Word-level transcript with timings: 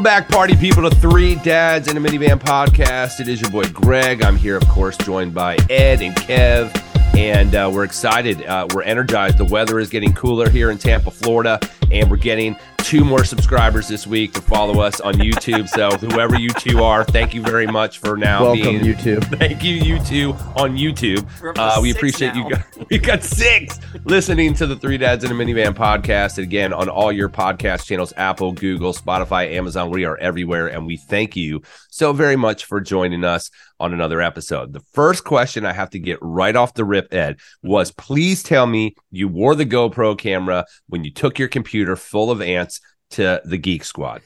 Welcome 0.00 0.22
back, 0.22 0.30
party 0.30 0.56
people, 0.56 0.88
to 0.88 0.96
Three 0.96 1.34
Dads 1.34 1.86
in 1.86 1.94
a 1.94 2.00
Minivan 2.00 2.40
podcast. 2.40 3.20
It 3.20 3.28
is 3.28 3.38
your 3.38 3.50
boy 3.50 3.64
Greg. 3.64 4.22
I'm 4.22 4.34
here, 4.34 4.56
of 4.56 4.66
course, 4.66 4.96
joined 4.96 5.34
by 5.34 5.58
Ed 5.68 6.00
and 6.00 6.16
Kev, 6.16 6.74
and 7.14 7.54
uh, 7.54 7.70
we're 7.70 7.84
excited. 7.84 8.42
Uh, 8.46 8.66
we're 8.72 8.80
energized. 8.80 9.36
The 9.36 9.44
weather 9.44 9.78
is 9.78 9.90
getting 9.90 10.14
cooler 10.14 10.48
here 10.48 10.70
in 10.70 10.78
Tampa, 10.78 11.10
Florida, 11.10 11.60
and 11.92 12.10
we're 12.10 12.16
getting 12.16 12.56
two 12.82 13.04
more 13.04 13.24
subscribers 13.24 13.88
this 13.88 14.06
week 14.06 14.32
to 14.32 14.40
follow 14.40 14.80
us 14.80 15.00
on 15.00 15.14
YouTube. 15.14 15.68
So 15.68 15.90
whoever 15.90 16.38
you 16.38 16.48
two 16.50 16.82
are, 16.82 17.04
thank 17.04 17.34
you 17.34 17.42
very 17.42 17.66
much 17.66 17.98
for 17.98 18.16
now. 18.16 18.42
Welcome, 18.44 18.62
being, 18.62 18.80
YouTube. 18.80 19.24
Thank 19.38 19.62
you, 19.62 19.74
you 19.74 19.98
two 20.04 20.32
on 20.56 20.76
YouTube. 20.76 21.26
We're 21.40 21.50
up 21.50 21.54
to 21.56 21.62
Uh, 21.62 21.78
we 21.82 21.90
appreciate 21.90 22.34
now. 22.34 22.48
you 22.48 22.54
guys. 22.54 22.64
We 22.90 22.98
got 22.98 23.22
six 23.22 23.78
listening 24.04 24.54
to 24.54 24.66
the 24.66 24.74
Three 24.74 24.98
Dads 24.98 25.22
in 25.22 25.30
a 25.30 25.34
Minivan 25.34 25.74
podcast. 25.74 26.38
And 26.38 26.44
again, 26.44 26.72
on 26.72 26.88
all 26.88 27.12
your 27.12 27.28
podcast 27.28 27.86
channels 27.86 28.12
Apple, 28.16 28.52
Google, 28.52 28.92
Spotify, 28.92 29.52
Amazon. 29.52 29.90
We 29.90 30.04
are 30.06 30.16
everywhere. 30.16 30.66
And 30.66 30.86
we 30.86 30.96
thank 30.96 31.36
you 31.36 31.62
so 31.90 32.12
very 32.12 32.36
much 32.36 32.64
for 32.64 32.80
joining 32.80 33.22
us 33.22 33.50
on 33.78 33.92
another 33.94 34.20
episode. 34.20 34.72
The 34.72 34.82
first 34.92 35.24
question 35.24 35.64
I 35.64 35.72
have 35.72 35.90
to 35.90 35.98
get 35.98 36.18
right 36.20 36.56
off 36.56 36.74
the 36.74 36.84
rip, 36.84 37.12
Ed, 37.14 37.38
was 37.62 37.92
please 37.92 38.42
tell 38.42 38.66
me 38.66 38.94
you 39.10 39.28
wore 39.28 39.54
the 39.54 39.64
GoPro 39.66 40.18
camera 40.18 40.64
when 40.88 41.04
you 41.04 41.10
took 41.12 41.38
your 41.38 41.48
computer 41.48 41.96
full 41.96 42.30
of 42.30 42.42
ants 42.42 42.79
to 43.10 43.40
the 43.44 43.58
Geek 43.58 43.84
Squad. 43.84 44.22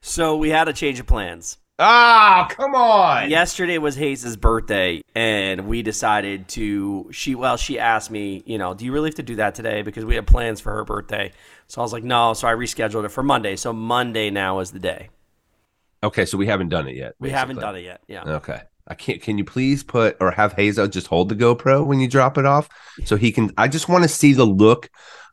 So 0.00 0.36
we 0.36 0.50
had 0.50 0.68
a 0.68 0.72
change 0.72 1.00
of 1.00 1.06
plans. 1.06 1.58
Ah, 1.78 2.46
come 2.50 2.74
on. 2.74 3.30
Yesterday 3.30 3.78
was 3.78 3.96
Hayes' 3.96 4.36
birthday, 4.36 5.02
and 5.14 5.66
we 5.66 5.82
decided 5.82 6.46
to. 6.48 7.08
She 7.10 7.34
well, 7.34 7.56
she 7.56 7.80
asked 7.80 8.12
me, 8.12 8.44
you 8.46 8.58
know, 8.58 8.74
do 8.74 8.84
you 8.84 8.92
really 8.92 9.08
have 9.08 9.16
to 9.16 9.24
do 9.24 9.36
that 9.36 9.56
today? 9.56 9.82
Because 9.82 10.04
we 10.04 10.14
had 10.14 10.26
plans 10.26 10.60
for 10.60 10.72
her 10.72 10.84
birthday. 10.84 11.32
So 11.66 11.80
I 11.80 11.82
was 11.82 11.92
like, 11.92 12.04
no. 12.04 12.32
So 12.34 12.46
I 12.46 12.52
rescheduled 12.52 13.04
it 13.04 13.08
for 13.08 13.24
Monday. 13.24 13.56
So 13.56 13.72
Monday 13.72 14.30
now 14.30 14.60
is 14.60 14.70
the 14.70 14.78
day. 14.78 15.08
Okay, 16.04 16.26
so 16.26 16.38
we 16.38 16.46
haven't 16.46 16.68
done 16.68 16.86
it 16.86 16.96
yet. 16.96 17.14
We 17.18 17.30
haven't 17.30 17.56
done 17.56 17.76
it 17.76 17.80
yet. 17.80 18.02
Yeah. 18.06 18.22
Okay. 18.24 18.60
I 18.86 18.94
can't. 18.94 19.20
Can 19.20 19.38
you 19.38 19.44
please 19.44 19.82
put 19.82 20.16
or 20.20 20.30
have 20.30 20.52
Hazel 20.52 20.86
just 20.86 21.06
hold 21.06 21.30
the 21.30 21.34
GoPro 21.34 21.84
when 21.86 21.98
you 21.98 22.06
drop 22.06 22.36
it 22.36 22.44
off, 22.44 22.68
so 23.04 23.16
he 23.16 23.32
can? 23.32 23.50
I 23.56 23.66
just 23.66 23.88
want 23.88 24.04
to 24.04 24.08
see 24.08 24.34
the 24.34 24.44
look 24.44 24.90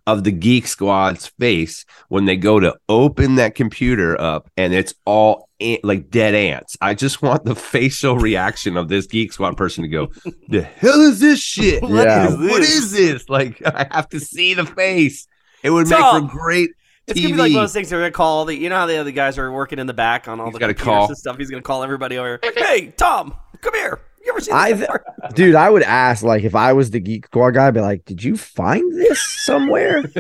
of 0.08 0.24
the 0.24 0.32
Geek 0.32 0.68
Squad's 0.68 1.28
face 1.40 1.86
when 2.10 2.26
they 2.26 2.36
go 2.38 2.60
to 2.60 2.76
open 2.90 3.36
that 3.36 3.56
computer 3.56 4.20
up 4.20 4.50
and 4.58 4.74
it's 4.74 4.94
all 5.06 5.48
ant, 5.60 5.84
like 5.84 6.10
dead 6.10 6.34
ants. 6.34 6.76
I 6.82 6.94
just 6.96 7.22
want 7.22 7.46
the 7.46 7.56
facial 7.74 8.18
reaction 8.18 8.78
of 8.78 8.88
this 8.90 9.06
Geek 9.08 9.32
Squad 9.34 9.58
person 9.58 9.84
to 9.84 9.88
go, 9.90 10.08
"The 10.50 10.62
hell 10.64 11.02
is 11.02 11.20
this 11.20 11.40
shit? 11.40 11.82
What 11.92 11.92
Yeah. 12.08 12.28
is 12.30 12.38
this? 12.40 12.70
is 12.70 12.92
this?" 12.92 13.30
Like 13.30 13.62
I 13.66 13.88
have 13.92 14.10
to 14.10 14.20
see 14.20 14.54
the 14.54 14.66
face. 14.66 15.28
It 15.64 15.70
would 15.70 15.88
make 15.88 16.00
for 16.00 16.22
great 16.22 16.72
It's 17.08 17.20
TV. 17.20 17.24
gonna 17.24 17.36
be 17.36 17.42
like 17.42 17.52
one 17.52 17.60
of 17.60 17.64
those 17.64 17.74
things. 17.74 17.90
They're 17.92 18.00
gonna 18.00 18.12
call 18.12 18.46
the. 18.46 18.56
You 18.58 18.70
know 18.70 18.78
how 18.78 18.86
the 18.88 18.98
other 18.98 19.12
guys 19.12 19.38
are 19.38 19.52
working 19.52 19.78
in 19.80 19.86
the 19.88 19.94
back 19.94 20.28
on 20.28 20.40
all 20.40 20.48
He's 20.48 20.54
the 20.54 20.60
computers 20.60 20.84
call. 20.84 21.08
and 21.08 21.18
stuff. 21.18 21.38
He's 21.38 21.50
gonna 21.52 21.62
call 21.62 21.84
everybody 21.84 22.18
over. 22.18 22.40
Hey, 22.56 22.94
Tom, 22.98 23.36
come 23.62 23.76
here. 23.76 24.02
You 24.24 24.32
ever 24.32 24.42
seen 24.42 24.54
this? 24.80 24.90
I've- 24.90 25.34
Dude, 25.36 25.56
I 25.56 25.70
would 25.70 25.84
ask, 25.84 26.24
like, 26.24 26.44
if 26.44 26.56
I 26.56 26.74
was 26.74 26.92
the 26.92 27.00
Geek 27.00 27.28
Squad 27.28 27.52
guy, 27.52 27.68
I'd 27.68 27.74
be 27.74 27.80
like, 27.80 28.06
did 28.06 28.24
you 28.24 28.36
find 28.38 28.92
this 28.94 29.20
somewhere? 29.46 30.04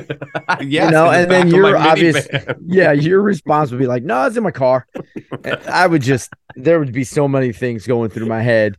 yeah, 0.61 0.85
you 0.85 0.91
know, 0.91 1.09
in 1.11 1.11
the 1.11 1.17
and 1.19 1.31
then 1.31 1.41
back 1.41 1.45
of 1.47 1.51
your 1.53 1.77
obvious, 1.77 2.27
minivan. 2.27 2.57
yeah, 2.67 2.91
your 2.91 3.21
response 3.21 3.71
would 3.71 3.79
be 3.79 3.87
like, 3.87 4.03
no, 4.03 4.25
it's 4.25 4.37
in 4.37 4.43
my 4.43 4.51
car. 4.51 4.87
I 5.67 5.87
would 5.87 6.01
just, 6.01 6.29
there 6.55 6.79
would 6.79 6.93
be 6.93 7.03
so 7.03 7.27
many 7.27 7.51
things 7.51 7.85
going 7.87 8.09
through 8.09 8.27
my 8.27 8.41
head. 8.41 8.77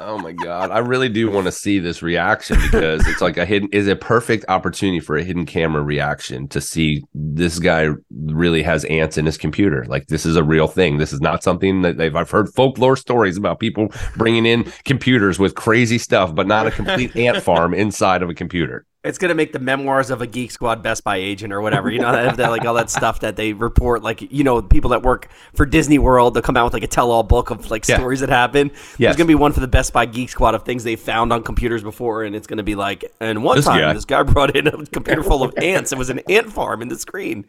Oh 0.00 0.18
my 0.18 0.32
god, 0.32 0.72
I 0.72 0.78
really 0.78 1.08
do 1.08 1.30
want 1.30 1.46
to 1.46 1.52
see 1.52 1.78
this 1.78 2.02
reaction 2.02 2.58
because 2.60 3.06
it's 3.06 3.20
like 3.20 3.36
a 3.36 3.46
hidden 3.46 3.68
is 3.70 3.86
a 3.86 3.94
perfect 3.94 4.44
opportunity 4.48 4.98
for 4.98 5.16
a 5.16 5.22
hidden 5.22 5.46
camera 5.46 5.82
reaction 5.82 6.48
to 6.48 6.60
see 6.60 7.04
this 7.14 7.60
guy 7.60 7.90
really 8.10 8.62
has 8.62 8.84
ants 8.86 9.18
in 9.18 9.26
his 9.26 9.38
computer. 9.38 9.84
Like 9.84 10.08
this 10.08 10.26
is 10.26 10.34
a 10.34 10.42
real 10.42 10.66
thing. 10.66 10.98
This 10.98 11.12
is 11.12 11.20
not 11.20 11.44
something 11.44 11.82
that 11.82 11.96
they've 11.96 12.14
I've 12.14 12.30
heard 12.30 12.52
folklore 12.54 12.96
stories 12.96 13.36
about 13.36 13.60
people 13.60 13.88
bringing 14.16 14.46
in 14.46 14.64
computers 14.84 15.38
with 15.38 15.54
crazy 15.54 15.98
stuff, 15.98 16.34
but 16.34 16.48
not 16.48 16.66
a 16.66 16.72
complete 16.72 17.14
ant 17.16 17.42
farm 17.42 17.72
inside 17.72 18.22
of 18.22 18.28
a 18.28 18.34
computer. 18.34 18.86
It's 19.04 19.18
gonna 19.18 19.34
make 19.34 19.52
the 19.52 19.58
memoirs 19.58 20.10
of 20.10 20.22
a 20.22 20.26
Geek 20.26 20.50
Squad 20.50 20.82
Best 20.82 21.04
Buy 21.04 21.16
agent 21.16 21.52
or 21.52 21.60
whatever. 21.60 21.90
You 21.90 22.00
know, 22.00 22.10
that, 22.10 22.36
that, 22.38 22.48
like 22.50 22.64
all 22.64 22.72
that 22.74 22.88
stuff 22.88 23.20
that 23.20 23.36
they 23.36 23.52
report. 23.52 24.02
Like 24.02 24.32
you 24.32 24.42
know, 24.44 24.62
people 24.62 24.90
that 24.90 25.02
work 25.02 25.28
for 25.54 25.66
Disney 25.66 25.98
World, 25.98 26.32
they'll 26.34 26.42
come 26.42 26.56
out 26.56 26.64
with 26.64 26.72
like 26.72 26.82
a 26.82 26.86
tell-all 26.88 27.22
book 27.22 27.50
of 27.50 27.70
like 27.70 27.86
Yeah. 27.86 27.96
stories 27.96 28.20
that 28.20 28.30
happen. 28.30 28.70
Yes. 28.70 28.96
There's 28.98 29.16
gonna 29.16 29.28
be 29.28 29.34
one 29.34 29.52
for 29.52 29.60
the 29.60 29.68
Best 29.68 29.92
Buy 29.92 30.06
Geek 30.06 30.30
Squad 30.30 30.54
of 30.54 30.62
things 30.64 30.84
they 30.84 30.96
found 30.96 31.32
on 31.32 31.42
computers 31.42 31.82
before, 31.82 32.24
and 32.24 32.34
it's 32.34 32.46
gonna 32.46 32.62
be 32.62 32.74
like, 32.74 33.04
and 33.20 33.44
one 33.44 33.56
This 33.56 33.66
time 33.66 33.80
guy. 33.80 33.92
this 33.92 34.06
guy 34.06 34.22
brought 34.22 34.56
in 34.56 34.66
a 34.66 34.86
computer 34.86 35.22
full 35.22 35.42
of 35.42 35.52
ants. 35.58 35.92
It 35.92 35.98
was 35.98 36.08
an 36.10 36.20
ant 36.30 36.50
farm 36.52 36.80
in 36.80 36.88
the 36.88 36.98
screen. 36.98 37.44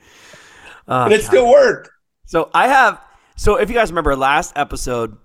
Oh, 0.88 1.06
But 1.06 1.14
it 1.14 1.22
God. 1.22 1.26
still 1.28 1.50
worked. 1.50 1.90
So 2.26 2.50
I 2.54 2.68
have. 2.68 3.00
So 3.38 3.56
if 3.56 3.70
you 3.70 3.76
guys 3.76 3.92
remember 3.92 4.16
last 4.16 4.54
episode, 4.58 5.18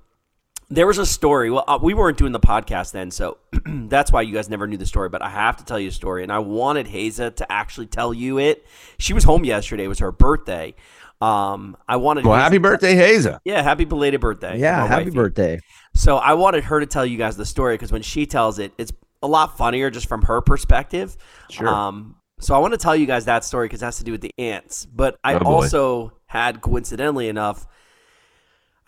there 0.70 0.86
was 0.86 0.98
a 0.98 1.06
story. 1.06 1.50
Well, 1.50 1.64
uh, 1.66 1.78
we 1.82 1.94
weren't 1.94 2.16
doing 2.16 2.32
the 2.32 2.40
podcast 2.40 2.92
then, 2.92 3.10
so 3.10 3.38
that's 3.66 4.12
why 4.12 4.22
you 4.22 4.32
guys 4.32 4.48
never 4.48 4.66
knew 4.66 4.76
the 4.76 4.86
story. 4.86 5.08
But 5.08 5.20
I 5.22 5.28
have 5.30 5.56
to 5.58 5.64
tell 5.64 5.78
you 5.78 5.88
a 5.88 5.92
story, 5.92 6.22
and 6.22 6.32
I 6.32 6.38
wanted 6.38 6.86
Haza 6.86 7.34
to 7.36 7.52
actually 7.52 7.86
tell 7.86 8.14
you 8.14 8.38
it. 8.38 8.66
She 8.98 9.12
was 9.12 9.24
home 9.24 9.44
yesterday; 9.44 9.84
it 9.84 9.88
was 9.88 9.98
her 9.98 10.12
birthday. 10.12 10.74
Um, 11.20 11.76
I 11.88 11.96
wanted. 11.96 12.24
Well, 12.24 12.38
Haza- 12.38 12.42
happy 12.42 12.58
birthday, 12.58 12.94
Haza. 12.94 13.40
Yeah, 13.44 13.62
happy 13.62 13.84
belated 13.84 14.20
birthday. 14.20 14.58
Yeah, 14.58 14.86
happy 14.86 15.04
wifey. 15.06 15.16
birthday. 15.16 15.60
So 15.94 16.16
I 16.16 16.34
wanted 16.34 16.64
her 16.64 16.80
to 16.80 16.86
tell 16.86 17.04
you 17.04 17.18
guys 17.18 17.36
the 17.36 17.44
story 17.46 17.74
because 17.74 17.92
when 17.92 18.02
she 18.02 18.24
tells 18.26 18.58
it, 18.58 18.72
it's 18.78 18.92
a 19.22 19.26
lot 19.26 19.58
funnier 19.58 19.90
just 19.90 20.08
from 20.08 20.22
her 20.22 20.40
perspective. 20.40 21.16
Sure. 21.50 21.68
Um, 21.68 22.16
so 22.38 22.54
I 22.54 22.58
want 22.58 22.72
to 22.72 22.78
tell 22.78 22.96
you 22.96 23.04
guys 23.06 23.26
that 23.26 23.44
story 23.44 23.66
because 23.66 23.82
it 23.82 23.84
has 23.86 23.98
to 23.98 24.04
do 24.04 24.12
with 24.12 24.22
the 24.22 24.32
ants. 24.38 24.86
But 24.86 25.18
I 25.22 25.34
Oh, 25.34 25.40
also 25.44 26.12
had, 26.26 26.62
coincidentally 26.62 27.28
enough, 27.28 27.66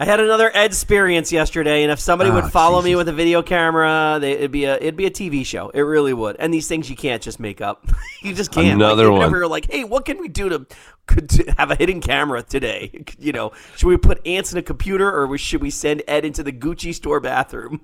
I 0.02 0.04
had 0.04 0.18
another 0.18 0.50
Ed 0.52 0.64
experience 0.64 1.30
yesterday, 1.30 1.84
and 1.84 1.92
if 1.92 2.00
somebody 2.00 2.28
Ah, 2.28 2.34
would 2.34 2.46
follow 2.50 2.82
me 2.82 2.96
with 2.96 3.06
a 3.08 3.12
video 3.12 3.40
camera, 3.40 4.18
they, 4.20 4.32
it'd 4.32 4.50
be 4.50 4.64
a 4.64 4.74
it'd 4.74 4.96
be 4.96 5.06
a 5.06 5.12
TV 5.12 5.46
show. 5.46 5.68
It 5.68 5.82
really 5.82 6.12
would. 6.12 6.34
And 6.40 6.52
these 6.52 6.66
things 6.66 6.90
you 6.90 6.96
can't 6.96 7.22
just 7.22 7.38
make 7.38 7.60
up. 7.60 7.86
you 8.22 8.34
just 8.34 8.50
can't. 8.50 8.74
Another 8.74 9.04
like, 9.04 9.10
one. 9.12 9.18
whenever 9.20 9.36
You're 9.38 9.46
like, 9.46 9.70
hey, 9.70 9.84
what 9.84 10.04
can 10.04 10.18
we 10.18 10.26
do 10.26 10.48
to, 10.48 10.66
could, 11.06 11.28
to 11.36 11.54
have 11.56 11.70
a 11.70 11.76
hidden 11.76 12.00
camera 12.00 12.42
today? 12.42 13.04
You 13.20 13.30
know, 13.30 13.52
should 13.76 13.86
we 13.86 13.96
put 13.96 14.26
ants 14.26 14.50
in 14.50 14.58
a 14.58 14.62
computer, 14.62 15.08
or 15.08 15.38
should 15.38 15.62
we 15.62 15.70
send 15.70 16.02
Ed 16.08 16.24
into 16.24 16.42
the 16.42 16.50
Gucci 16.52 16.92
store 16.92 17.20
bathroom? 17.20 17.82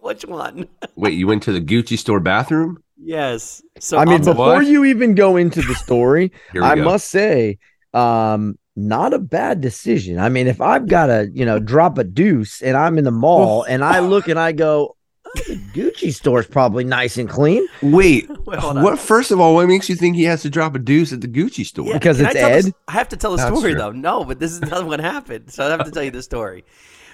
Which 0.00 0.24
one? 0.24 0.68
Wait, 0.96 1.12
you 1.12 1.26
went 1.26 1.42
to 1.42 1.52
the 1.52 1.60
Gucci 1.60 1.98
store 1.98 2.20
bathroom? 2.20 2.82
yes. 2.96 3.62
So 3.78 3.98
I 3.98 4.06
mean, 4.06 4.24
before 4.24 4.54
What? 4.54 4.66
you 4.66 4.86
even 4.86 5.14
go 5.14 5.36
into 5.36 5.60
the 5.60 5.74
story, 5.74 6.32
I 6.62 6.76
go. 6.76 6.84
must 6.84 7.08
say, 7.10 7.58
um, 7.92 8.58
not 8.78 9.12
a 9.12 9.18
bad 9.18 9.60
decision. 9.60 10.18
I 10.18 10.28
mean, 10.28 10.46
if 10.46 10.60
I've 10.60 10.86
got 10.86 11.06
to, 11.06 11.28
you 11.34 11.44
know, 11.44 11.58
drop 11.58 11.98
a 11.98 12.04
deuce 12.04 12.62
and 12.62 12.76
I'm 12.76 12.96
in 12.98 13.04
the 13.04 13.10
mall 13.10 13.64
and 13.64 13.82
I 13.84 13.98
look 14.00 14.28
and 14.28 14.38
I 14.38 14.52
go, 14.52 14.96
"Oh, 15.26 15.30
the 15.48 15.56
Gucci 15.74 16.14
store's 16.14 16.46
probably 16.46 16.84
nice 16.84 17.16
and 17.18 17.28
clean 17.28 17.66
Wait, 17.82 18.28
Wait, 18.46 18.62
what? 18.62 18.98
First 18.98 19.30
of 19.30 19.40
all, 19.40 19.54
what 19.54 19.66
makes 19.68 19.88
you 19.88 19.96
think 19.96 20.14
he 20.16 20.24
has 20.24 20.42
to 20.42 20.50
drop 20.50 20.74
a 20.74 20.78
deuce 20.78 21.12
at 21.12 21.20
the 21.20 21.28
Gucci 21.28 21.66
store? 21.66 21.86
Yeah, 21.86 21.94
Because 21.94 22.20
it's 22.20 22.34
I 22.34 22.38
Ed? 22.38 22.62
this- 22.64 22.72
I 22.86 22.92
have 22.92 23.08
to 23.08 23.16
tell 23.16 23.32
the 23.32 23.38
That's 23.38 23.48
story 23.58 23.72
true. 23.72 23.80
though. 23.80 23.90
No, 23.92 24.24
but 24.24 24.38
this 24.38 24.52
is 24.52 24.60
not 24.60 24.86
what 24.86 25.00
happened. 25.00 25.50
So 25.50 25.66
I 25.66 25.70
have 25.70 25.84
to 25.84 25.90
tell 25.90 26.02
you 26.04 26.10
the 26.12 26.22
story. 26.22 26.64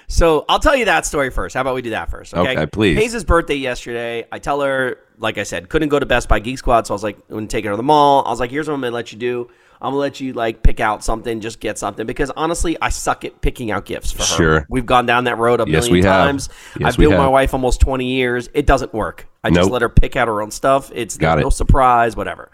So 0.06 0.44
I'll 0.50 0.58
tell 0.58 0.76
you 0.76 0.84
that 0.84 1.06
story 1.06 1.31
first. 1.31 1.55
How 1.55 1.62
about 1.62 1.75
we 1.76 1.81
do 1.82 1.90
that 1.90 2.11
first? 2.11 2.34
Okay, 2.34 2.52
Okay, 2.52 2.66
please. 2.66 2.99
Hayes' 2.99 3.25
birthday 3.25 3.55
yesterday. 3.55 4.26
I 4.31 4.38
tell 4.38 4.61
her, 4.61 4.99
like 5.16 5.38
I 5.38 5.44
said, 5.44 5.70
couldn't 5.70 5.88
go 5.88 5.99
to 5.99 6.05
Best 6.05 6.28
Buy 6.28 6.40
Geek 6.40 6.58
Squad, 6.58 6.87
so 6.87 6.93
I 6.93 6.96
was 6.96 7.02
like, 7.02 7.16
I'm 7.31 7.37
gonna 7.37 7.46
take 7.46 7.64
her 7.64 7.70
to 7.70 7.76
the 7.78 7.82
mall. 7.82 8.22
I 8.26 8.28
was 8.28 8.38
like, 8.38 8.50
here's 8.50 8.69
what 8.69 8.75
I'm 8.75 8.82
gonna 8.82 8.94
let 8.94 9.12
you 9.12 9.19
do. 9.19 9.49
I'm 9.84 9.90
gonna 9.90 9.96
let 9.98 10.19
you 10.20 10.32
like 10.32 10.62
pick 10.62 10.81
out 10.81 11.04
something, 11.04 11.40
just 11.40 11.60
get 11.60 11.78
something 11.78 12.06
because 12.06 12.31
honestly, 12.36 12.76
I 12.81 12.88
suck 12.88 13.25
at 13.25 13.40
picking 13.42 13.70
out 13.70 13.84
gifts 13.84 14.10
for 14.12 14.22
her. 14.22 14.25
Sure. 14.36 14.66
We've 14.70 14.86
gone 14.86 15.06
down 15.06 15.25
that 15.25 15.38
road 15.38 15.60
a 15.60 15.64
Yes, 15.69 15.84
million 15.84 15.92
we 15.92 15.98
have. 16.08 16.26
times. 16.26 16.48
Yes, 16.81 16.94
I've 16.94 16.98
been 16.98 17.10
with 17.10 17.19
my 17.19 17.28
wife 17.28 17.52
almost 17.54 17.81
20 17.81 18.06
years. 18.06 18.48
It 18.54 18.66
doesn't 18.66 18.94
work. 18.94 19.28
I 19.44 19.50
just 19.50 19.70
let 19.70 19.82
her 19.82 19.88
pick 19.90 20.16
out 20.16 20.26
her 20.28 20.40
own 20.40 20.50
stuff. 20.50 20.90
It's 20.94 21.16
Got 21.19 21.38
no 21.38 21.48
it. 21.48 21.50
surprise, 21.52 22.16
whatever. 22.16 22.50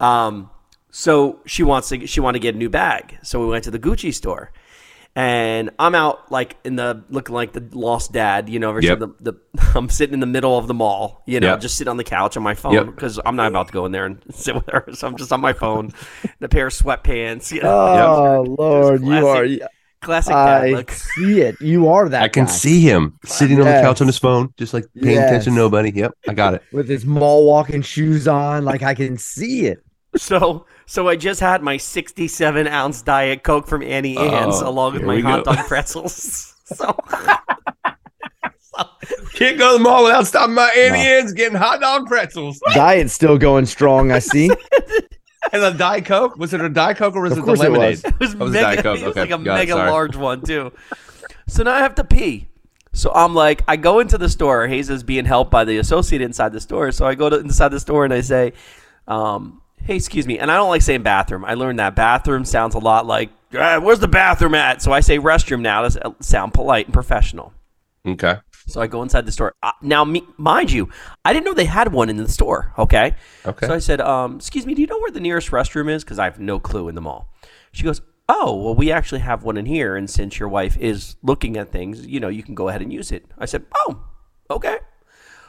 Um, 0.00 0.48
so 0.90 1.40
she 1.46 1.62
wants 1.62 1.88
to 1.90 2.06
she 2.06 2.20
wanted 2.20 2.38
to 2.38 2.42
get 2.42 2.54
a 2.54 2.58
new 2.58 2.68
bag. 2.68 3.18
So 3.22 3.40
we 3.40 3.46
went 3.46 3.64
to 3.64 3.70
the 3.70 3.78
Gucci 3.78 4.12
store. 4.12 4.50
And 5.14 5.70
I'm 5.78 5.94
out 5.94 6.32
like 6.32 6.56
in 6.64 6.76
the 6.76 7.04
looking 7.10 7.34
like 7.34 7.52
the 7.52 7.62
lost 7.72 8.12
dad, 8.12 8.48
you 8.48 8.58
know. 8.58 8.70
Ever 8.70 8.80
Yep. 8.80 8.98
the, 8.98 9.08
the 9.20 9.32
I'm 9.74 9.90
sitting 9.90 10.14
in 10.14 10.20
the 10.20 10.26
middle 10.26 10.56
of 10.56 10.68
the 10.68 10.74
mall, 10.74 11.22
you 11.26 11.38
know, 11.38 11.48
Yep. 11.48 11.60
just 11.60 11.76
sitting 11.76 11.90
on 11.90 11.98
the 11.98 12.04
couch 12.04 12.36
on 12.38 12.42
my 12.42 12.54
phone 12.54 12.72
Yep. 12.72 12.86
because 12.86 13.20
I'm 13.26 13.36
not 13.36 13.48
about 13.48 13.66
to 13.66 13.72
go 13.74 13.84
in 13.84 13.92
there 13.92 14.06
and 14.06 14.22
sit 14.30 14.54
with 14.54 14.68
her. 14.70 14.86
So 14.94 15.06
I'm 15.06 15.16
just 15.18 15.30
on 15.30 15.42
my 15.42 15.52
phone, 15.52 15.92
in 16.24 16.30
a 16.44 16.48
pair 16.48 16.66
of 16.68 16.72
sweatpants, 16.72 17.52
you 17.52 17.62
know, 17.62 17.68
Oh 17.68 18.42
Lord, 18.58 19.02
you 19.02 19.06
classic- 19.20 19.62
are. 19.62 19.68
classic 20.00 20.32
dad 20.32 20.62
I 20.62 20.70
look. 20.70 20.90
see 20.90 21.40
it. 21.42 21.60
You 21.60 21.88
are 21.90 22.08
that. 22.08 22.22
I 22.22 22.28
can 22.28 22.46
guy. 22.46 22.50
see 22.50 22.80
him 22.80 23.18
sitting 23.26 23.58
on 23.60 23.66
the 23.66 23.72
couch 23.82 24.00
on 24.00 24.06
his 24.06 24.18
phone, 24.18 24.54
just 24.56 24.72
like 24.72 24.86
paying 24.98 25.16
Yes. 25.16 25.28
attention 25.28 25.52
to 25.52 25.58
nobody. 25.58 25.92
Yep, 25.94 26.12
I 26.26 26.32
got 26.32 26.54
it. 26.54 26.62
with 26.72 26.88
his 26.88 27.04
mall 27.04 27.46
walking 27.46 27.82
shoes 27.82 28.26
on. 28.26 28.64
Like 28.64 28.82
I 28.82 28.94
can 28.94 29.18
see 29.18 29.66
it. 29.66 29.84
So, 30.16 30.66
so 30.86 31.08
I 31.08 31.16
just 31.16 31.40
had 31.40 31.62
my 31.62 31.76
67 31.76 32.66
ounce 32.66 33.02
diet 33.02 33.42
coke 33.42 33.66
from 33.66 33.82
Auntie 33.82 34.16
Anne's 34.16 34.60
Oh, 34.62 34.68
along 34.68 34.94
with 34.94 35.02
my 35.04 35.20
hot 35.20 35.44
go. 35.44 35.54
dog 35.54 35.66
pretzels. 35.66 36.48
So, 36.72 36.96
Can't 39.34 39.58
go 39.58 39.72
to 39.72 39.78
the 39.78 39.82
mall 39.82 40.04
without 40.04 40.26
stopping 40.26 40.54
by 40.54 40.68
Auntie 40.70 40.90
No. 40.98 41.04
Anne's 41.04 41.32
getting 41.34 41.58
hot 41.58 41.80
dog 41.80 42.06
pretzels. 42.06 42.60
Diet's 42.74 43.12
still 43.12 43.36
going 43.36 43.66
strong. 43.66 44.10
I 44.12 44.18
see. 44.20 44.50
And 45.52 45.60
a 45.64 45.74
Diet 45.74 46.04
Coke? 46.06 46.36
Was 46.38 46.54
it 46.54 46.60
a 46.60 46.68
Diet 46.68 46.96
Coke 46.98 47.16
or 47.16 47.20
was 47.22 47.32
Of 47.32 47.38
it 47.38 47.40
the 47.40 47.44
course 47.46 47.60
it 47.60 47.64
lemonade? 47.64 47.90
was. 47.90 48.04
It 48.04 48.20
was, 48.20 48.34
Oh, 48.34 48.36
it 48.36 48.38
was 48.44 48.50
a 48.50 48.54
mega. 48.54 48.62
Diet 48.62 48.82
Coke. 48.84 48.98
It 49.00 49.06
was 49.06 49.10
Okay, 49.10 49.20
like 49.22 49.28
a 49.40 49.44
got 49.44 49.54
mega 49.58 49.72
sorry. 49.72 49.90
large 49.90 50.16
one 50.16 50.40
too. 50.42 50.72
So 51.48 51.64
now 51.64 51.72
I 51.74 51.78
have 51.80 51.96
to 51.96 52.04
pee. 52.04 52.46
So 52.92 53.10
I'm 53.12 53.34
like, 53.34 53.62
I 53.66 53.76
go 53.76 53.98
into 53.98 54.16
the 54.18 54.28
store. 54.28 54.68
Hayes 54.68 54.88
is 54.88 55.02
being 55.02 55.24
helped 55.24 55.50
by 55.50 55.64
the 55.64 55.78
associate 55.78 56.22
inside 56.22 56.52
the 56.52 56.60
store. 56.60 56.92
So 56.92 57.06
I 57.06 57.16
go 57.16 57.28
to 57.28 57.38
inside 57.40 57.68
the 57.70 57.80
store 57.80 58.04
and 58.04 58.14
I 58.14 58.20
say, 58.20 58.52
um, 59.08 59.60
"Hey, 59.84 59.96
excuse 59.96 60.26
me." 60.26 60.38
And 60.38 60.50
I 60.50 60.56
don't 60.56 60.68
like 60.68 60.82
saying 60.82 61.02
bathroom. 61.02 61.44
I 61.44 61.54
learned 61.54 61.78
that 61.78 61.94
bathroom 61.94 62.44
sounds 62.44 62.74
a 62.74 62.78
lot 62.78 63.06
like, 63.06 63.30
"Ah, 63.54 63.78
"Where's 63.80 64.00
the 64.00 64.08
bathroom 64.08 64.54
at?" 64.54 64.82
So 64.82 64.92
I 64.92 65.00
say 65.00 65.18
restroom 65.18 65.60
now 65.60 65.82
to 65.82 65.86
s- 65.86 65.96
sound 66.26 66.54
polite 66.54 66.86
and 66.86 66.92
professional. 66.94 67.52
Okay. 68.06 68.36
So 68.66 68.80
I 68.80 68.86
go 68.86 69.02
inside 69.02 69.26
the 69.26 69.32
store. 69.32 69.54
Uh, 69.62 69.72
now, 69.82 70.04
me, 70.04 70.22
mind 70.36 70.70
you, 70.70 70.88
I 71.24 71.32
didn't 71.32 71.46
know 71.46 71.52
they 71.54 71.64
had 71.64 71.92
one 71.92 72.08
in 72.08 72.16
the 72.16 72.28
store. 72.28 72.72
Okay. 72.78 73.14
Okay. 73.44 73.66
So 73.66 73.74
I 73.74 73.78
said, 73.78 74.00
um, 74.00 74.36
"Excuse 74.36 74.66
me, 74.66 74.74
do 74.74 74.80
you 74.80 74.86
know 74.86 74.98
where 75.00 75.10
the 75.10 75.20
nearest 75.20 75.50
restroom 75.50 75.90
is?" 75.90 76.04
Because 76.04 76.18
I 76.18 76.24
have 76.24 76.38
no 76.38 76.58
clue 76.60 76.88
in 76.88 76.94
the 76.94 77.00
mall. 77.00 77.28
She 77.72 77.82
goes, 77.84 78.00
"Oh, 78.28 78.54
well, 78.62 78.74
we 78.74 78.92
actually 78.92 79.20
have 79.20 79.42
one 79.42 79.56
in 79.56 79.66
here, 79.66 79.96
and 79.96 80.08
since 80.08 80.38
your 80.38 80.48
wife 80.48 80.76
is 80.78 81.16
looking 81.22 81.56
at 81.56 81.72
things, 81.72 82.06
you 82.06 82.20
know, 82.20 82.28
you 82.28 82.42
can 82.42 82.54
go 82.54 82.68
ahead 82.68 82.82
and 82.82 82.92
use 82.92 83.10
it." 83.10 83.24
I 83.38 83.46
said, 83.46 83.64
"Oh, 83.74 84.04
okay." 84.50 84.78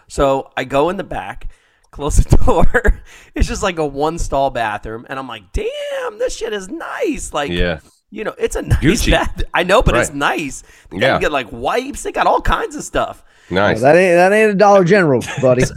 So 0.07 0.51
I 0.57 0.63
go 0.63 0.89
in 0.89 0.97
the 0.97 1.03
back, 1.03 1.49
close 1.93 2.17
the 2.17 2.37
door. 2.45 3.01
it's 3.35 3.47
just 3.47 3.63
like 3.63 3.79
a 3.79 3.85
one 3.85 4.19
stall 4.19 4.49
bathroom, 4.49 5.05
and 5.09 5.17
I'm 5.17 5.27
like, 5.27 5.51
"Damn, 5.53 6.19
this 6.19 6.35
shit 6.35 6.51
is 6.51 6.67
nice!" 6.69 7.31
Like, 7.33 7.51
Yeah. 7.51 7.79
you 8.11 8.25
know, 8.25 8.35
it's 8.37 8.57
a 8.57 8.61
nice 8.63 8.79
Gucci. 8.83 9.11
bath. 9.11 9.43
I 9.53 9.63
know, 9.63 9.81
but 9.81 9.95
it's 9.95 10.13
nice. 10.13 10.63
They 10.89 10.97
Yeah. 10.99 11.13
yeah. 11.13 11.19
get 11.19 11.31
like 11.31 11.47
wipes. 11.51 12.03
They 12.03 12.11
got 12.11 12.27
all 12.27 12.41
kinds 12.41 12.75
of 12.75 12.83
stuff. 12.83 13.23
Nice. 13.49 13.81
that 13.81 13.95
ain't 13.95 14.15
that 14.15 14.33
ain't 14.33 14.51
a 14.51 14.55
Dollar 14.55 14.83
General, 14.83 15.21
buddy. 15.41 15.63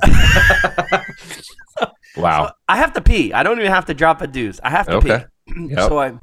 wow. 2.16 2.52
I 2.68 2.76
have 2.76 2.92
to 2.94 3.00
pee. 3.00 3.32
I 3.32 3.42
don't 3.42 3.58
even 3.58 3.70
have 3.70 3.86
to 3.86 3.94
drop 3.94 4.22
a 4.22 4.26
deuce. 4.26 4.60
I 4.62 4.70
have 4.70 4.86
to 4.86 4.96
Okay. 4.96 5.18
pee. 5.18 5.24
Yep. 5.68 5.78
So 5.78 5.98
I 6.00 6.14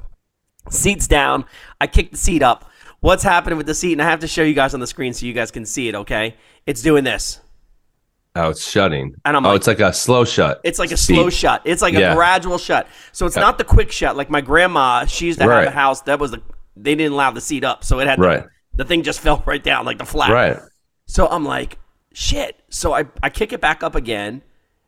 seats 0.70 1.06
down. 1.08 1.46
I 1.80 1.86
kick 1.86 2.10
the 2.10 2.16
seat 2.18 2.42
up. 2.42 2.70
What's 3.00 3.22
happening 3.22 3.56
with 3.56 3.66
the 3.66 3.74
seat? 3.74 3.92
And 3.92 4.02
I 4.02 4.10
have 4.10 4.20
to 4.20 4.26
show 4.26 4.42
you 4.42 4.52
guys 4.54 4.74
on 4.74 4.80
the 4.80 4.86
screen 4.86 5.12
so 5.14 5.24
you 5.26 5.32
guys 5.32 5.50
can 5.50 5.64
see 5.66 5.88
it. 5.88 5.94
Okay, 5.94 6.36
it's 6.66 6.82
doing 6.82 7.04
this. 7.04 7.40
Oh, 8.36 8.50
it's 8.50 8.68
shutting. 8.68 9.14
And 9.24 9.36
I'm 9.36 9.46
oh, 9.46 9.50
like- 9.50 9.56
it's 9.58 9.66
like 9.68 9.78
a 9.80 9.92
slow 9.92 10.24
shut. 10.24 10.60
It's 10.64 10.78
like 10.80 10.90
a 10.90 10.96
Speed. 10.96 11.14
slow 11.14 11.30
shut. 11.30 11.62
It's 11.64 11.80
like 11.82 11.94
Yeah. 11.94 12.12
a 12.12 12.14
gradual 12.16 12.58
shut. 12.58 12.88
So 13.12 13.26
it's 13.26 13.36
Yeah. 13.36 13.42
not 13.42 13.58
the 13.58 13.64
quick 13.64 13.92
shut 13.92 14.16
like 14.16 14.28
my 14.28 14.40
grandma. 14.40 15.04
She 15.06 15.26
used 15.26 15.38
to 15.40 15.46
Right. 15.46 15.64
have 15.64 15.68
a 15.72 15.76
house 15.76 16.00
that 16.02 16.18
was 16.18 16.32
the 16.32 16.42
they 16.76 16.96
didn't 16.96 17.12
allow 17.12 17.30
the 17.30 17.40
seat 17.40 17.62
up, 17.62 17.84
so 17.84 18.00
it 18.00 18.08
had 18.08 18.18
Right. 18.18 18.42
the, 18.72 18.78
the 18.78 18.84
thing 18.84 19.04
just 19.04 19.20
fell 19.26 19.42
right 19.46 19.62
down 19.62 19.84
like 19.84 19.98
the 19.98 20.04
flat. 20.04 20.30
Right. 20.30 20.58
So 21.06 21.28
I'm 21.28 21.44
like, 21.44 21.78
shit. 22.12 22.58
So 22.70 22.92
I 22.92 23.04
I 23.22 23.30
kick 23.30 23.52
it 23.52 23.60
back 23.60 23.84
up 23.84 23.94
again. 23.94 24.42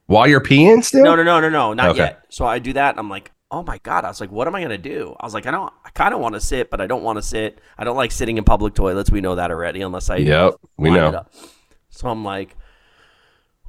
While 0.07 0.27
you're 0.27 0.41
peeing 0.41 0.83
still? 0.85 1.05
No, 1.05 1.15
no, 1.15 1.23
no, 1.23 1.41
no, 1.41 1.49
no, 1.49 1.73
not 1.73 1.91
Okay. 1.91 1.99
yet. 1.99 2.21
So 2.29 2.45
I 2.47 2.59
do 2.59 2.73
that, 2.73 2.91
and 2.91 2.99
I'm 2.99 3.11
like, 3.11 3.31
oh 3.53 3.63
my 3.63 3.79
god. 3.85 4.05
I 4.05 4.09
was 4.09 4.21
like, 4.21 4.33
what 4.33 4.49
am 4.49 4.57
I 4.57 4.63
gonna 4.63 4.77
do? 4.79 5.15
I 5.21 5.25
was 5.25 5.35
like, 5.35 5.47
I 5.47 5.53
don't. 5.53 5.73
I 5.85 5.91
kind 5.91 6.13
of 6.15 6.19
want 6.19 6.35
to 6.35 6.41
sit, 6.41 6.69
but 6.69 6.81
I 6.81 6.89
don't 6.89 7.05
want 7.05 7.17
to 7.19 7.23
sit. 7.23 7.61
I 7.79 7.85
don't 7.85 7.97
like 7.97 8.11
sitting 8.11 8.39
in 8.39 8.43
public 8.45 8.75
toilets. 8.75 9.09
We 9.13 9.21
know 9.21 9.37
that 9.37 9.53
already, 9.53 9.83
unless 9.83 10.11
I. 10.11 10.17
Yep. 10.17 10.55
We 10.77 10.91
know. 10.91 11.25
So 11.91 12.09
I'm 12.09 12.25
like, 12.25 12.57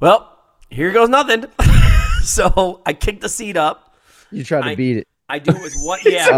well, 0.00 0.38
here 0.70 0.90
goes 0.92 1.08
nothing. 1.08 1.46
so 2.22 2.82
I 2.86 2.92
kick 2.92 3.20
the 3.20 3.28
seat 3.28 3.56
up. 3.56 3.94
You 4.30 4.44
tried 4.44 4.62
to 4.62 4.70
I- 4.70 4.74
beat 4.74 4.96
it. 4.98 5.08
I 5.30 5.38
do 5.38 5.50
it 5.54 5.62
with 5.62 5.74
one. 5.82 5.98
Yeah, 6.06 6.28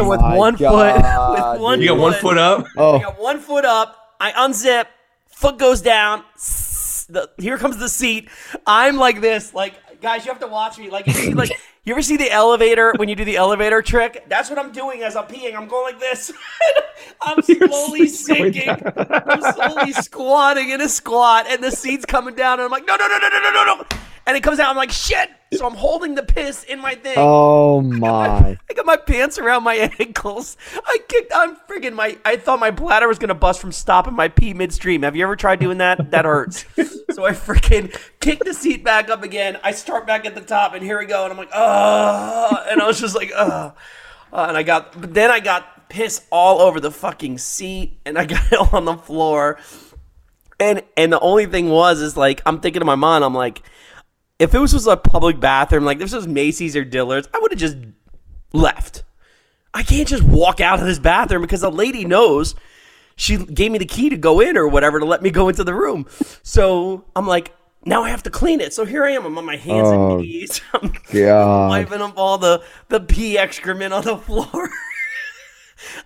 Oh 0.00 0.08
with 0.08 0.20
one 0.20 0.56
God, 0.56 0.94
foot. 1.36 1.52
With 1.54 1.60
one. 1.62 1.80
You 1.80 1.88
got 1.88 1.98
one 1.98 2.12
foot 2.14 2.36
up? 2.36 2.64
I 2.66 2.70
Oh, 2.78 2.98
got 2.98 3.20
one 3.20 3.38
foot 3.38 3.64
up. 3.64 3.96
I 4.20 4.32
unzip. 4.32 4.86
Foot 5.28 5.56
goes 5.56 5.80
down. 5.80 6.24
The, 7.08 7.30
here 7.38 7.58
comes 7.58 7.76
the 7.78 7.88
seat. 7.88 8.28
I'm 8.66 8.96
like 8.96 9.20
this. 9.20 9.54
Like 9.54 9.74
guys, 10.00 10.24
you 10.24 10.30
have 10.30 10.40
to 10.40 10.46
watch 10.46 10.78
me. 10.78 10.90
Like 10.90 11.06
you 11.06 11.12
see, 11.12 11.34
like 11.34 11.50
you 11.84 11.92
ever 11.92 12.02
see 12.02 12.16
the 12.16 12.30
elevator 12.30 12.92
when 12.96 13.08
you 13.08 13.14
do 13.14 13.24
the 13.24 13.36
elevator 13.36 13.82
trick? 13.82 14.24
That's 14.28 14.50
what 14.50 14.58
I'm 14.58 14.72
doing 14.72 15.02
as 15.02 15.16
I'm 15.16 15.26
peeing. 15.26 15.54
I'm 15.54 15.68
going 15.68 15.94
like 15.94 16.00
this. 16.00 16.32
I'm 17.22 17.42
slowly 17.42 18.06
sinking. 18.08 18.68
I'm 18.96 19.54
slowly 19.54 19.92
squatting 19.92 20.70
in 20.70 20.80
a 20.80 20.88
squat, 20.88 21.46
and 21.48 21.62
the 21.62 21.70
seat's 21.70 22.06
coming 22.06 22.34
down, 22.34 22.54
and 22.54 22.62
I'm 22.62 22.70
like, 22.70 22.86
no, 22.86 22.96
no, 22.96 23.06
no, 23.06 23.18
no, 23.18 23.28
no, 23.28 23.40
no, 23.40 23.50
no, 23.50 23.64
no. 23.64 23.84
And 24.26 24.36
it 24.36 24.42
comes 24.42 24.58
out. 24.58 24.70
I'm 24.70 24.76
like, 24.76 24.90
shit. 24.90 25.30
So 25.52 25.66
I'm 25.66 25.74
holding 25.74 26.14
the 26.14 26.22
piss 26.22 26.62
in 26.62 26.80
my 26.80 26.94
thing. 26.94 27.14
oh 27.16 27.80
my! 27.80 28.56
I 28.70 28.72
got 28.74 28.86
my 28.86 28.96
pants 28.96 29.36
around 29.36 29.64
my 29.64 29.74
ankles. 29.98 30.56
I 30.86 30.98
kicked. 31.08 31.32
I'm 31.34 31.56
friggin' 31.68 31.92
my. 31.94 32.16
I 32.24 32.36
thought 32.36 32.60
my 32.60 32.70
bladder 32.70 33.08
was 33.08 33.18
gonna 33.18 33.34
bust 33.34 33.60
from 33.60 33.72
stopping 33.72 34.14
my 34.14 34.28
pee 34.28 34.54
midstream. 34.54 35.02
Have 35.02 35.16
you 35.16 35.24
ever 35.24 35.34
tried 35.34 35.58
doing 35.58 35.78
that? 35.78 36.12
That 36.12 36.24
hurts. 36.24 36.64
so 37.10 37.24
I 37.24 37.32
freaking 37.32 37.92
kick 38.20 38.44
the 38.44 38.54
seat 38.54 38.84
back 38.84 39.10
up 39.10 39.24
again. 39.24 39.58
I 39.64 39.72
start 39.72 40.06
back 40.06 40.24
at 40.24 40.36
the 40.36 40.40
top, 40.40 40.74
and 40.74 40.84
here 40.84 41.00
we 41.00 41.06
go. 41.06 41.24
And 41.24 41.32
I'm 41.32 41.38
like, 41.38 41.50
oh, 41.52 42.64
and 42.70 42.80
I 42.80 42.86
was 42.86 43.00
just 43.00 43.16
like, 43.16 43.32
oh, 43.34 43.74
and 44.32 44.56
I 44.56 44.62
got. 44.62 45.00
But 45.00 45.14
then 45.14 45.32
I 45.32 45.40
got 45.40 45.88
piss 45.88 46.24
all 46.30 46.60
over 46.60 46.78
the 46.78 46.92
fucking 46.92 47.38
seat, 47.38 47.98
and 48.04 48.16
I 48.16 48.24
got 48.24 48.44
it 48.52 48.72
on 48.72 48.84
the 48.84 48.96
floor. 48.96 49.58
And 50.60 50.84
and 50.96 51.12
the 51.12 51.18
only 51.18 51.46
thing 51.46 51.70
was 51.70 52.00
is 52.00 52.16
like 52.16 52.40
I'm 52.46 52.60
thinking 52.60 52.80
to 52.80 52.86
my 52.86 52.94
mind, 52.94 53.24
I'm 53.24 53.34
like, 53.34 53.62
if 54.40 54.54
it 54.54 54.58
was 54.58 54.72
just 54.72 54.88
a 54.88 54.96
public 54.96 55.38
bathroom, 55.38 55.84
like 55.84 55.98
this 55.98 56.12
was 56.12 56.26
Macy's 56.26 56.74
or 56.74 56.82
Dillard's, 56.84 57.28
I 57.32 57.38
would 57.38 57.52
have 57.52 57.60
just 57.60 57.76
left. 58.52 59.04
I 59.72 59.84
can't 59.84 60.08
just 60.08 60.24
walk 60.24 60.60
out 60.60 60.80
of 60.80 60.86
this 60.86 60.98
bathroom 60.98 61.42
because 61.42 61.60
the 61.60 61.70
lady 61.70 62.04
knows 62.04 62.56
she 63.14 63.36
gave 63.36 63.70
me 63.70 63.78
the 63.78 63.84
key 63.84 64.08
to 64.08 64.16
go 64.16 64.40
in 64.40 64.56
or 64.56 64.66
whatever 64.66 64.98
to 64.98 65.04
let 65.04 65.22
me 65.22 65.30
go 65.30 65.48
into 65.48 65.62
the 65.62 65.74
room. 65.74 66.06
So 66.42 67.04
I'm 67.14 67.26
like, 67.26 67.54
now 67.84 68.02
I 68.02 68.08
have 68.10 68.22
to 68.24 68.30
clean 68.30 68.60
it. 68.60 68.72
So 68.72 68.84
here 68.84 69.04
I 69.04 69.10
am. 69.12 69.24
I'm 69.26 69.38
on 69.38 69.44
my 69.44 69.56
hands 69.56 69.88
Oh, 69.88 70.12
and 70.14 70.22
knees. 70.22 70.60
I'm 70.74 70.92
God. 71.12 71.68
wiping 71.68 72.00
up 72.00 72.14
all 72.16 72.38
the 72.38 72.62
the 72.88 73.00
pee 73.00 73.38
excrement 73.38 73.92
on 73.92 74.04
the 74.04 74.16
floor. 74.16 74.48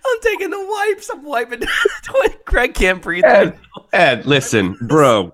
I'm 0.05 0.21
taking 0.21 0.51
the 0.51 0.65
wipes. 0.69 1.09
I'm 1.09 1.23
wiping. 1.23 1.63
Greg 2.45 2.73
can't 2.75 3.01
breathe. 3.01 3.25
Ed, 3.25 3.57
Ed, 3.91 4.25
listen, 4.25 4.77
bro. 4.81 5.33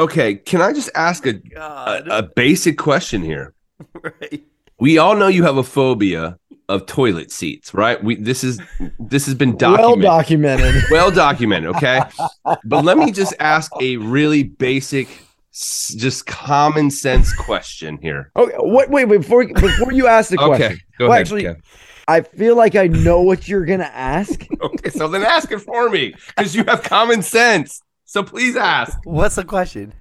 Okay, 0.00 0.36
can 0.36 0.60
I 0.60 0.72
just 0.72 0.90
ask 0.94 1.26
a, 1.26 1.40
a, 1.56 2.02
a 2.18 2.22
basic 2.22 2.78
question 2.78 3.22
here? 3.22 3.54
right. 4.02 4.44
We 4.78 4.98
all 4.98 5.16
know 5.16 5.26
you 5.26 5.42
have 5.42 5.56
a 5.56 5.64
phobia 5.64 6.38
of 6.68 6.86
toilet 6.86 7.32
seats, 7.32 7.74
right? 7.74 8.02
We 8.02 8.14
this 8.14 8.44
is 8.44 8.60
this 9.00 9.26
has 9.26 9.34
been 9.34 9.56
documented. 9.56 10.02
Well 10.02 10.18
documented. 10.18 10.64
documented. 10.66 10.84
well 10.90 11.10
documented, 11.10 11.76
okay? 11.76 12.00
but 12.64 12.84
let 12.84 12.96
me 12.98 13.10
just 13.10 13.34
ask 13.40 13.72
a 13.80 13.96
really 13.96 14.44
basic 14.44 15.08
just 15.52 16.26
common 16.26 16.90
sense 16.90 17.34
question 17.34 17.98
here. 18.00 18.30
Okay, 18.36 18.54
wait, 18.58 18.90
wait, 18.90 19.04
wait, 19.06 19.16
before 19.18 19.46
before 19.46 19.92
you 19.92 20.06
ask 20.06 20.30
the 20.30 20.36
question. 20.36 20.66
Okay, 20.72 20.80
go 20.98 21.06
Well, 21.06 21.12
ahead. 21.12 21.20
actually- 21.22 21.42
Kev. 21.44 21.60
I 22.06 22.22
feel 22.22 22.56
like 22.56 22.74
I 22.74 22.86
know 22.86 23.20
what 23.20 23.48
you're 23.48 23.66
gonna 23.66 23.90
ask. 23.92 24.46
Okay, 24.60 24.90
so 24.90 25.08
then 25.08 25.22
ask 25.22 25.52
it 25.52 25.60
for 25.60 25.88
me 25.90 26.14
because 26.28 26.54
you 26.54 26.64
have 26.64 26.82
common 26.82 27.22
sense. 27.22 27.80
So 28.10 28.22
please 28.22 28.56
ask. 28.56 28.98
What's 29.04 29.36
the 29.36 29.44
question? 29.44 29.92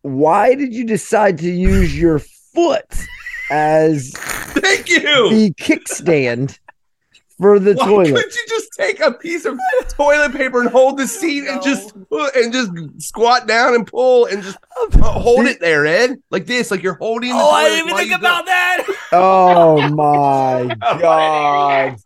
Why 0.00 0.54
did 0.54 0.72
you 0.74 0.84
decide 0.86 1.36
to 1.38 1.50
use 1.50 1.96
your 1.96 2.18
foot 2.18 2.86
as 3.50 4.12
Thank 4.16 4.88
you. 4.88 5.00
the 5.28 5.52
kickstand 5.60 6.58
for 7.38 7.58
the 7.58 7.74
toilet? 7.74 7.86
Why 7.86 8.04
toilet? 8.04 8.14
couldn't 8.16 8.34
you 8.34 8.44
just 8.48 8.68
take 8.72 9.00
a 9.00 9.12
piece 9.12 9.44
of 9.44 9.58
toilet 9.90 10.32
paper 10.32 10.62
and 10.62 10.70
hold 10.70 10.96
the 10.96 11.06
seat 11.06 11.46
and 11.46 11.62
just 11.62 11.94
and 12.34 12.50
just 12.52 12.70
squat 12.98 13.46
down 13.46 13.74
and 13.74 13.86
pull 13.86 14.24
and 14.24 14.42
just 14.42 14.56
uh, 14.80 14.88
hold 15.12 15.44
it 15.46 15.60
there, 15.60 15.84
Ed? 15.86 16.16
Like 16.30 16.46
this, 16.46 16.70
like 16.70 16.82
you're 16.82 16.94
holding. 16.94 17.28
The 17.30 17.36
Oh, 17.36 17.50
I 17.50 17.64
toilet 17.64 17.74
didn't 17.76 17.84
even 17.88 17.96
think 17.98 18.10
you 18.10 18.16
about 18.16 18.46
that. 18.46 18.86
Oh 19.14 19.86
my 19.90 20.74
god! 20.80 21.96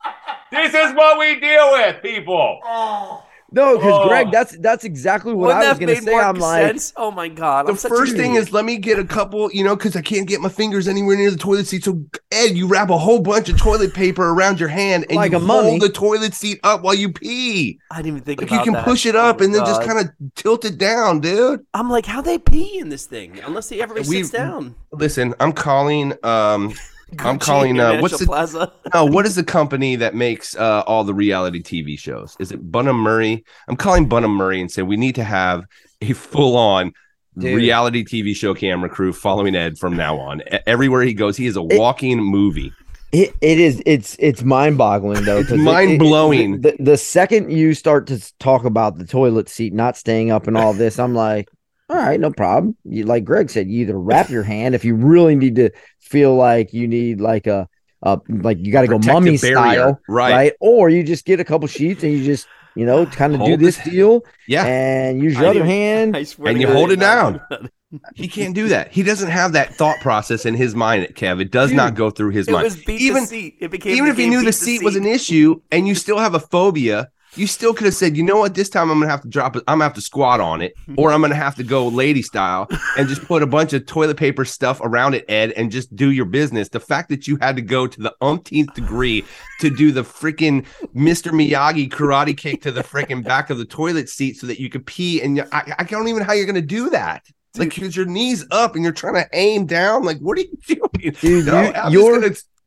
This 0.51 0.75
is 0.75 0.93
what 0.97 1.19
we 1.21 1.39
deal 1.39 1.71
with, 1.73 2.03
people. 2.03 2.59
Oh, 2.65 3.25
No, 3.53 3.77
because 3.77 3.93
Oh. 4.05 4.09
Greg, 4.09 4.33
that's 4.33 4.59
that's 4.59 4.85
exactly 4.85 5.33
what 5.33 5.47
wouldn't 5.57 5.65
I 5.65 5.69
was 5.71 5.79
gonna 5.79 5.97
say. 6.03 6.15
I'm 6.17 6.35
like, 6.37 6.63
sense? 6.67 6.93
Oh 6.97 7.11
my 7.13 7.29
god! 7.29 7.67
The 7.67 7.71
I'm 7.71 7.77
such 7.79 7.93
a 7.93 7.95
first 7.95 8.13
thing 8.17 8.33
idiot. 8.33 8.49
is 8.49 8.53
let 8.53 8.65
me 8.65 8.77
get 8.77 8.99
a 8.99 9.05
couple, 9.05 9.51
you 9.53 9.63
know, 9.63 9.77
because 9.77 9.95
I 9.95 10.03
can't 10.03 10.27
get 10.27 10.41
my 10.41 10.49
fingers 10.49 10.89
anywhere 10.89 11.17
near 11.17 11.31
the 11.31 11.37
toilet 11.37 11.67
seat. 11.69 11.85
So 11.85 12.03
Ed, 12.33 12.57
you 12.57 12.67
wrap 12.67 12.91
a 12.91 12.99
whole 12.99 13.21
bunch 13.21 13.49
of 13.49 13.57
toilet 13.57 13.95
paper 13.95 14.29
around 14.31 14.59
your 14.59 14.69
hand 14.69 15.07
and 15.09 15.17
Like 15.17 15.31
you 15.31 15.39
a 15.39 15.41
mummy. 15.41 15.69
hold 15.71 15.83
the 15.83 15.89
toilet 15.91 16.35
seat 16.35 16.59
up 16.65 16.83
while 16.83 16.95
you 16.95 17.13
pee. 17.13 17.79
I 17.93 17.97
didn't 17.99 18.09
even 18.09 18.23
think 18.23 18.41
Like 18.41 18.51
you 18.51 18.61
can 18.63 18.73
that. 18.73 18.85
push 18.85 19.07
it 19.07 19.15
Oh 19.15 19.21
up 19.21 19.39
my 19.39 19.45
and 19.47 19.55
then 19.55 19.65
just 19.65 19.83
kind 19.83 20.01
of 20.01 20.11
tilt 20.35 20.65
it 20.65 20.77
down, 20.77 21.21
dude. 21.21 21.65
I'm 21.73 21.89
like, 21.89 22.05
how 22.07 22.21
they 22.21 22.39
pee 22.39 22.79
in 22.81 22.89
this 22.89 23.07
thing? 23.07 23.39
Unless 23.47 23.69
they 23.69 23.81
everybody 23.81 24.09
We- 24.09 24.19
sits 24.25 24.31
down. 24.31 24.75
Listen, 24.93 25.35
I'm 25.39 25.53
calling. 25.53 26.15
Um, 26.25 26.75
I'm 27.19 27.39
calling. 27.39 27.79
Uh, 27.81 27.99
what's 28.01 28.19
the 28.19 28.27
Plaza? 28.27 28.73
no? 28.95 29.05
What 29.05 29.27
is 29.27 29.35
the 29.37 29.45
company 29.45 29.97
that 29.97 30.15
makes 30.15 30.57
uh, 30.57 30.83
all 30.87 31.05
the 31.05 31.15
reality 31.15 31.63
TV 31.63 31.99
shows? 31.99 32.37
Is 32.41 32.53
it 32.53 32.71
Bunim 32.71 32.97
Murray? 32.97 33.45
I'm 33.69 33.77
calling 33.77 34.09
Bunim 34.09 34.35
Murray 34.35 34.61
and 34.61 34.71
say 34.71 34.83
we 34.83 34.97
need 34.97 35.15
to 35.17 35.25
have 35.25 35.65
a 36.03 36.13
full 36.13 36.57
on. 36.57 36.93
Dude. 37.39 37.55
Reality 37.55 38.03
TV 38.03 38.35
show 38.35 38.55
camera 38.55 38.89
crew 38.89 39.13
following 39.13 39.55
Ed 39.55 39.77
from 39.79 39.95
now 39.95 40.17
on. 40.19 40.41
Everywhere 40.67 41.03
he 41.03 41.13
goes, 41.13 41.37
he 41.37 41.47
is 41.47 41.57
a 41.59 41.61
It- 41.61 41.79
walking 41.79 42.19
movie. 42.19 42.73
it, 43.13 43.35
it 43.43 43.61
is 43.61 43.83
it's 43.85 44.17
it's 44.19 44.43
mind 44.43 44.79
boggling 44.79 45.23
though. 45.25 45.41
It's 45.41 45.51
'cause 45.51 45.59
it- 45.59 45.63
mind-blowing. 45.63 46.55
it- 46.55 46.63
the, 46.63 46.77
the 46.83 46.97
second 46.97 47.51
you 47.53 47.75
start 47.75 48.07
to 48.07 48.33
talk 48.39 48.65
about 48.65 48.97
the 48.97 49.05
toilet 49.05 49.51
seat 49.51 49.75
not 49.75 49.99
staying 49.99 50.31
up 50.31 50.47
and 50.47 50.57
all 50.57 50.73
this, 50.73 50.99
I'm 50.99 51.15
like, 51.15 51.51
All 51.89 51.97
right, 51.97 52.19
no 52.19 52.31
problem. 52.33 52.77
You 52.85 53.05
like 53.05 53.25
Greg 53.25 53.49
said, 53.51 53.69
you 53.69 53.83
either 53.83 53.99
wrap 53.99 54.29
your 54.29 54.43
hand 54.43 54.75
if 54.75 54.85
you 54.85 54.95
really 54.97 55.35
need 55.37 55.55
to 55.57 55.71
feel 56.01 56.35
like 56.35 56.73
you 56.73 56.89
need 56.89 57.21
like 57.21 57.47
a, 57.47 57.69
a 58.03 58.21
like 58.29 58.59
you 58.59 58.73
got 58.73 58.83
to 58.83 58.89
go 58.89 58.99
mummy 58.99 59.39
barrier, 59.39 59.55
style, 59.57 60.01
right. 60.09 60.33
right? 60.33 60.53
Or 60.61 60.89
you 60.91 61.03
just 61.05 61.25
get 61.25 61.39
a 61.39 61.45
couple 61.45 61.69
sheets 61.69 62.03
and 62.03 62.13
you 62.13 62.25
just 62.25 62.49
you 62.75 62.85
know 62.87 63.07
kind 63.21 63.35
of 63.35 63.45
do 63.45 63.57
this 63.57 63.79
it. 63.79 63.91
deal 63.91 64.25
Yeah. 64.49 64.65
and 64.67 65.23
use 65.23 65.37
I 65.37 65.41
your 65.41 65.51
other 65.51 65.61
do- 65.61 65.65
hand. 65.67 66.17
I 66.17 66.25
swear 66.25 66.51
And 66.51 66.61
you 66.61 66.67
God, 66.67 66.75
hold 66.77 66.91
it 66.93 67.01
down. 67.01 67.41
He 68.17 68.27
can't 68.27 68.53
do 68.55 68.69
that. 68.69 68.91
He 68.91 69.05
doesn't 69.05 69.31
have 69.31 69.53
that 69.53 69.73
thought 69.77 70.01
process 70.01 70.45
in 70.45 70.55
his 70.55 70.75
mind, 70.75 71.07
Kev. 71.15 71.41
It 71.41 71.53
does 71.53 71.71
Dude, 71.71 71.77
not 71.77 71.95
go 71.95 72.11
through 72.11 72.31
his 72.31 72.49
It 72.49 72.53
mind. 72.53 72.65
was 72.65 72.77
beat 72.77 73.01
even 73.01 73.23
the 73.23 73.27
seat. 73.29 73.57
It 73.61 73.71
became 73.71 73.95
even 73.95 74.09
if 74.09 74.17
he 74.17 74.25
became 74.25 74.31
knew 74.31 74.41
beat 74.41 74.47
the 74.47 74.53
seat 74.53 74.83
was 74.83 74.97
an 74.97 75.07
issue 75.07 75.61
and 75.71 75.87
you 75.87 75.95
still 75.95 76.19
have 76.19 76.35
a 76.35 76.41
phobia, 76.41 77.11
you 77.37 77.47
still 77.47 77.75
could 77.75 77.85
have 77.85 77.95
said, 77.95 78.17
you 78.17 78.23
know 78.23 78.37
what, 78.39 78.55
this 78.55 78.69
time 78.69 78.91
I'm 78.91 78.99
gonna 78.99 79.11
have 79.11 79.21
to 79.23 79.29
drop 79.29 79.57
it. 79.57 79.63
I'm 79.69 79.75
gonna 79.79 79.85
have 79.85 79.95
to 79.95 80.01
squat 80.01 80.41
on 80.41 80.63
it, 80.63 80.75
or 80.97 81.13
I'm 81.13 81.21
gonna 81.21 81.35
have 81.35 81.55
to 81.57 81.65
go 81.65 81.89
lady 81.89 82.23
style 82.23 82.69
and 82.97 83.09
just 83.09 83.23
put 83.25 83.43
a 83.43 83.47
bunch 83.47 83.73
of 83.73 83.87
toilet 83.87 84.17
paper 84.17 84.45
stuff 84.45 84.81
around 84.83 85.15
it, 85.15 85.25
Ed, 85.29 85.53
and 85.53 85.71
just 85.71 85.95
do 85.95 86.11
your 86.11 86.25
business. 86.25 86.69
The 86.69 86.81
fact 86.81 87.09
that 87.11 87.27
you 87.29 87.37
had 87.41 87.57
to 87.57 87.63
go 87.63 87.87
to 87.87 88.01
the 88.01 88.15
umpteenth 88.21 88.75
degree 88.75 89.25
to 89.61 89.71
do 89.71 89.93
the 89.93 90.03
freaking 90.03 90.65
Mr. 90.95 91.31
Miyagi 91.33 91.89
karate 91.91 92.37
kick 92.37 92.63
to 92.63 92.73
the 92.73 92.83
freaking 92.83 93.23
back 93.25 93.51
of 93.51 93.59
the 93.59 93.65
toilet 93.65 94.09
seat 94.09 94.37
so 94.37 94.47
that 94.47 94.61
you 94.61 94.69
could 94.71 94.87
pee, 94.87 95.21
and 95.23 95.37
you- 95.37 95.45
I, 95.53 95.75
I 95.79 95.85
don't 95.85 96.09
even 96.09 96.21
know 96.21 96.27
how 96.27 96.33
you're 96.33 96.47
gonna 96.47 96.61
do 96.63 96.91
that. 96.91 97.25
Like, 97.59 97.75
because 97.75 97.97
your 97.97 98.05
knees 98.05 98.45
up 98.51 98.75
and 98.75 98.85
you're 98.85 98.93
trying 98.93 99.15
to 99.15 99.27
aim 99.33 99.65
down. 99.65 100.05
Like, 100.05 100.19
what 100.19 100.37
are 100.37 100.43
you 100.43 100.59
doing? 100.67 101.15
Dude, 101.23 101.47
No, 101.47 101.63
you, 101.89 102.01
gonna- 102.21 102.27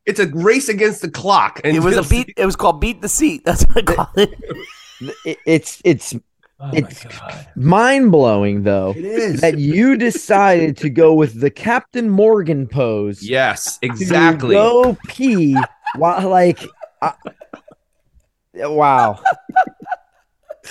it's 0.09 0.19
a 0.19 0.27
race 0.27 0.67
against 0.69 1.01
the 1.01 1.09
clock. 1.11 1.61
And 1.63 1.75
It 1.77 1.81
was 1.81 1.93
a 1.93 1.97
just- 1.99 2.09
beat. 2.09 2.33
It 2.35 2.45
was 2.45 2.55
called 2.55 2.81
beat 2.81 3.01
the 3.01 3.09
seat. 3.09 3.43
That's 3.45 3.63
what 3.63 3.77
I 3.77 3.81
call 3.95 4.09
it. 4.17 4.33
It- 5.25 5.37
it's 5.45 5.81
it's 5.85 6.15
Oh 6.61 6.71
It's- 6.73 7.05
mind 7.55 8.11
blowing 8.11 8.63
though 8.63 8.93
It 8.97 9.05
is. 9.05 9.39
that 9.39 9.57
you 9.59 9.95
decided 9.95 10.75
to 10.77 10.89
go 10.89 11.13
with 11.13 11.39
the 11.39 11.49
Captain 11.49 12.09
Morgan 12.09 12.67
pose. 12.67 13.23
yes, 13.23 13.79
exactly. 13.81 14.55
Go 14.55 14.97
pee 15.07 15.55
while 15.95 16.27
like, 16.27 16.59
I- 17.01 17.13
wow, 18.53 19.21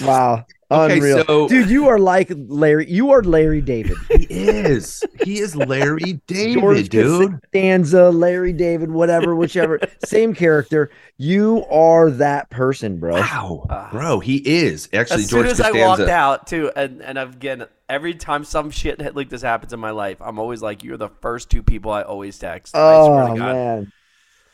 wow, 0.02 0.44
Okay, 0.70 0.96
unreal, 0.98 1.24
so- 1.24 1.48
dude. 1.48 1.70
You 1.70 1.88
are 1.88 1.98
like 1.98 2.30
Larry. 2.30 2.90
You 2.90 3.10
are 3.12 3.22
Larry 3.22 3.60
David. 3.62 3.96
He 4.08 4.26
is. 4.44 5.02
He 5.24 5.38
is 5.38 5.56
Larry 5.56 6.20
David, 6.26 6.60
George 6.60 6.88
dude. 6.90 7.40
Costanza, 7.40 8.10
Larry 8.10 8.52
David, 8.52 8.90
whatever, 8.90 9.34
whichever, 9.34 9.80
same 10.04 10.34
character. 10.34 10.90
You 11.16 11.64
are 11.70 12.10
that 12.10 12.50
person, 12.50 12.98
bro. 12.98 13.14
Wow, 13.14 13.66
Ah. 13.70 13.88
bro, 13.90 14.20
he 14.20 14.36
is 14.36 14.88
actually 14.92 15.22
as 15.22 15.30
soon 15.30 15.42
George 15.44 15.52
as 15.52 15.60
I 15.60 15.70
Costanza. 15.70 16.02
walked 16.02 16.10
out 16.10 16.46
too, 16.46 16.70
and 16.76 17.00
and 17.02 17.16
again, 17.18 17.64
every 17.88 18.14
time 18.14 18.44
some 18.44 18.70
shit 18.70 19.00
like 19.16 19.30
this 19.30 19.40
happens 19.42 19.72
in 19.72 19.80
my 19.80 19.90
life, 19.92 20.18
I'm 20.20 20.38
always 20.38 20.60
like, 20.60 20.84
"You're 20.84 20.98
the 20.98 21.08
first 21.22 21.50
two 21.50 21.62
people 21.62 21.90
I 21.90 22.02
always 22.02 22.38
text." 22.38 22.76
I 22.76 22.78
swear 23.06 23.22
Oh 23.24 23.32
to 23.34 23.38
God. 23.40 23.54
man, 23.54 23.92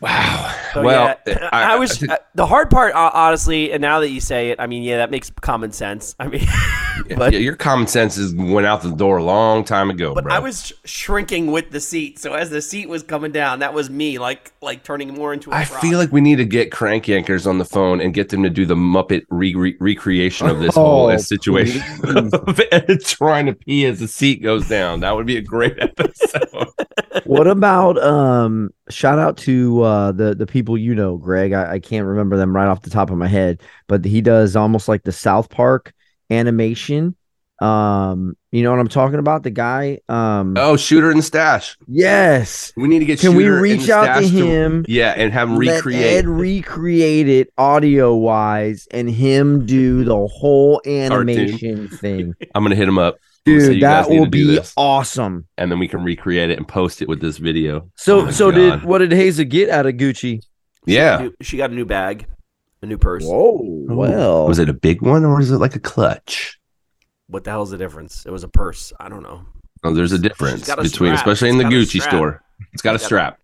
Wow. 0.04 0.54
So, 0.74 0.82
well, 0.82 1.16
yeah, 1.26 1.48
I, 1.52 1.76
was 1.76 2.02
I- 2.08 2.14
uh, 2.14 2.16
the 2.34 2.46
hard 2.46 2.68
part, 2.70 2.94
uh, 2.94 3.10
honestly. 3.14 3.72
And 3.72 3.80
now 3.80 4.00
that 4.00 4.10
you 4.10 4.20
say 4.20 4.50
it, 4.50 4.58
I 4.60 4.66
mean, 4.66 4.82
yeah, 4.82 4.98
that 4.98 5.10
makes 5.10 5.30
common 5.30 5.72
sense. 5.72 6.14
I 6.18 6.26
mean, 6.28 6.46
but 7.16 7.32
yeah, 7.32 7.38
your 7.38 7.54
common 7.56 7.86
sense 7.86 8.16
is 8.18 8.34
went 8.34 8.66
out 8.66 8.82
the 8.82 8.90
door 8.94 9.18
a 9.18 9.22
long 9.24 9.64
time 9.64 9.90
ago, 9.90 10.14
but 10.14 10.24
bro. 10.24 10.34
I 10.34 10.40
was 10.40 10.66
sh- 10.66 10.72
shrinking 10.84 11.52
with 11.52 11.70
the 11.70 11.80
seat. 11.80 12.18
So 12.18 12.34
as 12.34 12.50
the 12.50 12.60
seat 12.60 12.88
was 12.88 13.02
coming 13.02 13.32
down, 13.32 13.60
that 13.60 13.72
was 13.72 13.88
me, 13.88 14.18
like 14.18 14.52
like 14.60 14.82
turning 14.82 15.14
more 15.14 15.32
into 15.32 15.50
a 15.50 15.54
I 15.54 15.64
frog. 15.64 15.80
feel 15.80 15.98
like 15.98 16.10
we 16.12 16.20
need 16.20 16.36
to 16.36 16.44
get 16.44 16.72
crank 16.72 17.04
yankers 17.04 17.46
on 17.46 17.58
the 17.58 17.64
phone 17.64 18.00
and 18.00 18.12
get 18.12 18.28
them 18.30 18.42
to 18.42 18.50
do 18.50 18.66
the 18.66 18.74
Muppet 18.76 19.22
re- 19.30 19.54
re- 19.54 19.76
recreation 19.80 20.48
of 20.48 20.58
this 20.60 20.74
whole 20.74 21.10
Oh, 21.10 21.16
situation 21.18 21.80
trying 23.04 23.46
to 23.46 23.52
pee 23.54 23.84
as 23.86 24.00
the 24.00 24.08
seat 24.08 24.42
goes 24.42 24.68
down. 24.68 25.00
That 25.00 25.14
would 25.16 25.26
be 25.26 25.36
a 25.36 25.42
great 25.42 25.76
episode. 25.78 26.68
What 27.24 27.46
about 27.46 28.02
um? 28.02 28.70
Shout 28.90 29.18
out 29.18 29.36
to 29.38 29.82
uh 29.82 30.12
the 30.12 30.34
the 30.34 30.46
people 30.46 30.76
you 30.76 30.94
know, 30.94 31.16
Greg. 31.16 31.52
I, 31.52 31.74
I 31.74 31.78
can't 31.78 32.06
remember 32.06 32.36
them 32.36 32.54
right 32.54 32.68
off 32.68 32.82
the 32.82 32.90
top 32.90 33.10
of 33.10 33.18
my 33.18 33.28
head, 33.28 33.62
but 33.86 34.04
he 34.04 34.20
does 34.20 34.56
almost 34.56 34.88
like 34.88 35.02
the 35.04 35.12
South 35.12 35.50
Park 35.50 35.92
animation. 36.30 37.16
Um, 37.60 38.36
you 38.50 38.62
know 38.62 38.70
what 38.72 38.80
I'm 38.80 38.88
talking 38.88 39.18
about? 39.18 39.42
The 39.42 39.50
guy. 39.50 40.00
Um, 40.08 40.54
oh, 40.56 40.76
shooter 40.76 41.10
and 41.10 41.24
stash. 41.24 41.76
yes. 41.86 42.72
We 42.76 42.88
need 42.88 42.98
to 42.98 43.04
get. 43.04 43.20
Can 43.20 43.36
we 43.36 43.44
Shooter 43.44 43.54
and 43.54 43.62
reach 43.62 43.88
out 43.88 44.20
to 44.20 44.26
him? 44.26 44.84
yeah, 44.88 45.14
and 45.16 45.32
have 45.32 45.48
him 45.48 45.56
recreate. 45.56 46.04
Ed 46.04 46.26
recreate 46.26 47.28
it 47.28 47.52
audio 47.56 48.14
wise, 48.14 48.88
and 48.90 49.08
him 49.08 49.66
do 49.66 50.04
the 50.04 50.26
whole 50.26 50.82
animation 50.84 51.88
thing. 51.88 52.34
I'm 52.54 52.64
gonna 52.64 52.74
hit 52.74 52.88
him 52.88 52.98
up, 52.98 53.18
Dude, 53.44 53.74
you 53.74 53.80
that 53.80 54.08
will 54.08 54.26
be 54.26 54.58
awesome. 54.76 55.46
and 55.58 55.70
then 55.70 55.78
we 55.78 55.86
can 55.86 56.02
recreate 56.02 56.50
it 56.50 56.56
and 56.58 56.66
post 56.66 57.02
it 57.02 57.08
with 57.08 57.20
this 57.20 57.36
video. 57.36 57.90
So, 57.96 58.26
Oh 58.26 58.30
so 58.30 58.50
God. 58.50 58.56
did 58.56 58.84
what 58.84 58.98
did 58.98 59.10
Haza 59.10 59.46
get 59.48 59.68
out 59.70 59.84
of 59.86 59.94
Gucci? 59.94 60.40
She 60.40 60.40
got 60.40 60.42
Yeah. 60.86 61.18
new- 61.22 61.34
she 61.42 61.56
got 61.58 61.70
a 61.70 61.74
new 61.74 61.84
bag, 61.84 62.26
a 62.82 62.86
new 62.86 62.96
purse. 62.98 63.22
Whoa, 63.24 63.58
well, 63.88 64.46
was 64.48 64.58
it 64.58 64.68
a 64.70 64.74
big 64.74 65.02
one 65.02 65.24
or 65.24 65.36
was 65.36 65.50
it 65.50 65.58
like 65.58 65.76
a 65.76 65.80
clutch? 65.80 66.58
What 67.26 67.44
the 67.44 67.50
hell's 67.50 67.70
the 67.70 67.78
difference? 67.78 68.24
It 68.26 68.30
was 68.30 68.44
a 68.44 68.48
purse. 68.48 68.92
I 68.98 69.08
don't 69.08 69.22
know. 69.22 69.44
Oh, 69.82 69.92
there's 69.92 70.12
a 70.12 70.18
difference 70.18 70.66
a 70.68 70.76
between, 70.76 71.14
strap. 71.14 71.26
especially 71.26 71.50
in 71.50 71.60
It's 71.60 71.68
the 71.68 71.98
Gucci 71.98 72.02
store. 72.02 72.42
It's 72.72 72.80
got 72.80 72.92
a 72.92 72.94
It's 72.94 73.02
got 73.02 73.04
a- 73.04 73.04
strap. 73.04 73.38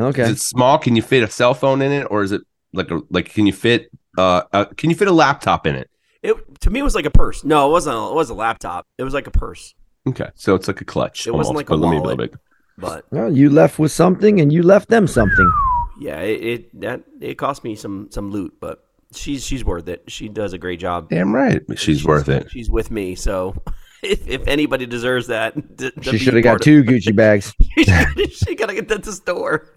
okay? 0.00 0.22
Is 0.22 0.30
it 0.30 0.40
small? 0.40 0.78
Can 0.78 0.96
you 0.96 1.02
fit 1.02 1.22
a 1.22 1.30
cell 1.30 1.54
phone 1.54 1.80
in 1.82 1.92
it, 1.92 2.06
or 2.10 2.24
is 2.24 2.32
it 2.32 2.42
like 2.72 2.90
a 2.90 3.00
like? 3.10 3.32
Can 3.32 3.46
you 3.46 3.52
fit 3.52 3.88
uh, 4.16 4.42
uh 4.52 4.64
can 4.76 4.90
you 4.90 4.96
fit 4.96 5.06
a 5.06 5.12
laptop 5.12 5.64
in 5.66 5.76
it? 5.76 5.88
It 6.22 6.60
to 6.60 6.70
me 6.70 6.80
it 6.80 6.82
was 6.82 6.94
like 6.94 7.06
a 7.06 7.10
purse. 7.10 7.44
No, 7.44 7.68
it 7.68 7.72
wasn't. 7.72 7.96
A, 7.96 8.08
it 8.10 8.14
was 8.14 8.30
a 8.30 8.34
laptop. 8.34 8.86
It 8.98 9.04
was 9.04 9.14
like 9.14 9.26
a 9.26 9.30
purse. 9.30 9.74
Okay, 10.08 10.28
so 10.34 10.54
it's 10.54 10.66
like 10.68 10.80
a 10.80 10.84
clutch. 10.84 11.26
It 11.26 11.34
wasn't 11.34 11.56
like 11.56 11.68
a 11.68 11.70
but 11.70 11.80
let 11.80 11.90
me 11.90 12.00
wallet. 12.00 12.18
build. 12.18 12.38
But 12.78 13.04
Well, 13.10 13.32
you 13.36 13.50
left 13.50 13.78
with 13.78 13.92
something, 13.92 14.40
and 14.40 14.52
you 14.52 14.62
left 14.62 14.88
them 14.88 15.06
something. 15.06 15.52
yeah, 16.00 16.20
it, 16.20 16.42
it 16.44 16.80
that 16.80 17.02
it 17.20 17.34
cost 17.38 17.64
me 17.64 17.74
some 17.74 18.08
some 18.10 18.30
loot, 18.30 18.54
but 18.60 18.84
she's 19.12 19.44
she's 19.44 19.64
worth 19.64 19.88
it. 19.88 20.04
She 20.08 20.28
does 20.28 20.52
a 20.52 20.58
great 20.58 20.80
job. 20.80 21.10
Damn 21.10 21.34
right, 21.34 21.62
she's, 21.76 22.04
worth 22.04 22.28
it. 22.28 22.50
She's 22.50 22.70
with 22.70 22.90
me, 22.90 23.14
so 23.14 23.54
if, 24.02 24.26
if 24.28 24.46
anybody 24.46 24.86
deserves 24.86 25.26
that, 25.26 25.54
to, 25.78 25.90
to 25.90 26.02
She 26.02 26.18
should 26.18 26.34
have 26.34 26.44
got 26.44 26.62
two 26.62 26.84
Gucci 26.84 27.14
bags. 27.14 27.52
she 28.30 28.54
gotta 28.54 28.74
get 28.74 28.88
that 28.88 29.02
to 29.04 29.12
store. 29.12 29.68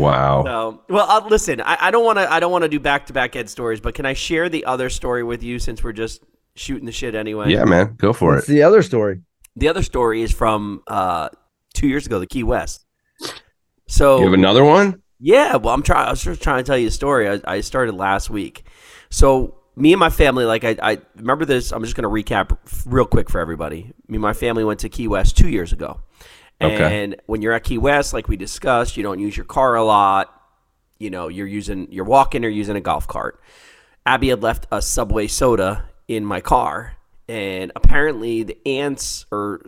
Wow. 0.00 0.44
So, 0.44 0.82
well, 0.88 1.10
uh, 1.10 1.26
listen, 1.28 1.60
I, 1.60 1.76
I 1.80 1.90
don't 1.90 2.04
want 2.04 2.18
to. 2.18 2.32
I 2.32 2.40
don't 2.40 2.52
want 2.52 2.62
to 2.64 2.68
do 2.68 2.80
back 2.80 3.06
to 3.06 3.12
back 3.12 3.36
Ed 3.36 3.48
stories, 3.50 3.80
but 3.80 3.94
can 3.94 4.06
I 4.06 4.12
share 4.14 4.48
the 4.48 4.64
other 4.64 4.90
story 4.90 5.22
with 5.22 5.42
you 5.42 5.58
since 5.58 5.82
we're 5.84 5.92
just 5.92 6.22
shooting 6.54 6.86
the 6.86 6.92
shit 6.92 7.14
anyway? 7.14 7.50
Yeah, 7.52 7.64
man, 7.64 7.94
go 7.96 8.12
for 8.12 8.34
What's 8.34 8.48
it. 8.48 8.52
the 8.52 8.62
other 8.62 8.82
story? 8.82 9.20
The 9.56 9.68
other 9.68 9.82
story 9.82 10.22
is 10.22 10.32
from 10.32 10.82
uh, 10.86 11.28
two 11.74 11.88
years 11.88 12.06
ago, 12.06 12.18
the 12.18 12.26
Key 12.26 12.42
West. 12.44 12.84
So 13.88 14.18
You 14.18 14.24
have 14.24 14.34
another 14.34 14.64
one? 14.64 15.02
yeah, 15.18 15.56
well, 15.56 15.74
I'm 15.74 15.82
trying. 15.82 16.06
I 16.06 16.10
was 16.10 16.22
just 16.22 16.42
trying 16.42 16.62
to 16.62 16.66
tell 16.66 16.78
you 16.78 16.88
a 16.88 16.90
story. 16.92 17.28
I, 17.28 17.40
I 17.44 17.60
started 17.60 17.94
last 17.94 18.30
week. 18.30 18.64
So 19.10 19.56
me 19.76 19.92
and 19.92 20.00
my 20.00 20.10
family, 20.10 20.44
like 20.44 20.64
I, 20.64 20.76
I 20.82 20.98
remember 21.16 21.44
this. 21.44 21.72
I'm 21.72 21.82
just 21.82 21.96
going 21.96 22.04
to 22.04 22.08
recap 22.08 22.56
real 22.86 23.04
quick 23.06 23.28
for 23.28 23.40
everybody. 23.40 23.92
Me 24.08 24.16
and 24.16 24.20
my 24.22 24.32
family 24.32 24.64
went 24.64 24.80
to 24.80 24.88
Key 24.88 25.08
West 25.08 25.36
two 25.36 25.48
years 25.48 25.72
ago. 25.72 26.00
Okay. 26.60 27.02
And 27.02 27.16
when 27.26 27.42
you're 27.42 27.52
at 27.52 27.64
Key 27.64 27.78
West, 27.78 28.12
like 28.12 28.28
we 28.28 28.36
discussed, 28.36 28.96
you 28.96 29.02
don't 29.02 29.18
use 29.18 29.36
your 29.36 29.46
car 29.46 29.76
a 29.76 29.84
lot. 29.84 30.34
You 30.98 31.10
know, 31.10 31.28
you're 31.28 31.46
using 31.46 31.90
you're 31.90 32.04
walking 32.04 32.44
or 32.44 32.48
using 32.48 32.76
a 32.76 32.80
golf 32.80 33.08
cart. 33.08 33.40
Abby 34.04 34.28
had 34.28 34.42
left 34.42 34.66
a 34.70 34.82
Subway 34.82 35.26
soda 35.26 35.88
in 36.08 36.24
my 36.24 36.40
car, 36.40 36.96
and 37.28 37.72
apparently 37.74 38.42
the 38.42 38.58
ants 38.66 39.24
or 39.30 39.62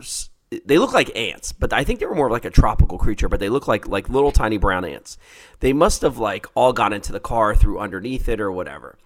they 0.65 0.77
look 0.77 0.93
like 0.93 1.15
ants, 1.15 1.51
but 1.51 1.73
I 1.73 1.83
think 1.83 1.99
they 1.99 2.05
were 2.05 2.15
more 2.15 2.29
like 2.29 2.45
a 2.45 2.49
tropical 2.49 2.97
creature. 2.97 3.27
But 3.27 3.39
they 3.39 3.49
look 3.49 3.67
like 3.67 3.87
like 3.87 4.09
little 4.09 4.31
tiny 4.31 4.57
brown 4.57 4.85
ants. 4.85 5.17
They 5.59 5.73
must 5.73 6.01
have 6.03 6.17
like 6.17 6.45
all 6.55 6.73
got 6.73 6.93
into 6.93 7.11
the 7.11 7.19
car 7.19 7.55
through 7.55 7.79
underneath 7.79 8.29
it 8.29 8.39
or 8.39 8.51
whatever. 8.51 8.97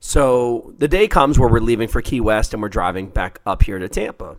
So 0.00 0.74
the 0.78 0.88
day 0.88 1.06
comes 1.06 1.38
where 1.38 1.48
we're 1.48 1.60
leaving 1.60 1.86
for 1.86 2.02
Key 2.02 2.20
West 2.20 2.52
and 2.52 2.60
we're 2.60 2.68
driving 2.68 3.08
back 3.08 3.40
up 3.46 3.62
here 3.62 3.78
to 3.78 3.88
Tampa. 3.88 4.36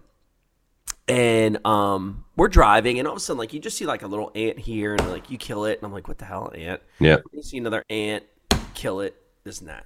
And 1.08 1.66
um, 1.66 2.24
we're 2.38 2.48
driving, 2.48 2.98
and 2.98 3.08
all 3.08 3.14
of 3.14 3.18
a 3.18 3.20
sudden, 3.20 3.38
like 3.38 3.54
you 3.54 3.60
just 3.60 3.78
see 3.78 3.86
like 3.86 4.04
a 4.04 4.08
little 4.08 4.32
ant 4.36 4.58
here, 4.58 4.94
and 4.94 5.10
like 5.10 5.30
you 5.30 5.38
kill 5.38 5.66
it, 5.66 5.78
and 5.78 5.86
I'm 5.86 5.92
like, 5.92 6.08
"What 6.08 6.18
the 6.18 6.26
hell, 6.26 6.52
ant?" 6.56 6.82
Yeah. 7.00 7.18
You 7.34 7.44
see 7.44 7.58
another 7.58 7.84
ant, 7.90 8.24
kill 8.74 9.02
it, 9.02 9.22
this 9.44 9.60
and 9.60 9.68
that. 9.68 9.86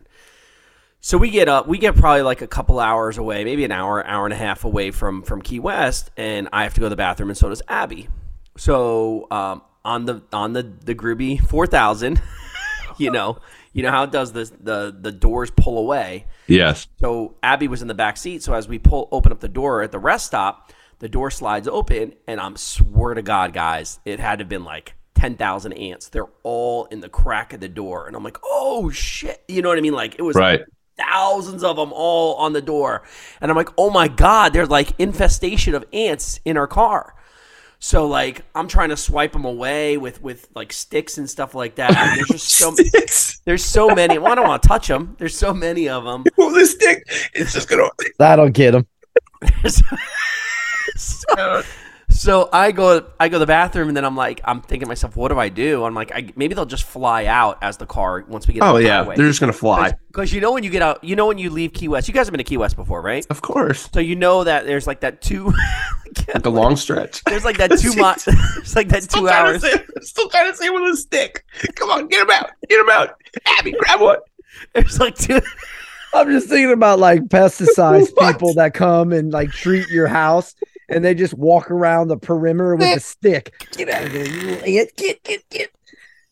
So 0.99 1.17
we 1.17 1.29
get 1.29 1.47
up, 1.47 1.67
we 1.67 1.77
get 1.77 1.95
probably 1.95 2.21
like 2.21 2.41
a 2.41 2.47
couple 2.47 2.79
hours 2.79 3.17
away, 3.17 3.43
maybe 3.43 3.63
an 3.63 3.71
hour, 3.71 4.05
hour 4.05 4.25
and 4.25 4.33
a 4.33 4.37
half 4.37 4.63
away 4.63 4.91
from 4.91 5.23
from 5.23 5.41
Key 5.41 5.59
West, 5.59 6.11
and 6.17 6.49
I 6.53 6.63
have 6.63 6.73
to 6.75 6.79
go 6.79 6.85
to 6.85 6.89
the 6.89 6.95
bathroom, 6.95 7.29
and 7.29 7.37
so 7.37 7.49
does 7.49 7.61
Abby. 7.67 8.09
So 8.57 9.27
um, 9.31 9.61
on 9.85 10.05
the 10.05 10.21
on 10.33 10.53
the 10.53 10.63
the 10.63 11.39
four 11.47 11.65
thousand, 11.65 12.21
you 12.97 13.09
know, 13.09 13.39
you 13.73 13.83
know 13.83 13.91
how 13.91 14.03
it 14.03 14.11
does 14.11 14.33
this, 14.33 14.49
the 14.49 14.95
the 14.99 15.11
doors 15.11 15.51
pull 15.51 15.77
away. 15.77 16.25
Yes. 16.47 16.87
So 16.99 17.35
Abby 17.43 17.67
was 17.67 17.81
in 17.81 17.87
the 17.87 17.93
back 17.93 18.17
seat. 18.17 18.43
So 18.43 18.53
as 18.53 18.67
we 18.67 18.79
pull 18.79 19.07
open 19.11 19.31
up 19.31 19.39
the 19.39 19.47
door 19.47 19.83
at 19.83 19.91
the 19.91 19.99
rest 19.99 20.25
stop, 20.25 20.73
the 20.99 21.09
door 21.09 21.29
slides 21.31 21.67
open, 21.67 22.13
and 22.27 22.39
I'm 22.39 22.55
swear 22.55 23.13
to 23.13 23.21
God, 23.21 23.53
guys, 23.53 23.99
it 24.05 24.19
had 24.19 24.39
to 24.39 24.43
have 24.43 24.49
been 24.49 24.63
like 24.63 24.93
ten 25.15 25.35
thousand 25.35 25.73
ants. 25.73 26.09
They're 26.09 26.27
all 26.43 26.85
in 26.85 26.99
the 27.01 27.09
crack 27.09 27.53
of 27.53 27.59
the 27.59 27.69
door, 27.69 28.07
and 28.07 28.15
I'm 28.15 28.23
like, 28.23 28.37
oh 28.43 28.89
shit, 28.89 29.43
you 29.47 29.61
know 29.61 29.69
what 29.69 29.77
I 29.77 29.81
mean? 29.81 29.93
Like 29.93 30.15
it 30.17 30.21
was 30.21 30.35
Right. 30.35 30.61
thousands 30.97 31.63
of 31.63 31.75
them 31.75 31.91
all 31.93 32.35
on 32.35 32.53
the 32.53 32.61
door. 32.61 33.03
And 33.41 33.51
I'm 33.51 33.57
like, 33.57 33.69
oh 33.77 33.89
my 33.91 34.07
God, 34.07 34.53
there's 34.53 34.69
like 34.69 34.91
infestation 34.99 35.75
of 35.75 35.85
ants 35.93 36.39
in 36.45 36.57
our 36.57 36.67
car. 36.67 37.13
So 37.79 38.07
like 38.07 38.41
I'm 38.55 38.67
trying 38.67 38.89
to 38.89 38.97
swipe 38.97 39.33
them 39.33 39.45
away 39.45 39.97
with 39.97 40.19
with 40.23 40.47
like 40.55 40.73
sticks 40.73 41.19
and 41.19 41.29
stuff 41.29 41.53
like 41.53 41.75
that. 41.75 41.95
And 41.95 42.17
there's 42.17 42.27
just 42.29 42.49
so 42.49 42.71
Sticks. 42.75 43.39
there's 43.45 43.63
so 43.63 43.89
many. 43.93 44.17
Well, 44.17 44.31
I 44.31 44.35
don't 44.35 44.47
want 44.47 44.63
to 44.63 44.67
touch 44.67 44.87
them. 44.87 45.15
There's 45.19 45.37
so 45.37 45.53
many 45.53 45.87
of 45.87 46.03
them. 46.03 46.23
Well, 46.37 46.49
this 46.51 46.71
stick, 46.71 47.03
it's 47.35 47.53
just 47.53 47.69
gonna. 47.69 47.87
That'll 48.17 48.49
get 48.49 48.73
him. 48.73 48.87
so, 51.27 51.63
so 52.09 52.49
I 52.53 52.71
go 52.71 53.05
I 53.19 53.27
go 53.29 53.35
to 53.35 53.39
the 53.39 53.45
bathroom 53.45 53.89
and 53.89 53.97
then 53.97 54.05
I'm 54.05 54.15
like 54.15 54.41
I'm 54.45 54.61
thinking 54.61 54.85
to 54.85 54.87
myself, 54.87 55.15
what 55.15 55.29
do 55.29 55.37
I 55.39 55.49
do? 55.49 55.83
I'm 55.83 55.93
like, 55.93 56.11
I, 56.13 56.31
maybe 56.35 56.53
they'll 56.55 56.65
just 56.65 56.85
fly 56.85 57.25
out 57.25 57.57
as 57.61 57.77
the 57.77 57.85
car 57.85 58.23
once 58.27 58.47
we 58.47 58.53
get. 58.55 58.63
Out. 58.63 58.73
Oh 58.73 58.75
on 58.77 58.81
the 58.81 58.87
yeah, 58.87 59.03
highway. 59.03 59.15
they're 59.17 59.27
just 59.27 59.39
gonna 59.39 59.53
fly. 59.53 59.93
Because 60.07 60.33
you 60.33 60.41
know 60.41 60.51
when 60.53 60.63
you 60.63 60.69
get 60.69 60.81
out, 60.81 61.03
you 61.03 61.15
know 61.15 61.27
when 61.27 61.37
you 61.37 61.49
leave 61.49 61.73
Key 61.73 61.87
West. 61.89 62.07
You 62.07 62.13
guys 62.13 62.27
have 62.27 62.31
been 62.31 62.39
to 62.39 62.43
Key 62.43 62.57
West 62.57 62.75
before, 62.75 63.01
right? 63.01 63.25
Of 63.29 63.41
course, 63.41 63.89
So 63.93 63.99
you 63.99 64.15
know 64.15 64.43
that 64.43 64.65
there's 64.65 64.87
like 64.87 65.01
that 65.01 65.21
two. 65.21 65.53
like 66.33 66.45
a 66.45 66.49
long 66.49 66.75
stretch. 66.75 67.23
there's 67.25 67.45
like 67.45 67.57
that 67.57 67.77
two 67.77 67.93
mi- 67.95 68.13
it's 68.61 68.75
like 68.75 68.87
that 68.89 69.03
Still 69.03 69.21
two 69.23 69.27
trying 69.27 69.45
hours. 69.47 69.61
to 69.61 69.69
say- 69.77 69.85
still 70.01 70.29
trying 70.29 70.49
to 70.51 70.57
say 70.57 70.69
with 70.69 70.93
a 70.93 70.97
stick. 70.97 71.45
Come 71.75 71.89
on, 71.91 72.07
get 72.07 72.21
him 72.23 72.31
out. 72.31 72.49
Get 72.69 72.79
him 72.79 72.89
out. 72.89 73.21
Abby, 73.59 73.73
grab 73.77 74.01
one. 74.01 74.17
There's 74.73 74.99
like 74.99 75.15
two. 75.15 75.39
I'm 76.13 76.31
just 76.31 76.47
thinking 76.47 76.71
about 76.71 76.97
like 76.99 77.23
pesticides 77.25 78.15
people 78.17 78.53
that 78.55 78.73
come 78.73 79.11
and 79.11 79.31
like 79.31 79.51
treat 79.51 79.87
your 79.89 80.07
house 80.07 80.55
and 80.89 81.03
they 81.03 81.13
just 81.13 81.33
walk 81.33 81.69
around 81.71 82.07
the 82.09 82.17
perimeter 82.17 82.75
with 82.75 82.97
a 82.97 82.99
stick. 83.01 83.53
Get 83.71 83.89
out 83.89 84.05
of 84.05 84.13
there, 84.13 84.27
you 84.27 84.41
little 84.41 84.63
ant. 84.79 84.95
Get, 84.95 85.23
get, 85.23 85.49
get. 85.49 85.69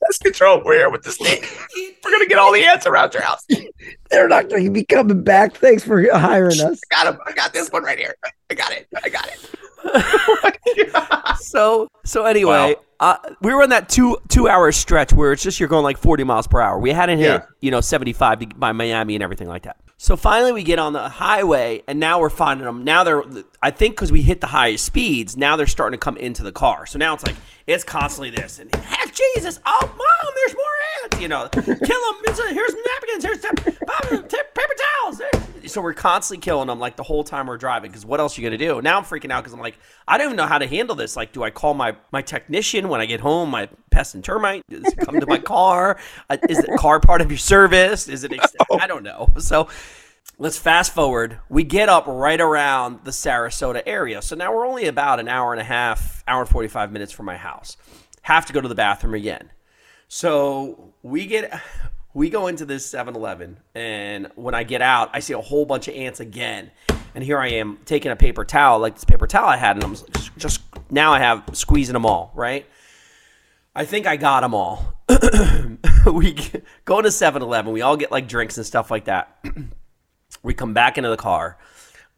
Let's 0.01 0.17
control. 0.19 0.61
We're 0.63 0.75
here 0.75 0.89
with 0.89 1.03
the 1.03 1.11
stick. 1.11 1.49
We're 2.03 2.11
gonna 2.11 2.27
get 2.27 2.37
all 2.37 2.51
the 2.53 2.63
ants 2.65 2.85
around 2.85 3.13
your 3.13 3.23
house. 3.23 3.43
They're 4.11 4.27
not 4.27 4.49
going 4.49 4.63
to 4.65 4.69
be 4.71 4.85
coming 4.85 5.23
back. 5.23 5.55
Thanks 5.55 5.83
for 5.83 5.99
hiring 6.15 6.59
us. 6.61 6.79
I 6.91 6.95
got 7.03 7.13
him. 7.13 7.19
I 7.25 7.31
got 7.31 7.53
this 7.53 7.69
one 7.71 7.83
right 7.83 7.97
here. 7.97 8.15
I 8.51 8.53
got 8.53 8.71
it. 8.71 8.87
I 9.03 9.09
got 9.09 9.27
it. 9.27 9.49
So 11.39 11.87
so 12.03 12.25
anyway, 12.25 12.75
uh, 12.99 13.17
we 13.41 13.53
were 13.53 13.63
on 13.63 13.69
that 13.69 13.89
two 13.89 14.17
two 14.29 14.47
hour 14.47 14.71
stretch 14.71 15.13
where 15.13 15.31
it's 15.31 15.43
just 15.43 15.59
you're 15.59 15.69
going 15.69 15.83
like 15.83 15.97
40 15.97 16.23
miles 16.23 16.47
per 16.47 16.59
hour. 16.59 16.79
We 16.79 16.91
hadn't 16.91 17.19
hit 17.19 17.25
Yeah. 17.25 17.45
you 17.61 17.71
know 17.71 17.81
75 17.81 18.59
by 18.59 18.71
Miami 18.71 19.15
and 19.15 19.23
everything 19.23 19.47
like 19.47 19.63
that. 19.63 19.77
So 19.97 20.15
finally 20.17 20.51
we 20.51 20.63
get 20.63 20.79
on 20.79 20.93
the 20.93 21.07
highway 21.07 21.83
and 21.87 21.99
now 21.99 22.19
we're 22.19 22.29
finding 22.29 22.65
them. 22.65 22.83
Now 22.83 23.03
they're 23.03 23.23
I 23.65 23.71
think 23.71 23.95
because 23.95 24.11
we 24.11 24.21
hit 24.21 24.41
the 24.41 24.47
highest 24.47 24.85
speeds. 24.85 25.35
Now 25.35 25.55
they're 25.55 25.65
starting 25.65 25.99
to 25.99 26.03
come 26.03 26.17
into 26.17 26.43
the 26.43 26.51
car. 26.51 26.85
So 26.85 26.99
now 26.99 27.15
it's 27.15 27.25
like 27.25 27.35
it's 27.65 27.83
constantly 27.83 28.29
this 28.29 28.59
and 28.59 28.73
heck 28.75 29.11
Jesus, 29.11 29.59
oh 29.65 29.81
mom, 29.81 30.33
there's 30.35 30.55
more 30.55 30.65
ants. 31.03 31.19
You 31.19 31.27
know, 31.29 31.49
kill 31.49 31.63
them. 31.63 32.47
A, 32.47 32.53
here's 32.53 32.75
napkins. 32.75 33.23
Here's 33.23 33.39
paper 33.39 34.75
towels. 35.01 35.19
So 35.65 35.81
we're 35.81 35.95
constantly 35.95 36.43
killing 36.43 36.67
them 36.67 36.77
like 36.77 36.95
the 36.95 37.01
whole 37.01 37.23
time 37.23 37.47
we're 37.47 37.57
driving. 37.57 37.89
Because 37.89 38.05
what 38.05 38.19
else 38.19 38.37
are 38.37 38.41
you 38.41 38.47
gonna 38.47 38.59
do? 38.59 38.83
Now 38.83 38.99
I'm 38.99 39.03
freaking 39.03 39.31
out 39.31 39.43
because 39.43 39.53
I'm 39.53 39.59
like, 39.59 39.79
I 40.07 40.19
don't 40.19 40.27
even 40.27 40.37
know 40.37 40.45
how 40.45 40.59
to 40.59 40.67
handle 40.67 40.95
this. 40.95 41.15
Like, 41.15 41.33
do 41.33 41.41
I 41.41 41.49
call 41.49 41.73
my 41.73 41.95
my 42.11 42.21
technician 42.21 42.87
when 42.87 43.01
I 43.01 43.07
get 43.07 43.19
home? 43.19 43.49
My 43.49 43.67
pest 43.89 44.13
and 44.13 44.23
termite 44.23 44.61
does 44.69 44.93
it 44.93 44.97
come 44.99 45.19
to 45.19 45.25
my 45.25 45.39
car? 45.39 45.97
Uh, 46.29 46.37
is 46.49 46.59
the 46.59 46.77
car 46.77 46.99
part 46.99 47.19
of 47.19 47.31
your 47.31 47.39
service? 47.39 48.07
Is 48.09 48.23
it? 48.23 48.31
Ex- 48.31 48.53
I 48.79 48.85
don't 48.85 49.01
know. 49.01 49.33
So. 49.39 49.69
Let's 50.37 50.57
fast 50.57 50.93
forward. 50.93 51.39
We 51.47 51.63
get 51.63 51.87
up 51.87 52.07
right 52.07 52.41
around 52.41 53.05
the 53.05 53.11
Sarasota 53.11 53.81
area. 53.85 54.21
So 54.21 54.35
now 54.35 54.53
we're 54.53 54.67
only 54.67 54.87
about 54.87 55.21
an 55.21 55.29
hour 55.29 55.53
and 55.53 55.61
a 55.61 55.65
half, 55.65 56.25
hour 56.27 56.41
and 56.41 56.49
45 56.49 56.91
minutes 56.91 57.13
from 57.13 57.25
my 57.25 57.37
house. 57.37 57.77
Have 58.23 58.45
to 58.47 58.53
go 58.53 58.59
to 58.59 58.67
the 58.67 58.75
bathroom 58.75 59.13
again. 59.13 59.51
So 60.09 60.93
we 61.03 61.25
get 61.25 61.57
we 62.13 62.29
go 62.29 62.47
into 62.47 62.65
this 62.65 62.91
7-Eleven 62.91 63.59
and 63.75 64.29
when 64.35 64.53
I 64.53 64.63
get 64.63 64.81
out, 64.81 65.09
I 65.13 65.21
see 65.21 65.33
a 65.33 65.39
whole 65.39 65.65
bunch 65.65 65.87
of 65.87 65.95
ants 65.95 66.19
again. 66.19 66.71
And 67.13 67.23
here 67.23 67.39
I 67.39 67.51
am 67.51 67.77
taking 67.85 68.11
a 68.11 68.17
paper 68.17 68.43
towel, 68.43 68.79
like 68.79 68.95
this 68.95 69.05
paper 69.05 69.27
towel 69.27 69.47
I 69.47 69.55
had, 69.55 69.77
and 69.77 69.85
I'm 69.85 69.95
just 70.37 70.61
now 70.91 71.13
I 71.13 71.19
have 71.19 71.49
squeezing 71.53 71.93
them 71.93 72.05
all, 72.05 72.31
right? 72.35 72.65
I 73.73 73.85
think 73.85 74.05
I 74.05 74.17
got 74.17 74.41
them 74.41 74.53
all. 74.53 74.95
we 76.11 76.33
go 76.83 77.01
to 77.01 77.07
7-Eleven, 77.07 77.71
we 77.71 77.81
all 77.81 77.95
get 77.95 78.11
like 78.11 78.27
drinks 78.27 78.57
and 78.57 78.65
stuff 78.65 78.91
like 78.91 79.05
that. 79.05 79.37
we 80.45 80.53
come 80.53 80.73
back 80.73 80.97
into 80.97 81.09
the 81.09 81.17
car. 81.17 81.57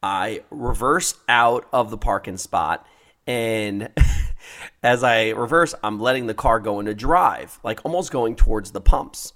I 0.03 0.43
reverse 0.51 1.15
out 1.27 1.67
of 1.73 1.89
the 1.89 1.97
parking 1.97 2.37
spot 2.37 2.85
and 3.25 3.89
as 4.83 5.03
I 5.03 5.29
reverse, 5.29 5.75
I'm 5.83 5.99
letting 5.99 6.27
the 6.27 6.33
car 6.33 6.59
go 6.59 6.79
into 6.79 6.93
drive, 6.93 7.59
like 7.63 7.83
almost 7.85 8.11
going 8.11 8.35
towards 8.35 8.71
the 8.71 8.81
pumps. 8.81 9.33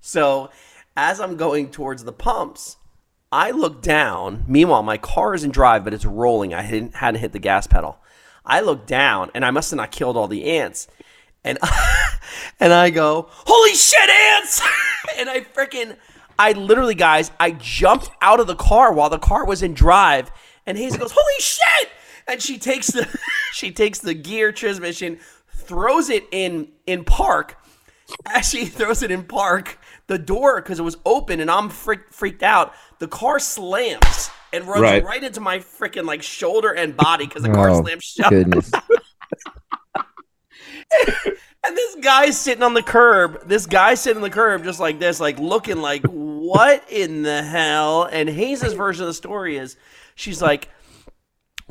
So, 0.00 0.50
as 0.96 1.20
I'm 1.20 1.36
going 1.36 1.70
towards 1.70 2.04
the 2.04 2.12
pumps, 2.12 2.76
I 3.30 3.52
look 3.52 3.80
down. 3.80 4.44
Meanwhile, 4.46 4.82
my 4.82 4.98
car 4.98 5.34
is 5.34 5.44
in 5.44 5.52
drive, 5.52 5.84
but 5.84 5.94
it's 5.94 6.04
rolling. 6.04 6.52
I 6.52 6.62
hadn't, 6.62 6.96
hadn't 6.96 7.20
hit 7.20 7.32
the 7.32 7.38
gas 7.38 7.66
pedal. 7.66 7.98
I 8.44 8.60
look 8.60 8.86
down, 8.86 9.30
and 9.34 9.44
I 9.44 9.52
must 9.52 9.70
have 9.70 9.76
not 9.76 9.92
killed 9.92 10.16
all 10.16 10.28
the 10.28 10.58
ants. 10.58 10.88
And 11.44 11.58
and 12.60 12.72
I 12.72 12.90
go, 12.90 13.28
"Holy 13.30 13.74
shit, 13.74 14.10
ants!" 14.10 14.60
and 15.18 15.30
I 15.30 15.40
freaking, 15.40 15.96
I 16.38 16.52
literally, 16.52 16.94
guys, 16.94 17.30
I 17.40 17.52
jumped 17.52 18.10
out 18.20 18.40
of 18.40 18.46
the 18.46 18.56
car 18.56 18.92
while 18.92 19.10
the 19.10 19.18
car 19.18 19.44
was 19.46 19.62
in 19.62 19.74
drive, 19.74 20.30
and 20.66 20.76
Hazel 20.78 20.98
goes, 21.00 21.12
"Holy 21.14 21.40
shit!" 21.40 21.88
And 22.28 22.40
she 22.42 22.58
takes 22.58 22.88
the 22.88 23.08
she 23.52 23.70
takes 23.70 23.98
the 23.98 24.14
gear 24.14 24.52
transmission, 24.52 25.18
throws 25.54 26.08
it 26.10 26.24
in 26.32 26.68
in 26.86 27.04
park. 27.04 27.56
As 28.26 28.48
she 28.50 28.66
throws 28.66 29.02
it 29.02 29.10
in 29.10 29.24
park, 29.24 29.78
the 30.06 30.18
door 30.18 30.60
because 30.60 30.78
it 30.78 30.82
was 30.82 30.96
open 31.04 31.40
and 31.40 31.50
I'm 31.50 31.68
freaked 31.68 32.14
freaked 32.14 32.42
out. 32.42 32.74
The 32.98 33.08
car 33.08 33.38
slams 33.38 34.30
and 34.52 34.66
runs 34.66 34.82
Right. 34.82 35.02
right, 35.04 35.24
into 35.24 35.40
my 35.40 35.58
freaking 35.58 36.04
like 36.04 36.22
shoulder 36.22 36.72
and 36.72 36.96
body 36.96 37.26
because 37.26 37.42
the 37.42 37.48
car 37.50 37.70
Oh, 37.70 37.82
slams 37.82 38.04
shut. 38.04 38.30
Goodness. 38.30 38.70
And 41.64 41.76
this 41.76 41.94
guy's 41.96 42.40
sitting 42.40 42.64
on 42.64 42.74
the 42.74 42.82
curb. 42.82 43.46
This 43.46 43.66
guy's 43.66 44.00
sitting 44.00 44.16
on 44.16 44.22
the 44.22 44.34
curb 44.34 44.64
just 44.64 44.80
like 44.80 44.98
this, 44.98 45.20
like 45.20 45.38
looking 45.38 45.80
like, 45.80 46.02
what 46.06 46.84
in 46.90 47.22
the 47.22 47.42
hell? 47.42 48.04
And 48.04 48.28
Hayes' 48.28 48.72
version 48.72 49.04
of 49.04 49.06
the 49.08 49.14
story 49.14 49.56
is 49.56 49.76
she's 50.16 50.42
like, 50.42 50.68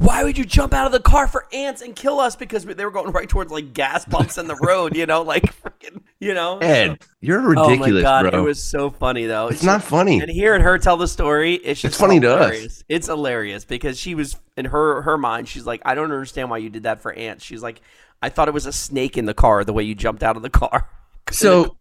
why 0.02 0.24
would 0.24 0.36
you 0.38 0.46
jump 0.46 0.74
out 0.74 0.88
of 0.88 0.92
the 0.92 1.00
car 1.00 1.28
for 1.28 1.48
ants 1.54 1.82
and 1.82 1.96
kill 1.96 2.20
us? 2.20 2.36
Because 2.36 2.66
they 2.66 2.84
were 2.84 2.92
going 2.92 3.12
right 3.12 3.30
towards 3.30 3.52
like 3.52 3.74
gas 3.74 4.04
pumps 4.04 4.38
in 4.38 4.48
the 4.48 4.56
road, 4.56 4.96
you 4.96 5.06
know, 5.06 5.22
like 5.22 5.44
freaking, 5.62 6.02
you 6.20 6.34
know. 6.34 6.58
Ed, 6.58 7.00
you're 7.20 7.40
ridiculous, 7.40 7.88
oh 7.90 7.96
my 7.96 8.02
god, 8.02 8.32
bro. 8.32 8.40
it 8.40 8.44
was 8.44 8.64
so 8.64 8.90
funny 8.90 9.28
though. 9.28 9.48
it's 9.50 9.64
not 9.64 9.84
funny. 9.84 10.20
And 10.20 10.32
hearing 10.32 10.62
her 10.62 10.78
tell 10.80 10.98
the 10.98 11.08
story, 11.08 11.54
it's 11.56 11.80
just 11.82 11.94
It's 11.94 12.00
funny 12.02 12.20
to 12.20 12.34
us. 12.34 12.46
hilarious. 12.50 12.84
It's 12.90 13.08
hilarious 13.08 13.66
because 13.66 14.00
she 14.00 14.16
was 14.16 14.38
in 14.58 14.66
her 14.66 15.04
her 15.04 15.18
mind. 15.18 15.48
She's 15.48 15.66
like, 15.68 15.82
I 15.86 15.94
don't 15.94 16.12
understand 16.12 16.50
why 16.50 16.58
you 16.58 16.70
did 16.70 16.84
that 16.84 17.02
for 17.02 17.14
ants. 17.14 17.44
She's 17.46 17.62
like, 17.62 17.82
I 18.24 18.30
thought 18.30 18.48
it 18.48 18.54
was 18.56 18.66
a 18.66 18.74
snake 18.74 19.18
in 19.18 19.26
the 19.26 19.34
car 19.36 19.64
the 19.64 19.74
way 19.74 19.84
you 19.84 19.94
jumped 19.96 20.24
out 20.24 20.36
of 20.36 20.42
the 20.42 20.50
car. 20.50 20.90
So, 21.32 21.78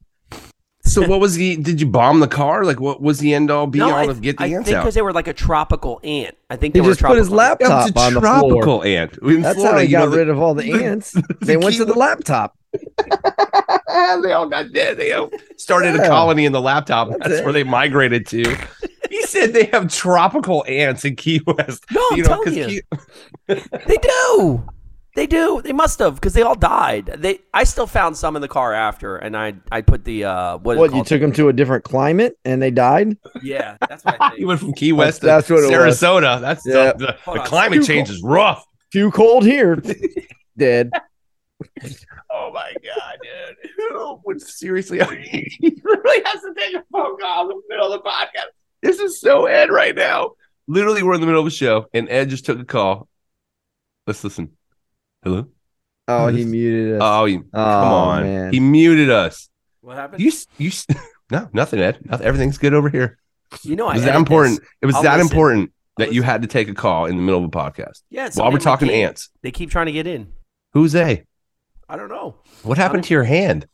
so 0.93 1.07
what 1.09 1.21
was 1.21 1.37
the? 1.37 1.57
Did 1.57 1.81
you 1.81 1.87
bomb 1.87 2.21
the 2.21 2.29
car? 2.29 2.65
Like, 2.65 2.81
what 2.81 3.01
was 3.01 3.19
the 3.19 3.33
end 3.35 3.51
all 3.51 3.67
be 3.67 3.81
all 3.81 3.93
I, 3.95 4.07
to 4.07 4.15
get 4.15 4.37
the 4.39 4.45
I 4.45 4.47
ants 4.49 4.69
think 4.69 4.79
because 4.81 4.95
they 4.95 5.03
were 5.03 5.13
like 5.13 5.29
a 5.29 5.33
tropical 5.33 6.01
ant. 6.05 6.37
I 6.51 6.57
think 6.57 6.75
He 6.75 6.81
they 6.81 6.87
were 6.87 6.93
just 6.95 7.03
put 7.03 7.17
his 7.19 7.29
tropical 7.29 7.41
ants. 7.41 7.61
Yeah, 7.61 7.69
laptop 7.69 7.89
it's 7.89 7.97
a 7.97 8.01
on 8.01 8.15
the 8.15 8.21
tropical 8.21 8.63
floor. 8.63 8.87
ant. 8.87 9.19
In 9.23 9.43
That's 9.43 9.57
Florida, 9.59 9.75
how 9.77 9.83
he 9.85 9.87
you 9.89 9.97
know, 9.99 10.05
got 10.07 10.11
the- 10.11 10.17
rid 10.19 10.29
of 10.29 10.39
all 10.41 10.55
the 10.55 10.63
the- 10.73 10.85
ants. 10.85 11.13
the 11.13 11.37
They 11.41 11.57
went 11.57 11.77
to 11.77 11.85
the 11.85 11.95
laptop. 11.95 12.57
they 14.23 14.33
all 14.33 14.49
got 14.49 14.73
dead. 14.73 14.97
They 14.97 15.13
all 15.13 15.31
started 15.57 15.97
a 15.97 16.07
colony 16.07 16.45
in 16.45 16.53
the 16.53 16.61
laptop. 16.61 17.09
That's, 17.11 17.29
That's 17.29 17.43
where 17.45 17.53
they 17.53 17.65
migrated 17.65 18.27
to. 18.29 18.57
he 19.11 19.23
said 19.23 19.53
they 19.53 19.65
have 19.67 19.93
tropical 19.93 20.65
ants 20.69 21.05
in 21.05 21.17
Key 21.17 21.41
West. 21.47 21.85
No, 21.91 22.01
I'm 22.13 22.17
you 22.17 22.23
know, 22.23 22.29
telling 22.29 22.45
'cause 22.45 22.57
you. 22.57 22.83
Key- 23.49 23.63
They 23.87 23.97
do. 23.97 24.65
They 25.17 25.27
do. 25.27 25.61
They 25.63 25.73
must 25.73 25.99
have 25.99 26.15
because 26.15 26.35
they 26.35 26.43
all 26.43 26.55
died. 26.55 27.07
They. 27.19 27.41
I 27.53 27.65
still 27.65 27.87
found 27.89 28.17
some 28.17 28.37
in 28.37 28.43
the 28.43 28.49
car 28.49 28.73
after, 28.73 29.17
and 29.17 29.37
I 29.37 29.55
I 29.73 29.81
put 29.81 30.05
the 30.05 30.25
uh 30.25 30.59
what, 30.59 30.75
is 30.75 30.79
it 30.79 30.81
What, 30.81 30.95
you 30.95 31.05
took 31.05 31.21
them 31.21 31.33
to 31.33 31.49
a 31.49 31.53
different 31.53 31.83
climate 31.85 32.39
and 32.45 32.63
they 32.63 32.71
died? 32.71 33.17
Yeah, 33.43 33.77
that's 33.89 34.05
what 34.05 34.17
I 34.21 34.29
he 34.31 34.37
think. 34.37 34.47
went 34.49 34.61
from 34.61 34.73
Key 34.75 34.93
West 34.93 35.21
that's 35.23 35.49
to 35.49 35.55
what 35.55 35.65
it 35.65 35.77
was. 35.77 36.01
Sarasota. 36.01 36.41
That's 36.41 36.65
Yeah. 36.65 36.93
the, 36.93 36.99
the, 36.99 37.17
the 37.33 37.41
on. 37.41 37.47
climate 37.47 37.85
change 37.85 38.09
cold. 38.09 38.17
is 38.19 38.23
rough. 38.23 38.65
Too 38.93 39.11
cold 39.11 39.45
here. 39.45 39.83
Dead. 40.57 40.91
Oh 42.33 42.53
my 42.55 42.73
god, 42.83 43.19
dude! 43.23 43.71
Who 43.77 44.21
would 44.25 44.41
seriously? 44.41 44.99
he 45.01 45.81
really 45.85 46.23
has 46.25 46.41
to 46.41 46.55
take 46.57 46.75
a 46.75 46.83
phone 46.93 47.19
call 47.19 47.51
in 47.51 47.57
the 47.57 47.63
middle 47.69 47.93
of 47.93 48.03
the 48.03 48.09
podcast. 48.09 48.47
This 48.83 48.99
is 49.01 49.21
so 49.21 49.47
Ed 49.47 49.69
right 49.71 49.95
now. 49.95 50.33
Literally, 50.69 51.03
we're 51.03 51.15
in 51.15 51.21
the 51.21 51.27
middle 51.27 51.41
of 51.43 51.47
a 51.47 51.51
show, 51.51 51.87
and 51.93 52.09
Ed 52.09 52.31
just 52.31 52.47
took 52.47 52.59
a 52.61 52.65
call. 52.65 53.09
Let's 54.07 54.23
listen. 54.25 54.53
Hello. 55.23 55.47
Oh, 56.09 56.27
he 56.29 56.45
muted 56.45 56.95
us. 56.97 57.01
Oh, 57.03 57.25
you, 57.27 57.45
Oh, 57.53 57.59
come 57.65 57.93
on! 57.93 58.23
man. 58.25 58.53
He 58.53 58.59
muted 58.61 59.11
us. 59.11 59.49
What 59.81 59.97
happened? 59.97 60.23
You, 60.23 60.33
you. 60.59 60.71
No, 61.33 61.49
nothing, 61.53 61.79
Ed. 61.79 61.99
Nothing, 62.05 62.27
everything's 62.27 62.59
good 62.59 62.75
over 62.75 62.89
here. 62.89 63.17
You 63.63 63.77
know, 63.77 63.87
It 63.89 63.93
I 63.93 63.95
was 63.95 64.05
that 64.05 64.17
important. 64.17 64.59
this. 64.59 64.69
It 64.83 64.87
was 64.87 64.97
I'll 64.97 65.03
that 65.05 65.19
listen. 65.19 65.31
important 65.31 65.71
I'll 65.71 66.07
that 66.07 66.13
you 66.13 66.23
listen. 66.23 66.31
had 66.33 66.43
to 66.43 66.49
take 66.49 66.69
a 66.69 66.75
call 66.75 67.07
in 67.07 67.15
the 67.17 67.23
middle 67.23 67.39
of 67.39 67.45
a 67.45 67.51
podcast 67.51 68.03
Yeah, 68.11 68.29
while 68.35 68.51
we're 68.51 68.59
talking 68.59 68.89
gate, 68.89 69.05
ants. 69.05 69.29
They 69.43 69.53
keep 69.53 69.71
trying 69.71 69.87
to 69.87 69.93
get 69.93 70.09
in. 70.09 70.33
Who's 70.73 70.91
they? 70.91 71.27
I 71.89 71.97
don't 71.97 72.09
know. 72.09 72.35
What 72.65 72.79
happened 72.79 73.05
to 73.05 73.15
your 73.15 73.23
hand? 73.23 73.69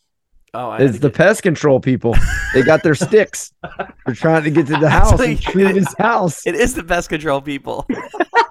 Oh, 0.53 0.69
I 0.69 0.83
It's 0.83 0.99
the 0.99 1.09
get- 1.09 1.17
pest 1.17 1.43
control 1.43 1.81
people. 1.81 2.15
They 2.53 2.63
got 2.63 2.83
their 2.83 2.95
sticks. 2.95 3.53
They're 4.05 4.15
trying 4.15 4.45
to 4.45 4.51
get 4.51 4.67
to 4.67 4.77
the 4.77 4.91
house 4.91 5.13
and 5.13 5.21
Actually, 5.23 5.37
treat 5.37 5.75
his 5.77 5.95
house. 5.99 6.47
it 6.47 6.55
is 6.57 6.75
the 6.75 6.85
pest 6.85 7.09
control 7.09 7.41
people. 7.41 7.87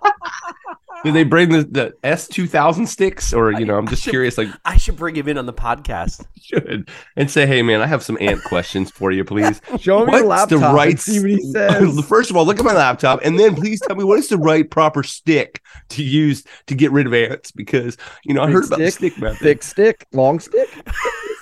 Do 1.06 1.12
they 1.12 1.24
bring 1.24 1.50
the, 1.50 1.64
the 1.64 1.94
S 2.04 2.28
two 2.28 2.48
thousand 2.48 2.88
sticks, 2.88 3.32
or 3.32 3.52
you 3.52 3.64
know, 3.64 3.78
I'm 3.78 3.88
just 3.88 4.02
should- 4.02 4.10
curious, 4.10 4.40
like 4.40 4.48
I 4.66 4.76
should 4.78 4.96
bring 4.96 5.16
him 5.16 5.28
in 5.28 5.38
on 5.38 5.46
the 5.46 5.54
podcast. 5.54 6.26
should 6.42 6.90
and 7.16 7.30
say, 7.30 7.46
hey 7.46 7.62
man, 7.62 7.80
I 7.80 7.86
have 7.86 8.02
some 8.02 8.18
ant 8.20 8.44
questions 8.44 8.90
for 8.90 9.12
you, 9.12 9.24
please. 9.24 9.62
Show 9.80 10.02
him 10.02 10.10
your 10.10 10.26
What's 10.26 10.50
the 10.50 10.58
laptop 10.58 10.76
right 10.76 11.00
see 11.00 11.20
what 11.20 11.30
he 11.30 11.52
says. 11.52 12.04
First 12.08 12.32
of 12.32 12.38
all, 12.38 12.44
look 12.44 12.58
at 12.58 12.66
my 12.66 12.74
laptop, 12.74 13.20
and 13.24 13.40
then 13.40 13.54
please 13.54 13.82
tell 13.82 13.96
me 13.96 14.04
what 14.04 14.18
is 14.18 14.30
the 14.30 14.40
right 14.40 14.68
proper 14.68 15.04
stick 15.04 15.62
to 15.90 16.04
use 16.04 16.44
to 16.66 16.74
get 16.74 16.92
rid 16.92 17.06
of 17.06 17.14
ants? 17.14 17.52
Because 17.52 17.98
you 18.24 18.34
know 18.34 18.42
I 18.42 18.48
Big 18.48 18.56
heard 18.56 18.66
about 18.66 18.80
the 18.80 18.90
stick, 18.90 19.14
stick 19.14 19.22
method. 19.22 19.40
Thick 19.40 19.62
stick, 19.62 20.08
long 20.12 20.40
stick. 20.40 20.70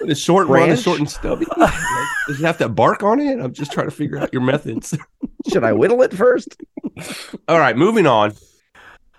The 0.02 0.14
short 0.14 0.50
one, 0.50 0.72
the 0.72 0.76
short 0.76 1.00
and 1.00 1.10
stubby. 1.10 1.46
Like, 1.56 1.74
does 2.28 2.42
it 2.42 2.46
have 2.46 2.58
to 2.58 2.68
bark 2.68 3.02
on 3.02 3.22
it? 3.22 3.40
I'm 3.40 3.54
just 3.54 3.72
trying 3.72 3.88
to 3.88 3.96
figure 3.96 4.18
out 4.18 4.34
your 4.34 4.42
methods. 4.42 4.94
Should 5.50 5.64
I 5.64 5.72
whittle 5.72 6.02
it 6.02 6.14
first? 6.14 6.62
all 7.48 7.60
right, 7.60 7.78
moving 7.78 8.06
on 8.06 8.34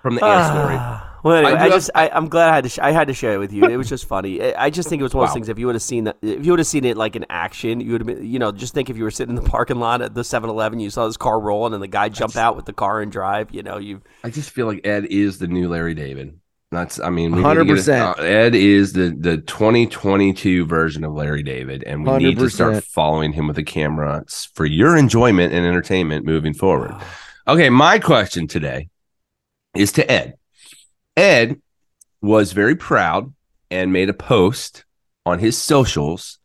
from 0.04 0.14
the 0.16 0.24
ant 0.24 0.46
story. 0.52 0.76
Ah. 0.78 1.10
Well, 1.24 1.36
anyway, 1.36 1.52
I 1.52 1.54
I, 1.54 1.56
do 1.56 1.62
have- 1.70 1.72
just 1.72 1.90
I, 1.94 2.08
I'm 2.10 2.28
glad 2.28 2.50
I 2.50 2.54
had 2.54 2.64
to 2.64 2.70
sh- 2.70 2.78
I 2.80 2.90
had 2.92 3.08
to 3.08 3.14
share 3.14 3.32
it 3.32 3.38
with 3.38 3.50
you. 3.50 3.64
It 3.64 3.76
was 3.78 3.88
just 3.88 4.04
funny. 4.04 4.42
I 4.42 4.66
I 4.66 4.70
just 4.70 4.90
think 4.90 5.00
it 5.00 5.02
was 5.02 5.14
one 5.14 5.22
of 5.24 5.28
Wow. 5.28 5.32
those 5.32 5.34
things. 5.34 5.48
If 5.48 5.58
you 5.58 5.64
would 5.66 5.74
have 5.74 5.82
seen 5.82 6.04
that, 6.04 6.18
if 6.20 6.44
you 6.44 6.52
would 6.52 6.58
have 6.58 6.66
seen 6.66 6.84
it 6.84 6.98
like 6.98 7.16
in 7.16 7.24
action, 7.30 7.80
you 7.80 7.92
would 7.92 8.02
have 8.02 8.06
been. 8.06 8.26
You 8.30 8.38
know, 8.38 8.52
just 8.52 8.74
think 8.74 8.90
if 8.90 8.98
you 8.98 9.04
were 9.04 9.10
sitting 9.10 9.34
in 9.34 9.42
the 9.42 9.48
parking 9.50 9.80
lot 9.80 10.02
at 10.02 10.12
the 10.14 10.20
7-Eleven, 10.20 10.80
you 10.80 10.90
saw 10.90 11.06
this 11.06 11.16
car 11.16 11.40
rolling, 11.40 11.72
and 11.72 11.82
the 11.82 11.88
guy 11.88 12.10
jump 12.10 12.36
out 12.36 12.56
with 12.56 12.66
the 12.66 12.74
car 12.74 13.00
and 13.00 13.10
drive. 13.10 13.54
You 13.54 13.62
know, 13.62 13.78
you 13.78 14.02
I 14.22 14.28
just 14.28 14.50
feel 14.50 14.66
like 14.66 14.86
Ed 14.86 15.06
is 15.06 15.38
the 15.38 15.46
new 15.46 15.68
Larry 15.70 15.94
David. 15.94 16.38
That's, 16.70 16.98
I 17.00 17.08
mean, 17.08 17.30
we 17.36 17.42
need 17.42 17.54
to 17.54 17.64
get 17.64 17.76
100%. 17.76 18.18
uh, 18.18 18.22
Ed 18.22 18.54
is 18.54 18.92
the 18.92 19.14
the 19.18 19.38
2022 19.38 20.66
version 20.66 21.04
of 21.04 21.12
Larry 21.14 21.42
David, 21.42 21.84
and 21.84 22.04
we 22.06 22.18
need 22.18 22.38
to 22.38 22.50
start 22.50 22.82
following 22.84 23.32
him 23.32 23.46
with 23.46 23.56
a 23.58 23.62
camera 23.62 24.24
for 24.54 24.66
your 24.66 24.96
enjoyment 24.96 25.52
and 25.54 25.64
entertainment 25.64 26.26
moving 26.26 26.52
forward. 26.52 26.94
Okay, 27.48 27.70
my 27.70 27.98
question 27.98 28.46
today 28.46 28.88
is 29.74 29.92
to 29.92 30.10
Ed. 30.10 30.34
Ed 31.16 31.60
was 32.20 32.52
very 32.52 32.74
proud 32.74 33.32
and 33.70 33.92
made 33.92 34.08
a 34.08 34.14
post 34.14 34.84
on 35.26 35.38
his 35.38 35.58
socials 35.58 36.38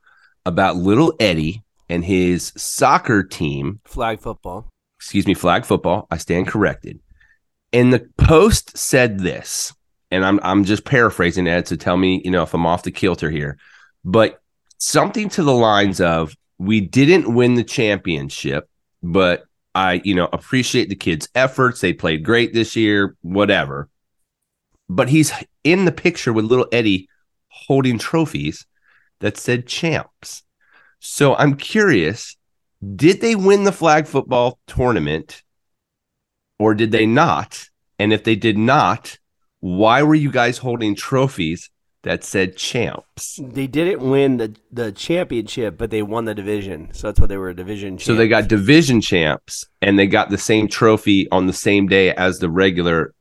about 0.46 0.76
little 0.76 1.13
Eddie 1.20 1.63
and 1.89 2.06
his 2.06 2.52
soccer 2.56 3.24
team 3.24 3.80
flag 3.86 4.20
football. 4.20 4.70
excuse 4.98 5.28
me, 5.28 5.34
flag 5.34 5.65
football. 5.65 6.08
I 6.12 6.18
stand 6.18 6.48
corrected. 6.48 7.00
And 7.74 7.94
the 7.94 8.08
post 8.18 8.78
said 8.78 9.20
this, 9.20 9.74
and 10.12 10.26
I'm 10.26 10.39
I'm 10.44 10.65
just 10.65 10.86
paraphrasing 10.86 11.48
Ed, 11.48 11.68
so 11.68 11.76
tell 11.76 11.98
me, 11.98 12.22
you 12.24 12.32
know, 12.32 12.44
if 12.44 12.54
I'm 12.54 12.65
off 12.65 12.84
the 12.84 12.92
kilter 12.92 13.30
here, 13.30 13.58
but 14.04 14.42
something 14.78 15.30
to 15.30 15.44
the 15.44 15.54
lines 15.54 16.02
of 16.02 16.36
we 16.58 16.82
didn't 16.82 17.34
win 17.34 17.54
the 17.56 17.63
championship, 17.63 18.68
but 19.04 19.46
I, 19.80 20.02
you 20.04 20.13
know, 20.13 20.28
appreciate 20.34 20.89
the 20.89 20.96
kids' 20.96 21.30
efforts. 21.36 21.80
They 21.80 21.94
played 21.94 22.26
great 22.26 22.54
this 22.54 22.76
year, 22.76 23.15
whatever. 23.22 23.88
But 24.89 25.08
he's 25.08 25.32
in 25.63 25.86
the 25.86 25.92
picture 25.94 26.34
with 26.34 26.44
little 26.44 26.68
Eddie 26.74 27.08
holding 27.48 27.98
trophies 27.98 28.65
that 29.22 29.38
said 29.38 29.68
champs. 29.68 30.44
So 31.00 31.34
I'm 31.34 31.56
curious, 31.56 32.36
did 32.94 33.22
they 33.22 33.36
win 33.36 33.63
the 33.63 33.72
flag 33.72 34.06
football 34.06 34.60
tournament 34.68 35.44
or 36.58 36.74
did 36.74 36.92
they 36.92 37.06
not? 37.06 37.70
And 37.98 38.12
if 38.12 38.26
they 38.26 38.36
did 38.36 38.58
not, 38.58 39.18
why 39.62 40.04
were 40.04 40.15
you 40.15 40.30
guys 40.30 40.58
holding 40.58 40.94
trophies 40.94 41.70
that 42.04 42.24
said 42.24 42.56
champs? 42.56 43.40
They 43.42 43.68
didn't 43.68 44.08
win 44.10 44.38
the 44.38 44.56
the 44.72 44.92
championship, 44.92 45.78
but 45.78 45.92
they 45.92 46.02
won 46.02 46.26
the 46.26 46.36
division. 46.36 46.90
So 46.94 47.08
that's 47.08 47.20
what 47.20 47.30
they 47.30 47.38
were 47.38 47.50
a 47.50 47.56
division. 47.56 47.98
champ. 47.98 48.06
So 48.06 48.16
they 48.16 48.28
got 48.28 48.48
division 48.48 49.02
champs 49.02 49.66
and 49.82 49.98
they 50.00 50.08
got 50.08 50.30
the 50.30 50.38
same 50.38 50.68
trophy 50.68 51.30
on 51.32 51.48
the 51.48 51.54
same 51.54 51.88
day 51.88 52.14
as 52.14 52.40
the 52.40 52.50
regular 52.50 53.14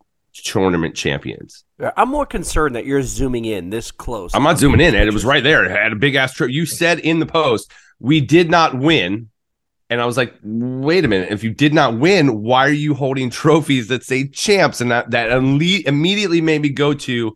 tournament 0.45 0.95
champions. 0.95 1.65
I'm 1.97 2.09
more 2.09 2.27
concerned 2.27 2.75
that 2.77 2.87
you're 2.87 3.03
zooming 3.03 3.45
in 3.45 3.71
this 3.71 3.91
close. 3.91 4.35
I'm 4.35 4.43
not 4.43 4.59
zooming 4.59 4.81
in, 4.81 4.95
Ed. 4.95 5.09
It 5.09 5.15
was 5.15 5.25
right 5.25 5.43
there. 5.43 5.65
It 5.65 5.71
had 5.71 5.93
a 5.93 5.97
big 5.97 6.15
ass 6.15 6.35
trophy. 6.35 6.53
You 6.53 6.67
said 6.67 6.99
in 7.01 7.19
the 7.19 7.27
post, 7.27 7.71
we 7.99 8.21
did 8.21 8.51
not 8.51 8.79
win. 8.79 9.31
And 9.91 10.03
I 10.03 10.07
was 10.07 10.17
like, 10.17 10.35
wait 10.43 11.05
a 11.05 11.09
minute. 11.09 11.33
If 11.33 11.43
you 11.43 11.51
did 11.51 11.73
not 11.73 11.99
win, 11.99 12.43
why 12.43 12.67
are 12.67 12.73
you 12.73 12.95
holding 12.95 13.31
trophies 13.31 13.89
that 13.89 14.05
say 14.05 14.29
champs? 14.29 14.81
And 14.81 14.91
that, 14.91 15.11
that 15.13 15.31
imme- 15.31 15.87
immediately 15.87 16.41
made 16.43 16.61
me 16.61 16.69
go 16.69 16.93
to, 16.93 17.35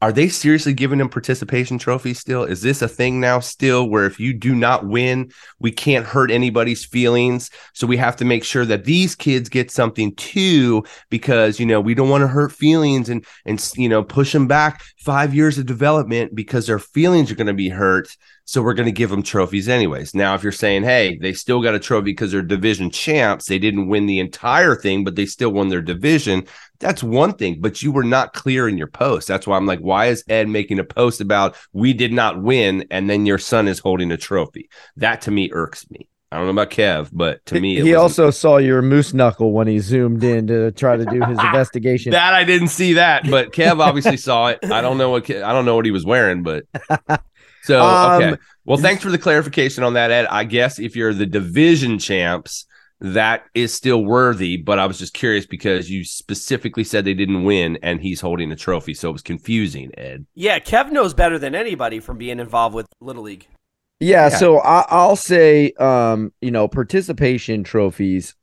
are 0.00 0.12
they 0.12 0.28
seriously 0.28 0.72
giving 0.72 0.98
them 0.98 1.08
participation 1.08 1.78
trophies 1.78 2.20
still? 2.20 2.44
Is 2.44 2.62
this 2.62 2.82
a 2.82 2.88
thing 2.88 3.20
now 3.20 3.40
still 3.40 3.88
where 3.88 4.06
if 4.06 4.20
you 4.20 4.32
do 4.32 4.54
not 4.54 4.86
win, 4.86 5.32
we 5.58 5.72
can't 5.72 6.06
hurt 6.06 6.30
anybody's 6.30 6.84
feelings? 6.84 7.50
So 7.74 7.86
we 7.86 7.96
have 7.96 8.16
to 8.16 8.24
make 8.24 8.44
sure 8.44 8.64
that 8.64 8.84
these 8.84 9.14
kids 9.14 9.48
get 9.48 9.70
something 9.70 10.14
too, 10.14 10.84
because, 11.10 11.58
you 11.58 11.66
know, 11.66 11.80
we 11.80 11.94
don't 11.94 12.10
want 12.10 12.22
to 12.22 12.28
hurt 12.28 12.52
feelings 12.52 13.08
and, 13.08 13.24
and, 13.44 13.72
you 13.76 13.88
know, 13.88 14.04
push 14.04 14.32
them 14.32 14.46
back 14.46 14.82
five 14.98 15.34
years 15.34 15.58
of 15.58 15.66
development 15.66 16.34
because 16.34 16.66
their 16.66 16.78
feelings 16.78 17.30
are 17.30 17.36
going 17.36 17.48
to 17.48 17.54
be 17.54 17.68
hurt. 17.68 18.08
So 18.48 18.62
we're 18.62 18.72
going 18.72 18.86
to 18.86 18.92
give 18.92 19.10
them 19.10 19.22
trophies 19.22 19.68
anyways. 19.68 20.14
Now, 20.14 20.34
if 20.34 20.42
you're 20.42 20.52
saying, 20.52 20.84
hey, 20.84 21.18
they 21.20 21.34
still 21.34 21.60
got 21.60 21.74
a 21.74 21.78
trophy 21.78 22.12
because 22.12 22.32
they're 22.32 22.40
division 22.40 22.88
champs, 22.90 23.44
they 23.44 23.58
didn't 23.58 23.88
win 23.88 24.06
the 24.06 24.20
entire 24.20 24.74
thing, 24.74 25.04
but 25.04 25.16
they 25.16 25.26
still 25.26 25.50
won 25.50 25.68
their 25.68 25.82
division. 25.82 26.46
That's 26.80 27.02
one 27.02 27.34
thing, 27.34 27.60
but 27.60 27.82
you 27.82 27.92
were 27.92 28.04
not 28.04 28.32
clear 28.32 28.66
in 28.66 28.78
your 28.78 28.86
post. 28.86 29.28
That's 29.28 29.46
why 29.46 29.58
I'm 29.58 29.66
like, 29.66 29.80
why 29.80 30.06
is 30.06 30.24
Ed 30.30 30.48
making 30.48 30.78
a 30.78 30.84
post 30.84 31.20
about 31.20 31.56
we 31.74 31.92
did 31.92 32.10
not 32.10 32.42
win 32.42 32.86
and 32.90 33.10
then 33.10 33.26
your 33.26 33.36
son 33.36 33.68
is 33.68 33.80
holding 33.80 34.10
a 34.12 34.16
trophy? 34.16 34.70
That 34.96 35.20
to 35.22 35.30
me 35.30 35.50
irks 35.52 35.84
me. 35.90 36.08
I 36.32 36.36
don't 36.36 36.46
know 36.46 36.52
about 36.52 36.70
Kev, 36.70 37.08
but 37.12 37.44
to 37.46 37.60
me, 37.60 37.80
he 37.80 37.94
also 37.94 38.30
saw 38.30 38.58
your 38.58 38.82
moose 38.82 39.14
knuckle 39.14 39.52
when 39.52 39.66
he 39.66 39.78
zoomed 39.78 40.22
in 40.24 40.46
to 40.48 40.72
try 40.72 40.96
to 40.96 41.04
do 41.04 41.22
his 41.22 41.38
investigation. 41.44 42.12
that 42.12 42.34
I 42.34 42.44
didn't 42.44 42.68
see 42.68 42.94
that, 42.94 43.28
but 43.30 43.52
Kev 43.52 43.80
obviously 43.80 44.18
saw 44.18 44.48
it. 44.48 44.58
I 44.62 44.82
don't 44.82 44.98
know 44.98 45.08
what 45.08 45.30
I 45.30 45.52
don't 45.52 45.64
know 45.64 45.76
what 45.76 45.86
he 45.86 45.90
was 45.90 46.04
wearing, 46.04 46.42
but 46.42 46.64
so 47.68 47.80
okay. 48.16 48.28
Um, 48.30 48.38
Well, 48.64 48.78
thanks 48.78 49.02
for 49.02 49.10
the 49.10 49.18
clarification 49.18 49.84
on 49.84 49.94
that, 49.94 50.10
Ed. 50.10 50.26
I 50.30 50.44
guess 50.44 50.78
if 50.78 50.96
you're 50.96 51.14
the 51.14 51.26
division 51.26 51.98
champs, 51.98 52.66
that 53.00 53.44
is 53.54 53.72
still 53.72 54.04
worthy. 54.04 54.56
But 54.56 54.78
I 54.78 54.86
was 54.86 54.98
just 54.98 55.14
curious 55.14 55.46
because 55.46 55.90
you 55.90 56.04
specifically 56.04 56.84
said 56.84 57.04
they 57.04 57.14
didn't 57.14 57.44
win, 57.44 57.78
and 57.82 58.00
he's 58.00 58.20
holding 58.20 58.50
a 58.52 58.56
trophy, 58.56 58.94
so 58.94 59.10
it 59.10 59.12
was 59.12 59.22
confusing, 59.22 59.90
Ed. 59.96 60.26
Yeah, 60.34 60.58
Kev 60.58 60.90
knows 60.90 61.14
better 61.14 61.38
than 61.38 61.54
anybody 61.54 62.00
from 62.00 62.18
being 62.18 62.40
involved 62.40 62.74
with 62.74 62.86
Little 63.00 63.22
League. 63.22 63.46
Yeah, 64.00 64.28
Yeah. 64.28 64.36
so 64.36 64.60
I, 64.60 64.84
I'll 64.88 65.16
say, 65.16 65.72
um, 65.72 66.32
you 66.40 66.50
know, 66.50 66.68
participation 66.68 67.64
trophies 67.64 68.34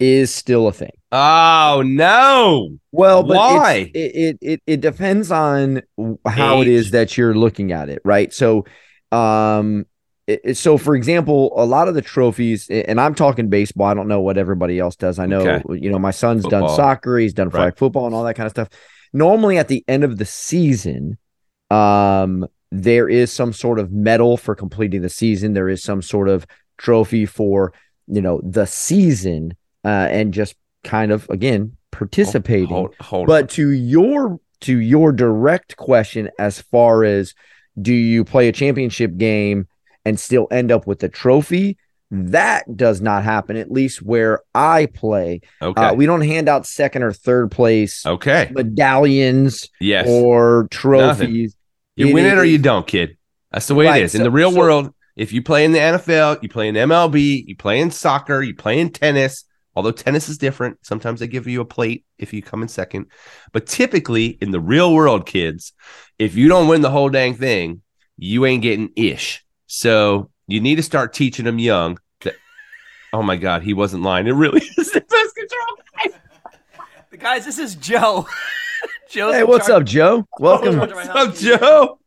is 0.00 0.34
still 0.34 0.66
a 0.66 0.72
thing. 0.72 0.90
Oh 1.12 1.82
no! 1.84 2.78
Well, 2.90 3.22
but 3.22 3.36
Why? 3.36 3.90
It, 3.94 3.98
it 3.98 4.38
it 4.40 4.62
it 4.66 4.80
depends 4.80 5.30
on 5.30 5.82
how 6.26 6.62
it 6.62 6.68
is 6.68 6.90
that 6.92 7.16
you're 7.16 7.34
looking 7.34 7.70
at 7.72 7.88
it, 7.88 8.00
right? 8.04 8.32
So, 8.32 8.64
um, 9.12 9.86
it- 10.26 10.56
so 10.56 10.78
for 10.78 10.94
example, 10.96 11.52
a 11.56 11.66
lot 11.66 11.88
of 11.88 11.94
the 11.94 12.02
trophies, 12.02 12.68
and 12.70 13.00
I'm 13.00 13.14
talking 13.14 13.48
baseball. 13.48 13.86
I 13.88 13.94
don't 13.94 14.08
know 14.08 14.20
what 14.20 14.38
everybody 14.38 14.78
else 14.78 14.96
does. 14.96 15.18
I 15.18 15.26
know, 15.26 15.40
Okay. 15.40 15.62
you 15.80 15.90
know, 15.90 15.98
my 15.98 16.12
son's 16.12 16.44
done 16.44 16.68
soccer, 16.68 17.18
he's 17.18 17.34
done 17.34 17.50
flag 17.50 17.60
Right. 17.62 17.78
football, 17.78 18.06
and 18.06 18.14
all 18.14 18.24
that 18.24 18.34
kind 18.36 18.46
of 18.46 18.52
stuff. 18.52 18.68
Normally, 19.12 19.58
at 19.58 19.68
the 19.68 19.84
end 19.88 20.04
of 20.04 20.16
the 20.18 20.24
season, 20.24 21.18
um, 21.70 22.46
there 22.70 23.08
is 23.08 23.32
some 23.32 23.52
sort 23.52 23.80
of 23.80 23.90
medal 23.90 24.36
for 24.36 24.54
completing 24.54 25.02
the 25.02 25.08
season. 25.08 25.52
There 25.54 25.68
is 25.68 25.82
some 25.82 26.02
sort 26.02 26.28
of 26.28 26.46
trophy 26.78 27.26
for 27.26 27.72
you 28.06 28.20
know 28.22 28.40
the 28.44 28.66
season, 28.66 29.54
uh, 29.84 29.88
and 30.10 30.32
just 30.34 30.54
kind 30.84 31.12
of 31.12 31.28
again 31.30 31.76
participating. 31.90 32.68
Hold, 32.68 32.94
hold 33.00 33.26
But 33.26 33.50
to 33.50 33.70
your 33.70 34.40
to 34.60 34.78
your 34.78 35.12
direct 35.12 35.76
question, 35.76 36.30
as 36.38 36.60
far 36.60 37.04
as 37.04 37.34
do 37.80 37.92
you 37.94 38.24
play 38.24 38.48
a 38.48 38.52
championship 38.52 39.16
game 39.16 39.66
and 40.04 40.18
still 40.18 40.48
end 40.50 40.70
up 40.72 40.86
with 40.86 41.02
a 41.02 41.08
trophy? 41.08 41.78
That 42.12 42.76
does 42.76 43.00
not 43.00 43.22
happen. 43.22 43.56
At 43.56 43.70
least 43.70 44.02
where 44.02 44.40
I 44.54 44.86
play, 44.86 45.42
okay, 45.62 45.80
uh, 45.80 45.94
we 45.94 46.06
don't 46.06 46.22
hand 46.22 46.48
out 46.48 46.66
second 46.66 47.04
or 47.04 47.12
third 47.12 47.52
place 47.52 48.04
okay, 48.04 48.50
medallions 48.50 49.68
yes. 49.80 50.08
or 50.08 50.66
trophies. 50.72 51.54
You 51.96 52.08
It 52.08 52.14
win 52.14 52.26
it 52.26 52.36
or 52.36 52.44
you 52.44 52.58
don't, 52.58 52.86
kid. 52.86 53.16
That's 53.52 53.66
the 53.66 53.74
way 53.76 53.86
Right, 53.86 54.02
it 54.02 54.06
is. 54.06 54.14
In 54.14 54.20
so- 54.20 54.24
the 54.24 54.30
real 54.30 54.50
so- 54.50 54.58
world, 54.58 54.94
if 55.16 55.32
you 55.32 55.42
play 55.42 55.64
in 55.64 55.72
the 55.72 55.78
NFL, 55.78 56.42
you 56.42 56.48
play 56.48 56.68
in 56.68 56.74
MLB, 56.74 57.44
you 57.46 57.56
play 57.56 57.80
in 57.80 57.90
soccer, 57.90 58.42
you 58.42 58.54
play 58.54 58.80
in 58.80 58.90
tennis, 58.90 59.44
although 59.76 59.90
tennis 59.92 60.28
is 60.28 60.38
different. 60.38 60.78
Sometimes 60.82 61.20
they 61.20 61.26
give 61.28 61.46
you 61.46 61.60
a 61.60 61.64
plate 61.64 62.04
if 62.18 62.32
you 62.32 62.42
come 62.42 62.62
in 62.62 62.68
second. 62.68 63.06
But 63.52 63.66
typically 63.66 64.26
in 64.40 64.50
the 64.50 64.60
real 64.60 64.94
world, 64.94 65.26
kids, 65.26 65.72
if 66.18 66.34
you 66.34 66.48
don't 66.48 66.68
win 66.68 66.80
the 66.82 66.90
whole 66.90 67.08
dang 67.08 67.34
thing, 67.34 67.82
you 68.16 68.44
ain't 68.46 68.62
getting 68.62 68.90
ish. 68.96 69.44
So 69.66 70.30
you 70.46 70.60
need 70.60 70.76
to 70.76 70.82
start 70.82 71.12
teaching 71.12 71.44
them 71.44 71.58
young 71.58 71.98
that, 72.20 72.34
oh 73.12 73.22
my 73.22 73.36
God, 73.36 73.62
he 73.62 73.72
wasn't 73.74 74.02
lying. 74.02 74.26
It 74.26 74.32
really 74.32 74.60
is 74.78 74.90
the 74.92 75.00
best 75.00 75.34
control. 75.36 76.20
Guys, 77.18 77.44
this 77.44 77.58
is 77.58 77.74
Joe. 77.74 78.26
Joe's 79.10 79.34
Hey, 79.34 79.42
what's 79.44 79.66
charge- 79.66 79.82
up, 79.82 79.86
Joe? 79.88 80.18
Oh, 80.20 80.42
Welcome. 80.42 80.78
Welcome. 80.78 80.96
What's 80.96 81.08
up, 81.08 81.34
Joe? 81.34 81.98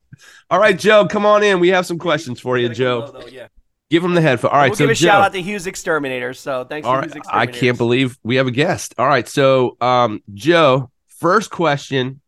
All 0.50 0.60
right, 0.60 0.78
Joe, 0.78 1.06
come 1.08 1.26
on 1.26 1.44
in. 1.44 1.60
We 1.60 1.70
have 1.70 1.86
some 1.86 2.00
questions 2.00 2.40
for 2.40 2.58
you, 2.58 2.70
Joe. 2.70 3.24
Yeah. 3.30 3.48
Give 3.94 4.04
him 4.04 4.16
the 4.16 4.22
headphone. 4.22 4.50
All 4.50 4.58
right, 4.58 4.72
we'll 4.72 4.76
so 4.76 4.86
give 4.86 4.90
a 4.90 4.96
Joe, 4.96 5.08
shout 5.08 5.22
out 5.22 5.34
to 5.34 5.42
Hughes 5.44 5.68
Exterminators. 5.68 6.40
So 6.40 6.64
thanks 6.64 6.88
all 6.88 6.96
to 6.96 7.02
right, 7.02 7.14
Hughes 7.14 7.28
I 7.30 7.46
can't 7.46 7.78
believe 7.78 8.18
we 8.24 8.38
have 8.38 8.48
a 8.48 8.52
guest. 8.52 8.96
All 8.98 9.06
right, 9.06 9.28
so 9.28 9.78
um, 9.82 10.24
Joe, 10.34 10.90
first 11.20 11.52
question: 11.52 12.20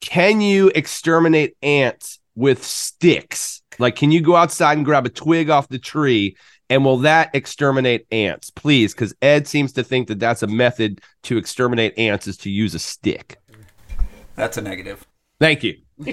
Can 0.00 0.40
you 0.40 0.70
exterminate 0.72 1.56
ants 1.64 2.20
with 2.36 2.62
sticks? 2.62 3.60
Like, 3.80 3.96
can 3.96 4.12
you 4.12 4.20
go 4.20 4.36
outside 4.36 4.76
and 4.76 4.84
grab 4.84 5.04
a 5.04 5.08
twig 5.08 5.50
off 5.50 5.68
the 5.68 5.80
tree, 5.80 6.36
and 6.68 6.84
will 6.84 6.98
that 6.98 7.34
exterminate 7.34 8.06
ants? 8.12 8.50
Please, 8.50 8.94
because 8.94 9.12
Ed 9.20 9.48
seems 9.48 9.72
to 9.72 9.82
think 9.82 10.06
that 10.06 10.20
that's 10.20 10.44
a 10.44 10.46
method 10.46 11.00
to 11.24 11.38
exterminate 11.38 11.98
ants 11.98 12.28
is 12.28 12.36
to 12.36 12.50
use 12.50 12.76
a 12.76 12.78
stick. 12.78 13.40
That's 14.36 14.58
a 14.58 14.62
negative. 14.62 15.04
Thank 15.40 15.64
you. 15.64 15.78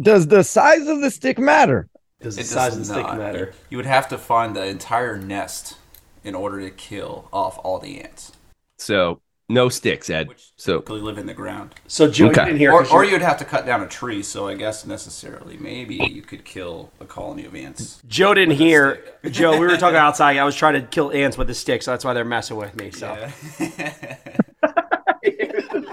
Does 0.00 0.28
the 0.28 0.44
size 0.44 0.86
of 0.86 1.02
the 1.02 1.10
stick 1.10 1.38
matter? 1.38 1.90
Does 2.20 2.36
the 2.36 2.42
It 2.42 2.46
size 2.46 2.72
does 2.76 2.80
of 2.90 2.94
the 2.96 3.00
stick 3.00 3.06
not. 3.06 3.18
matter? 3.18 3.52
You 3.70 3.76
would 3.78 3.86
have 3.86 4.08
to 4.08 4.18
find 4.18 4.54
the 4.54 4.64
entire 4.66 5.16
nest 5.16 5.76
in 6.22 6.34
order 6.34 6.60
to 6.60 6.70
kill 6.70 7.28
off 7.32 7.58
all 7.64 7.78
the 7.78 8.00
ants, 8.00 8.32
So 8.78 9.20
no 9.48 9.68
sticks, 9.70 10.10
Ed. 10.10 10.28
which 10.28 10.52
So 10.56 10.74
typically 10.80 11.00
live 11.00 11.16
in 11.18 11.24
the 11.26 11.32
ground. 11.34 11.74
So 11.88 12.08
Joe, 12.10 12.26
Okay. 12.28 12.42
you 12.42 12.46
didn't 12.46 12.58
hear. 12.58 12.72
Or 12.72 12.84
you're- 12.84 13.10
you'd 13.10 13.22
have 13.22 13.38
to 13.38 13.44
cut 13.46 13.64
down 13.64 13.82
a 13.82 13.88
tree. 13.88 14.22
So 14.22 14.46
I 14.46 14.54
guess 14.54 14.84
necessarily, 14.86 15.56
maybe 15.58 15.94
you 15.96 16.20
could 16.22 16.44
kill 16.44 16.92
a 17.00 17.04
colony 17.06 17.46
of 17.46 17.54
ants. 17.54 18.00
Joe 18.06 18.34
didn't 18.34 18.56
hear. 18.56 19.02
Joe, 19.30 19.52
we 19.58 19.66
were 19.66 19.76
talking 19.78 19.96
outside. 20.06 20.36
I 20.36 20.44
was 20.44 20.54
trying 20.54 20.74
to 20.74 20.82
kill 20.82 21.10
ants 21.12 21.38
with 21.38 21.48
a 21.50 21.54
stick, 21.54 21.82
so 21.82 21.90
that's 21.92 22.04
why 22.04 22.12
they're 22.12 22.24
messing 22.24 22.58
with 22.58 22.76
me. 22.76 22.90
So 22.90 23.16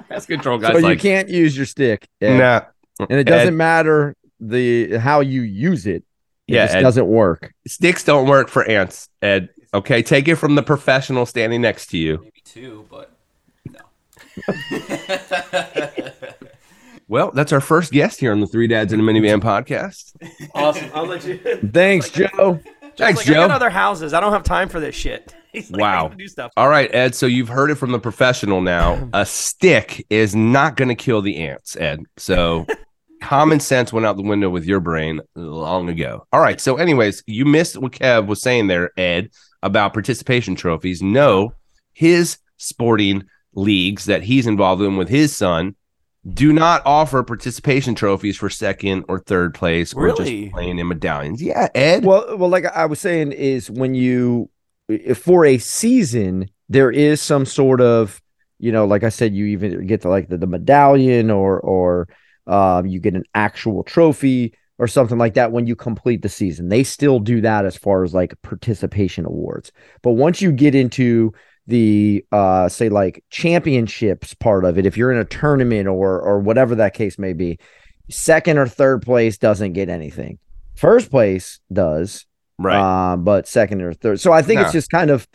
that's 0.10 0.26
control 0.26 0.58
guys 0.58 0.74
so 0.74 0.80
like 0.80 1.02
you 1.04 1.10
can't 1.10 1.30
use 1.30 1.56
your 1.56 1.66
stick. 1.66 2.08
Ed. 2.22 2.38
nah. 2.38 2.62
And 3.10 3.20
it 3.20 3.26
doesn't 3.26 3.56
matter 3.56 4.16
the 4.40 4.98
how 4.98 5.22
you 5.22 5.42
use 5.42 5.88
it. 5.88 6.04
It 6.48 6.54
Yeah, 6.56 6.66
just 6.66 6.76
Ed. 6.78 6.82
doesn't 6.82 7.08
work. 7.08 7.54
Sticks 7.68 8.04
don't 8.04 8.28
work 8.28 8.50
for 8.50 8.64
ants, 8.64 9.10
Ed. 9.22 9.50
Okay, 9.74 10.02
take 10.02 10.28
it 10.28 10.36
from 10.36 10.56
the 10.56 10.64
professional 10.64 11.26
standing 11.26 11.62
next 11.62 11.88
to 11.88 11.98
you. 11.98 12.20
maybe 12.22 12.42
two, 12.46 12.86
but 12.90 13.12
no. 13.66 13.80
Well, 17.10 17.32
that's 17.32 17.54
our 17.54 17.62
first 17.62 17.94
guest 17.94 18.20
here 18.20 18.34
on 18.34 18.42
the 18.42 18.48
Three 18.48 18.68
Dads 18.68 18.92
in 18.92 19.00
a 19.00 19.04
Minivan 19.04 19.40
podcast. 19.42 20.12
awesome. 20.54 20.90
I'll 20.94 21.06
let 21.06 21.24
you. 21.26 21.38
Thanks, 21.72 22.10
Joe. 22.10 22.60
Thanks, 22.98 23.20
like, 23.20 23.20
I 23.20 23.24
Joe. 23.24 23.34
got 23.48 23.52
other 23.52 23.70
houses. 23.70 24.14
I 24.14 24.20
don't 24.20 24.34
have 24.34 24.44
time 24.44 24.68
for 24.68 24.80
this 24.82 24.94
shit. 24.96 25.34
Like, 25.72 25.80
Wow. 25.82 26.12
stuff. 26.26 26.52
All 26.58 26.68
right, 26.70 26.94
Ed. 26.94 27.16
So 27.16 27.26
you've 27.26 27.48
heard 27.48 27.72
it 27.72 27.76
from 27.76 27.92
the 27.94 27.98
professional 28.00 28.60
now. 28.62 29.10
A 29.14 29.26
stick 29.26 30.06
is 30.10 30.36
not 30.36 30.76
going 30.76 30.90
to 30.90 30.96
kill 30.96 31.22
the 31.24 31.38
ants, 31.38 31.76
Ed. 31.78 32.02
So 32.18 32.68
common 33.22 33.60
sense 33.60 33.92
went 33.92 34.06
out 34.06 34.16
the 34.18 34.24
window 34.24 34.50
with 34.50 34.66
your 34.66 34.80
brain 34.80 35.22
long 35.36 35.90
ago. 35.90 36.26
All 36.32 36.40
right. 36.40 36.60
So, 36.62 36.78
anyways, 36.78 37.24
you 37.28 37.46
missed 37.46 37.78
what 37.78 37.92
Kev 37.94 38.28
was 38.28 38.42
saying 38.42 38.68
there, 38.68 38.92
Ed, 38.98 39.30
about 39.64 39.94
participation 39.94 40.56
trophies. 40.56 41.02
No, 41.02 41.54
his 41.94 42.38
sporting 42.58 43.24
leagues 43.54 44.06
that 44.06 44.24
he's 44.24 44.48
involved 44.48 44.82
in 44.82 44.98
with 44.98 45.10
his 45.10 45.36
son 45.36 45.76
do 46.34 46.52
not 46.52 46.82
offer 46.86 47.24
participation 47.24 47.96
trophies 47.96 48.36
for 48.38 48.50
second 48.50 49.06
or 49.08 49.20
third 49.20 49.54
place 49.54 49.94
or 49.94 50.04
Really? 50.04 50.42
just 50.44 50.54
playing 50.54 50.78
in 50.78 50.88
medallions. 50.88 51.42
Yeah, 51.42 51.70
Ed. 51.74 52.04
Well, 52.04 52.38
well, 52.38 52.50
like 52.50 52.66
I 52.66 52.86
was 52.86 53.00
saying, 53.00 53.32
is 53.32 53.72
when 53.72 53.96
you 53.96 54.50
for 55.16 55.46
a 55.46 55.58
season 55.58 56.50
there 56.70 56.92
is 56.92 57.22
some 57.22 57.46
sort 57.46 57.80
of, 57.80 58.22
you 58.60 58.72
know, 58.74 58.86
like 58.86 59.04
I 59.04 59.10
said, 59.10 59.34
you 59.34 59.46
even 59.46 59.88
get 59.88 60.02
to 60.02 60.10
like 60.10 60.28
the, 60.28 60.38
the 60.38 60.48
medallion 60.48 61.32
or 61.32 61.60
or 61.62 62.10
um, 62.48 62.86
you 62.86 63.00
get 63.00 63.16
an 63.16 63.24
actual 63.36 63.84
trophy 63.84 64.54
or 64.80 64.88
something 64.88 65.18
like 65.18 65.34
that 65.34 65.52
when 65.52 65.66
you 65.68 65.76
complete 65.76 66.22
the 66.22 66.30
season. 66.30 66.70
They 66.70 66.84
still 66.84 67.20
do 67.20 67.42
that 67.42 67.66
as 67.66 67.76
far 67.76 68.04
as 68.04 68.14
like 68.14 68.40
participation 68.44 69.26
awards. 69.26 69.72
But 70.02 70.12
once 70.12 70.42
you 70.42 70.52
get 70.52 70.76
into 70.76 71.34
the 71.70 72.24
uh 72.32 72.70
say 72.70 72.88
like 72.88 73.22
championships 73.30 74.34
part 74.36 74.64
of 74.66 74.78
it, 74.78 74.86
if 74.86 74.96
you're 74.96 75.12
in 75.12 75.18
a 75.18 75.26
tournament 75.26 75.88
or 75.88 76.22
or 76.22 76.40
whatever 76.40 76.76
that 76.76 76.94
case 76.94 77.18
may 77.20 77.34
be, 77.34 77.60
second 78.10 78.58
or 78.58 78.68
third 78.68 79.02
place 79.02 79.38
doesn't 79.38 79.74
get 79.74 79.90
anything. 79.90 80.38
First 80.76 81.10
place 81.10 81.60
does, 81.74 82.26
right. 82.60 83.14
um, 83.14 83.24
but 83.24 83.48
second 83.48 83.82
or 83.82 83.94
third. 83.94 84.20
So 84.22 84.32
I 84.32 84.44
think 84.44 84.60
No. 84.60 84.64
it's 84.66 84.74
just 84.74 84.92
kind 84.92 85.10
of, 85.10 85.28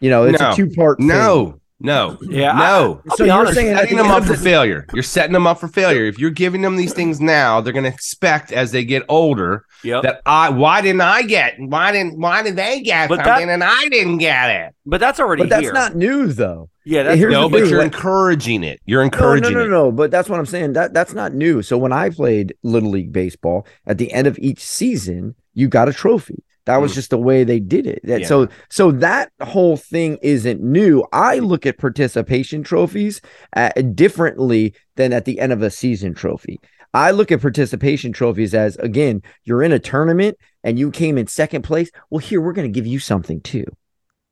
you 0.00 0.10
know, 0.10 0.24
it's 0.24 0.40
No. 0.40 0.50
a 0.50 0.54
two 0.54 0.68
part. 0.68 0.98
no, 0.98 1.59
no, 1.80 2.18
Yeah, 2.22 2.52
no. 2.52 3.00
I'll 3.10 3.16
So 3.16 3.24
you're 3.24 3.34
honest. 3.34 3.54
saying 3.54 3.74
setting 3.76 3.96
them 3.96 4.10
up 4.10 4.24
for 4.24 4.36
failure. 4.36 4.86
You're 4.92 5.02
setting 5.02 5.32
them 5.32 5.46
up 5.46 5.58
for 5.58 5.68
failure. 5.68 6.04
If 6.04 6.18
you're 6.18 6.30
giving 6.30 6.62
them 6.62 6.76
these 6.76 6.92
things 6.92 7.20
now, 7.20 7.60
they're 7.60 7.72
going 7.72 7.84
to 7.84 7.90
expect 7.90 8.52
as 8.52 8.70
they 8.72 8.84
get 8.84 9.02
older 9.08 9.64
Yep. 9.82 10.02
that 10.02 10.20
I 10.26 10.50
why 10.50 10.82
didn't 10.82 11.00
I 11.00 11.22
get 11.22 11.54
why 11.58 11.90
didn't 11.90 12.18
why 12.18 12.42
did 12.42 12.56
they 12.56 12.82
get 12.82 13.08
But 13.08 13.16
that- 13.16 13.24
something 13.26 13.48
and 13.48 13.64
I 13.64 13.88
didn't 13.88 14.18
get 14.18 14.50
it? 14.50 14.74
but 14.84 15.00
that's 15.00 15.18
already 15.18 15.44
But 15.44 15.48
that's 15.48 15.72
not 15.72 15.96
news 15.96 16.36
though. 16.36 16.68
yeah, 16.84 17.02
that's 17.04 17.18
Here's 17.18 17.32
no, 17.32 17.48
but 17.48 17.62
thing, 17.62 17.70
you're 17.70 17.78
like- 17.78 17.86
encouraging 17.94 18.62
it. 18.62 18.78
You're 18.84 19.00
No, 19.00 19.04
encouraging 19.06 19.54
no, 19.54 19.60
no, 19.60 19.64
it. 19.64 19.68
no. 19.70 19.92
But 19.92 20.10
that's 20.10 20.28
what 20.28 20.38
I'm 20.38 20.44
saying. 20.44 20.74
That 20.74 20.92
that's 20.92 21.14
not 21.14 21.32
new. 21.32 21.62
So 21.62 21.78
when 21.78 21.92
I 21.94 22.10
played 22.10 22.52
little 22.62 22.90
league 22.90 23.10
baseball, 23.12 23.66
at 23.86 23.96
the 23.96 24.12
end 24.12 24.26
of 24.26 24.38
each 24.38 24.60
season, 24.62 25.34
you 25.54 25.66
got 25.68 25.88
a 25.88 25.94
trophy. 25.94 26.44
That 26.70 26.80
was 26.80 26.92
Mm. 26.92 26.94
just 26.96 27.10
the 27.10 27.18
way 27.18 27.44
they 27.44 27.60
did 27.60 27.86
it. 27.86 28.00
That, 28.04 28.20
Yeah. 28.20 28.26
So 28.26 28.48
so 28.68 28.90
that 28.92 29.32
whole 29.42 29.76
thing 29.76 30.18
isn't 30.22 30.62
new. 30.62 31.04
I 31.12 31.38
look 31.38 31.66
at 31.66 31.78
participation 31.78 32.62
trophies 32.62 33.20
uh, 33.56 33.70
differently 33.94 34.74
than 34.96 35.12
at 35.12 35.24
the 35.24 35.40
end 35.40 35.52
of 35.52 35.62
a 35.62 35.70
season 35.70 36.14
trophy. 36.14 36.60
I 36.92 37.12
look 37.12 37.30
at 37.30 37.40
participation 37.40 38.12
trophies 38.12 38.52
as 38.54 38.76
again, 38.76 39.22
you're 39.44 39.62
in 39.62 39.72
a 39.72 39.78
tournament 39.78 40.36
and 40.64 40.78
you 40.78 40.90
came 40.90 41.16
in 41.18 41.26
second 41.26 41.62
place. 41.62 41.90
Well, 42.10 42.18
here 42.18 42.40
we're 42.40 42.52
going 42.52 42.66
to 42.70 42.72
give 42.72 42.86
you 42.86 42.98
something 42.98 43.40
too. 43.40 43.64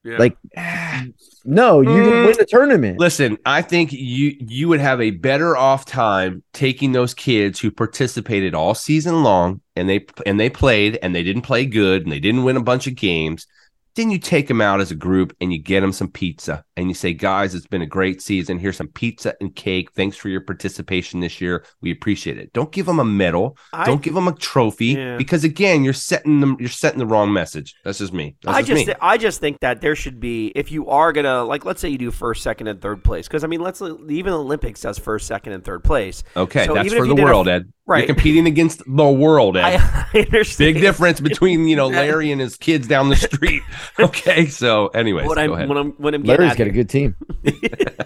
Like, 0.04 0.36
no, 1.44 1.80
you 1.80 1.88
Mm. 1.90 2.24
win 2.26 2.36
the 2.38 2.46
tournament. 2.48 2.98
Listen, 2.98 3.36
I 3.44 3.62
think 3.62 3.92
you 3.92 4.36
you 4.38 4.68
would 4.68 4.80
have 4.80 5.00
a 5.00 5.10
better 5.10 5.56
off 5.56 5.84
time 5.84 6.42
taking 6.52 6.92
those 6.92 7.14
kids 7.14 7.60
who 7.60 7.70
participated 7.70 8.54
all 8.54 8.74
season 8.74 9.22
long 9.22 9.60
and 9.76 9.88
they 9.88 10.06
and 10.24 10.38
they 10.38 10.50
played 10.50 10.98
and 11.02 11.14
they 11.14 11.22
didn't 11.22 11.42
play 11.42 11.66
good 11.66 12.02
and 12.02 12.12
they 12.12 12.20
didn't 12.20 12.44
win 12.44 12.56
a 12.56 12.62
bunch 12.62 12.86
of 12.86 12.94
games. 12.94 13.46
Then 13.94 14.10
you 14.10 14.18
take 14.18 14.46
them 14.46 14.60
out 14.60 14.80
as 14.80 14.90
a 14.90 14.94
group 14.94 15.36
and 15.40 15.52
you 15.52 15.58
get 15.58 15.80
them 15.80 15.92
some 15.92 16.08
pizza 16.10 16.64
and 16.78 16.88
you 16.88 16.94
say, 16.94 17.12
guys, 17.12 17.54
it's 17.54 17.66
been 17.66 17.82
a 17.82 17.86
great 17.86 18.22
season. 18.22 18.58
Here's 18.58 18.76
some 18.76 18.88
pizza 18.88 19.34
and 19.40 19.54
cake. 19.54 19.92
Thanks 19.92 20.16
for 20.16 20.28
your 20.28 20.40
participation 20.40 21.20
this 21.20 21.40
year. 21.40 21.64
We 21.82 21.90
appreciate 21.90 22.38
it. 22.38 22.52
Don't 22.52 22.70
give 22.72 22.86
them 22.86 23.00
a 23.00 23.04
medal. 23.04 23.58
I, 23.72 23.84
Don't 23.84 24.00
give 24.00 24.14
them 24.14 24.28
a 24.28 24.32
trophy 24.34 24.86
Yeah. 24.88 25.16
because 25.16 25.42
again, 25.44 25.82
you're 25.84 25.92
setting 25.92 26.40
them. 26.40 26.56
You're 26.60 26.68
setting 26.68 26.98
the 27.00 27.06
wrong 27.06 27.32
message. 27.32 27.74
That's 27.84 27.98
just 27.98 28.12
me. 28.12 28.36
That's 28.42 28.56
I 28.56 28.60
just 28.62 28.86
just, 28.86 28.86
me. 28.86 28.94
I 29.00 29.18
just 29.18 29.40
think 29.40 29.60
that 29.60 29.80
there 29.80 29.96
should 29.96 30.20
be, 30.20 30.52
if 30.54 30.70
you 30.70 30.88
are 30.88 31.12
gonna, 31.12 31.42
like, 31.44 31.64
let's 31.64 31.80
say 31.80 31.88
you 31.88 31.98
do 31.98 32.10
first, 32.12 32.42
second, 32.42 32.68
and 32.68 32.80
third 32.80 33.02
place, 33.02 33.26
because 33.26 33.42
I 33.44 33.48
mean, 33.48 33.60
let's 33.60 33.82
even 33.82 34.08
the 34.08 34.38
Olympics 34.38 34.80
does 34.80 34.98
first, 34.98 35.26
second, 35.26 35.52
and 35.54 35.64
third 35.64 35.82
place. 35.82 36.22
Okay, 36.36 36.64
So 36.66 36.74
that's 36.74 36.94
for 36.94 37.06
the 37.06 37.14
did 37.14 37.22
a- 37.22 37.24
world, 37.24 37.48
Ed. 37.48 37.72
Right. 37.86 38.06
You're 38.06 38.14
competing 38.14 38.46
against 38.46 38.82
the 38.86 39.08
world, 39.10 39.56
Ed. 39.56 39.62
I, 39.80 40.06
I 40.14 40.18
understand. 40.20 40.74
Big 40.74 40.82
difference 40.82 41.20
between 41.20 41.66
you 41.68 41.74
know 41.74 41.86
Larry 41.88 42.30
and 42.30 42.38
his 42.40 42.54
kids 42.56 42.86
down 42.86 43.08
the 43.08 43.16
street. 43.16 43.62
Okay, 43.98 44.46
so 44.46 44.88
anyways, 44.88 45.26
What 45.26 45.34
go 45.36 45.40
I'm, 45.40 45.52
ahead. 45.52 45.68
what 45.68 45.76
I'm, 45.78 45.90
what 45.92 46.14
I'm 46.14 46.22
getting 46.22 46.38
Larry's 46.38 46.52
at 46.52 46.56
got 46.68 46.74
a 46.74 46.82
good 46.82 46.88
team. 46.88 47.16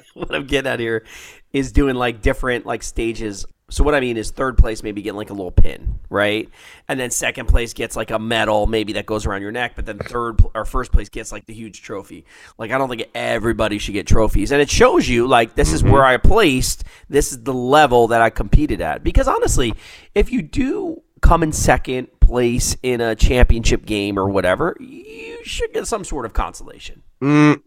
what 0.14 0.34
I'm 0.34 0.46
getting 0.46 0.70
at 0.70 0.80
here 0.80 1.04
is 1.52 1.72
doing 1.72 1.96
like 1.96 2.22
different 2.22 2.66
like 2.66 2.82
stages. 2.82 3.44
So 3.70 3.84
what 3.84 3.94
I 3.94 4.00
mean 4.00 4.18
is 4.18 4.30
third 4.30 4.58
place 4.58 4.82
maybe 4.82 5.00
getting 5.00 5.16
like 5.16 5.30
a 5.30 5.34
little 5.34 5.50
pin, 5.50 5.98
right? 6.10 6.48
And 6.88 7.00
then 7.00 7.10
second 7.10 7.46
place 7.46 7.72
gets 7.72 7.96
like 7.96 8.10
a 8.10 8.18
medal 8.18 8.66
maybe 8.66 8.94
that 8.94 9.06
goes 9.06 9.24
around 9.24 9.40
your 9.40 9.52
neck, 9.52 9.72
but 9.76 9.86
then 9.86 9.98
third 9.98 10.42
or 10.54 10.64
first 10.64 10.92
place 10.92 11.08
gets 11.08 11.32
like 11.32 11.46
the 11.46 11.54
huge 11.54 11.82
trophy. 11.82 12.26
Like 12.58 12.70
I 12.70 12.78
don't 12.78 12.88
think 12.88 13.04
everybody 13.14 13.78
should 13.78 13.92
get 13.92 14.06
trophies. 14.06 14.52
And 14.52 14.60
it 14.60 14.70
shows 14.70 15.08
you 15.08 15.26
like 15.26 15.54
this 15.54 15.72
is 15.72 15.82
where 15.82 16.04
I 16.04 16.18
placed, 16.18 16.84
this 17.08 17.32
is 17.32 17.42
the 17.42 17.54
level 17.54 18.08
that 18.08 18.20
I 18.20 18.30
competed 18.30 18.80
at. 18.80 19.02
Because 19.02 19.26
honestly, 19.26 19.74
if 20.14 20.30
you 20.30 20.42
do 20.42 21.02
come 21.22 21.42
in 21.42 21.52
second 21.52 22.08
place 22.20 22.76
in 22.82 23.00
a 23.00 23.14
championship 23.14 23.86
game 23.86 24.18
or 24.18 24.28
whatever, 24.28 24.76
you 24.80 25.42
should 25.44 25.72
get 25.72 25.86
some 25.86 26.04
sort 26.04 26.26
of 26.26 26.34
consolation. 26.34 27.02
Mm. 27.22 27.62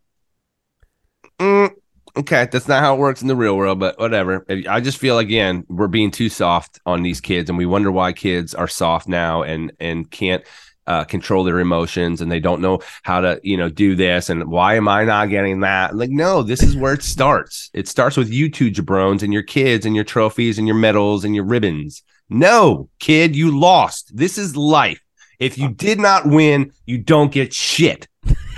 Mm. 1.40 1.72
Okay, 2.18 2.48
that's 2.50 2.68
not 2.68 2.82
how 2.82 2.96
it 2.96 3.00
works 3.00 3.22
in 3.22 3.28
the 3.28 3.36
real 3.36 3.58
world, 3.58 3.80
but 3.80 4.00
whatever. 4.00 4.46
I 4.70 4.80
just 4.80 4.98
feel 4.98 5.20
again 5.20 5.66
we're 5.68 5.90
being 5.90 6.12
too 6.12 6.30
soft 6.30 6.80
on 6.86 7.04
these 7.04 7.20
kids, 7.20 7.50
and 7.50 7.58
we 7.58 7.66
wonder 7.66 7.92
why 7.92 8.14
kids 8.14 8.56
are 8.56 8.70
soft 8.70 9.08
now 9.08 9.44
and 9.44 9.74
and 9.80 10.10
can't 10.10 10.44
uh, 10.88 11.04
control 11.04 11.44
their 11.44 11.60
emotions, 11.60 12.22
and 12.22 12.32
they 12.32 12.40
don't 12.40 12.62
know 12.62 12.80
how 13.04 13.20
to 13.20 13.42
you 13.44 13.58
know 13.58 13.70
do 13.70 13.96
this, 13.96 14.30
and 14.30 14.46
why 14.46 14.76
am 14.76 14.88
I 14.88 15.04
not 15.04 15.30
getting 15.30 15.60
that? 15.62 15.96
Like, 15.96 16.10
no, 16.10 16.42
this 16.42 16.64
is 16.64 16.78
where 16.78 16.94
it 16.94 17.04
starts. 17.04 17.70
It 17.74 17.88
starts 17.88 18.16
with 18.16 18.32
you 18.32 18.50
two 18.50 18.72
jabrones 18.72 19.22
and 19.22 19.34
your 19.34 19.44
kids 19.44 19.86
and 19.86 19.94
your 19.94 20.06
trophies 20.06 20.58
and 20.58 20.68
your 20.68 20.78
medals 20.78 21.26
and 21.26 21.36
your 21.36 21.46
ribbons. 21.46 22.02
No, 22.30 22.90
kid, 23.00 23.36
you 23.36 23.60
lost. 23.60 24.16
This 24.16 24.38
is 24.38 24.56
life. 24.56 25.02
If 25.38 25.58
you 25.58 25.70
did 25.70 26.00
not 26.00 26.26
win, 26.26 26.72
you 26.86 26.98
don't 26.98 27.32
get 27.32 27.54
shit. 27.54 28.08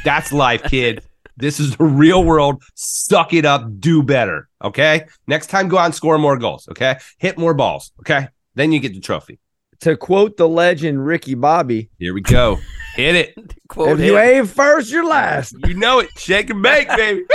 That's 0.03 0.31
life, 0.31 0.63
kid. 0.63 1.03
This 1.37 1.59
is 1.59 1.77
the 1.77 1.83
real 1.85 2.23
world. 2.23 2.63
Suck 2.73 3.33
it 3.33 3.45
up. 3.45 3.79
Do 3.79 4.01
better. 4.03 4.49
Okay. 4.63 5.05
Next 5.27 5.47
time, 5.47 5.67
go 5.67 5.77
out 5.77 5.85
and 5.85 5.95
score 5.95 6.17
more 6.17 6.37
goals. 6.37 6.67
Okay. 6.69 6.97
Hit 7.19 7.37
more 7.37 7.53
balls. 7.53 7.91
Okay. 7.99 8.27
Then 8.55 8.71
you 8.71 8.79
get 8.79 8.93
the 8.93 8.99
trophy. 8.99 9.39
to 9.81 9.95
quote 9.95 10.37
the 10.37 10.49
legend 10.49 11.05
Ricky 11.05 11.35
Bobby, 11.35 11.89
Here 11.99 12.13
we 12.13 12.21
go. 12.21 12.57
Hit 12.95 13.13
it. 13.15 13.35
Quote 13.69 13.99
if 13.99 14.05
you 14.05 14.17
him. 14.17 14.39
ain't 14.39 14.49
first, 14.49 14.89
you're 14.91 15.05
last. 15.05 15.55
You 15.67 15.75
know 15.75 15.99
it. 15.99 16.09
Shake 16.17 16.49
and 16.49 16.63
bake, 16.63 16.87
baby. 16.89 17.25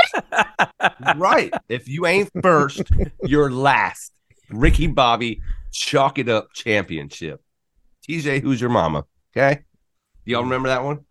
right. 1.17 1.55
If 1.69 1.87
you 1.87 2.07
ain't 2.07 2.31
first, 2.43 2.83
you're 3.23 3.53
last. 3.53 4.13
Ricky 4.51 4.89
Bobby, 4.89 5.41
chalk 5.71 6.19
it 6.19 6.29
up 6.29 6.53
championship. 6.53 7.41
TJ, 8.09 8.43
who's 8.43 8.61
your 8.61 8.71
mama? 8.71 9.05
Okay. 9.37 9.61
Y'all 10.25 10.43
remember 10.43 10.69
that 10.69 10.83
one? 10.83 11.05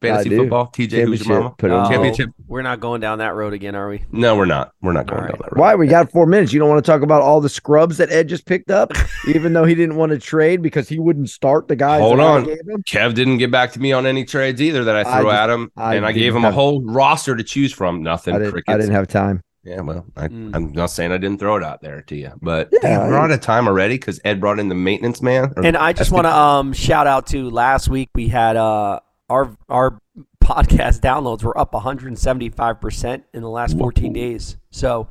Fantasy 0.00 0.36
football. 0.36 0.66
TJ, 0.68 0.78
who's 0.78 0.90
your 0.90 1.00
Championship, 1.00 1.28
mama? 1.28 1.54
put 1.58 1.70
it 1.70 1.74
on. 1.74 1.86
Oh, 1.86 1.90
Championship. 1.90 2.30
We're 2.46 2.62
not 2.62 2.80
going 2.80 3.00
down 3.00 3.18
that 3.18 3.34
road 3.34 3.52
again, 3.52 3.74
are 3.74 3.88
we? 3.88 4.02
No, 4.10 4.34
we're 4.36 4.46
not. 4.46 4.72
We're 4.80 4.92
not 4.92 5.06
going 5.06 5.20
All 5.20 5.26
down 5.28 5.32
right. 5.32 5.42
that 5.42 5.52
road. 5.56 5.60
Why? 5.60 5.74
We 5.74 5.86
got 5.86 6.10
four 6.10 6.26
minutes. 6.26 6.52
You 6.52 6.58
don't 6.60 6.68
want 6.68 6.84
to 6.84 6.90
talk 6.90 7.02
about 7.02 7.22
all 7.22 7.40
the 7.40 7.48
scrubs 7.50 7.98
that 7.98 8.10
Ed 8.10 8.28
just 8.28 8.46
picked 8.46 8.70
up, 8.70 8.92
even 9.28 9.52
though 9.52 9.64
he 9.64 9.74
didn't 9.74 9.96
want 9.96 10.10
to 10.12 10.18
trade 10.18 10.62
because 10.62 10.88
he 10.88 10.98
wouldn't 10.98 11.28
start 11.30 11.68
the 11.68 11.76
guys. 11.76 12.00
Hold 12.00 12.20
on. 12.20 12.46
Kev 12.88 13.14
didn't 13.14 13.38
get 13.38 13.50
back 13.50 13.72
to 13.72 13.80
me 13.80 13.92
on 13.92 14.06
any 14.06 14.24
trades 14.24 14.62
either 14.62 14.84
that 14.84 14.96
I 14.96 15.00
I 15.00 15.20
threw 15.20 15.30
just- 15.30 15.34
at 15.40 15.50
him, 15.50 15.70
I 15.76 15.94
and 15.96 16.06
I 16.06 16.12
gave 16.12 16.34
him 16.34 16.44
a 16.44 16.52
whole 16.52 16.82
roster 16.82 17.36
to 17.36 17.44
choose 17.44 17.72
from. 17.72 18.02
Nothing. 18.02 18.34
I 18.34 18.38
didn't, 18.38 18.52
crickets. 18.52 18.74
I 18.74 18.78
didn't 18.78 18.94
have 18.94 19.06
time. 19.08 19.42
Yeah, 19.62 19.82
well, 19.82 20.06
I, 20.16 20.28
Mm. 20.28 20.56
I'm 20.56 20.72
not 20.72 20.86
saying 20.86 21.12
I 21.12 21.18
didn't 21.18 21.38
throw 21.38 21.56
it 21.56 21.62
out 21.62 21.82
there 21.82 22.00
to 22.00 22.16
you, 22.16 22.32
but 22.40 22.70
Yeah, 22.72 22.78
damn, 22.80 23.08
we're 23.10 23.18
out 23.18 23.30
of 23.30 23.42
time 23.42 23.68
already 23.68 23.96
because 23.98 24.18
Ed 24.24 24.40
brought 24.40 24.58
in 24.58 24.70
the 24.70 24.74
maintenance 24.74 25.20
man. 25.20 25.52
Or- 25.54 25.66
And 25.66 25.76
I 25.76 25.92
just 26.00 26.10
want 26.10 26.24
to 26.24 26.34
um 26.34 26.72
shout 26.72 27.06
out 27.06 27.26
to 27.28 27.50
last 27.50 27.86
week 27.90 28.08
we 28.14 28.28
had 28.28 28.56
uh 28.56 29.00
our 29.30 29.56
our 29.68 29.98
podcast 30.44 31.00
downloads 31.00 31.42
were 31.42 31.56
up 31.56 31.72
175 31.72 32.80
percent 32.80 33.24
in 33.32 33.40
the 33.42 33.48
last 33.48 33.78
14 33.78 34.12
days. 34.12 34.56
So 34.70 35.08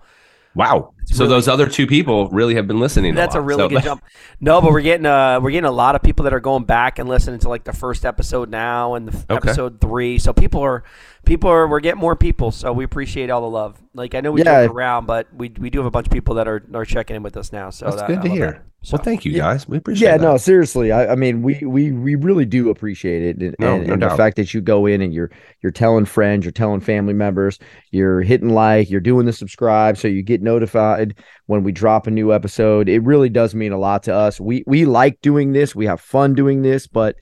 wow. 0.53 0.93
So 1.11 1.23
really- 1.23 1.35
those 1.35 1.47
other 1.47 1.67
two 1.67 1.87
people 1.87 2.29
really 2.29 2.55
have 2.55 2.67
been 2.67 2.79
listening. 2.79 3.15
that's 3.15 3.35
a 3.35 3.39
lot. 3.39 3.45
really 3.47 3.59
So 3.63 3.69
good 3.69 3.83
jump. 3.83 4.03
No, 4.39 4.61
but 4.61 4.71
we're 4.71 4.81
getting 4.81 5.05
uh 5.05 5.39
we're 5.41 5.51
getting 5.51 5.65
a 5.67 5.71
lot 5.71 5.95
of 5.95 6.01
people 6.03 6.23
that 6.23 6.33
are 6.33 6.39
going 6.39 6.63
back 6.65 6.99
and 6.99 7.09
listening 7.09 7.39
to 7.41 7.49
like 7.49 7.63
the 7.63 7.73
first 7.73 8.05
episode 8.05 8.49
now 8.49 8.93
and 8.95 9.07
the 9.07 9.17
Okay. 9.33 9.49
episode 9.49 9.81
three. 9.81 10.19
So 10.19 10.33
people 10.33 10.61
are 10.61 10.83
people 11.25 11.49
are 11.49 11.67
we're 11.67 11.79
getting 11.79 11.99
more 12.01 12.15
people. 12.15 12.51
So 12.51 12.71
we 12.73 12.83
appreciate 12.83 13.29
all 13.29 13.41
the 13.41 13.49
love. 13.49 13.81
Like 13.93 14.13
I 14.15 14.21
know 14.21 14.31
we 14.31 14.43
Yeah. 14.43 14.65
joke 14.67 14.75
around, 14.75 15.05
but 15.07 15.27
we 15.35 15.51
we 15.59 15.69
do 15.69 15.79
have 15.79 15.85
a 15.87 15.91
bunch 15.91 16.07
of 16.07 16.13
people 16.13 16.35
that 16.35 16.47
are 16.47 16.63
are 16.73 16.85
checking 16.85 17.15
in 17.15 17.23
with 17.23 17.37
us 17.37 17.51
now. 17.51 17.69
So 17.69 17.85
That's 17.85 17.97
that, 18.01 18.07
good 18.07 18.21
to 18.23 18.29
hear. 18.29 18.51
that. 18.51 18.63
So, 18.81 18.95
Well, 18.95 19.03
thank 19.03 19.25
you 19.25 19.33
guys. 19.33 19.67
We 19.67 19.75
appreciate. 19.75 20.07
It. 20.07 20.11
Yeah, 20.11 20.17
that. 20.19 20.23
no, 20.23 20.37
seriously. 20.37 20.93
I, 20.93 21.11
I 21.11 21.15
mean, 21.15 21.41
we 21.41 21.59
we 21.65 21.91
we 21.91 22.15
really 22.15 22.45
do 22.45 22.69
appreciate 22.69 23.23
it, 23.23 23.41
and, 23.41 23.53
No, 23.59 23.75
and, 23.75 23.87
no 23.87 23.93
and 23.93 24.01
the 24.01 24.09
fact 24.11 24.37
that 24.37 24.53
you 24.53 24.61
go 24.61 24.85
in 24.85 25.01
and 25.01 25.13
you're 25.13 25.29
you're 25.61 25.73
telling 25.73 26.05
friends, 26.05 26.45
you're 26.45 26.53
telling 26.53 26.79
family 26.79 27.11
members, 27.13 27.59
you're 27.91 28.21
hitting 28.21 28.51
like, 28.51 28.89
you're 28.89 29.01
doing 29.01 29.25
the 29.25 29.33
subscribe, 29.33 29.97
so 29.97 30.07
you 30.07 30.21
get 30.23 30.41
notified 30.41 30.98
when 31.45 31.63
we 31.63 31.71
drop 31.71 32.07
a 32.07 32.12
new 32.12 32.33
episode. 32.33 32.89
It 32.89 33.03
really 33.03 33.29
does 33.29 33.55
mean 33.55 33.71
a 33.71 33.77
lot 33.77 34.03
to 34.03 34.13
us. 34.13 34.39
We 34.39 34.63
we 34.67 34.85
like 34.85 35.19
doing 35.21 35.53
this, 35.53 35.75
we 35.75 35.85
have 35.85 36.01
fun 36.01 36.33
doing 36.33 36.62
this, 36.62 36.88
but 36.88 37.15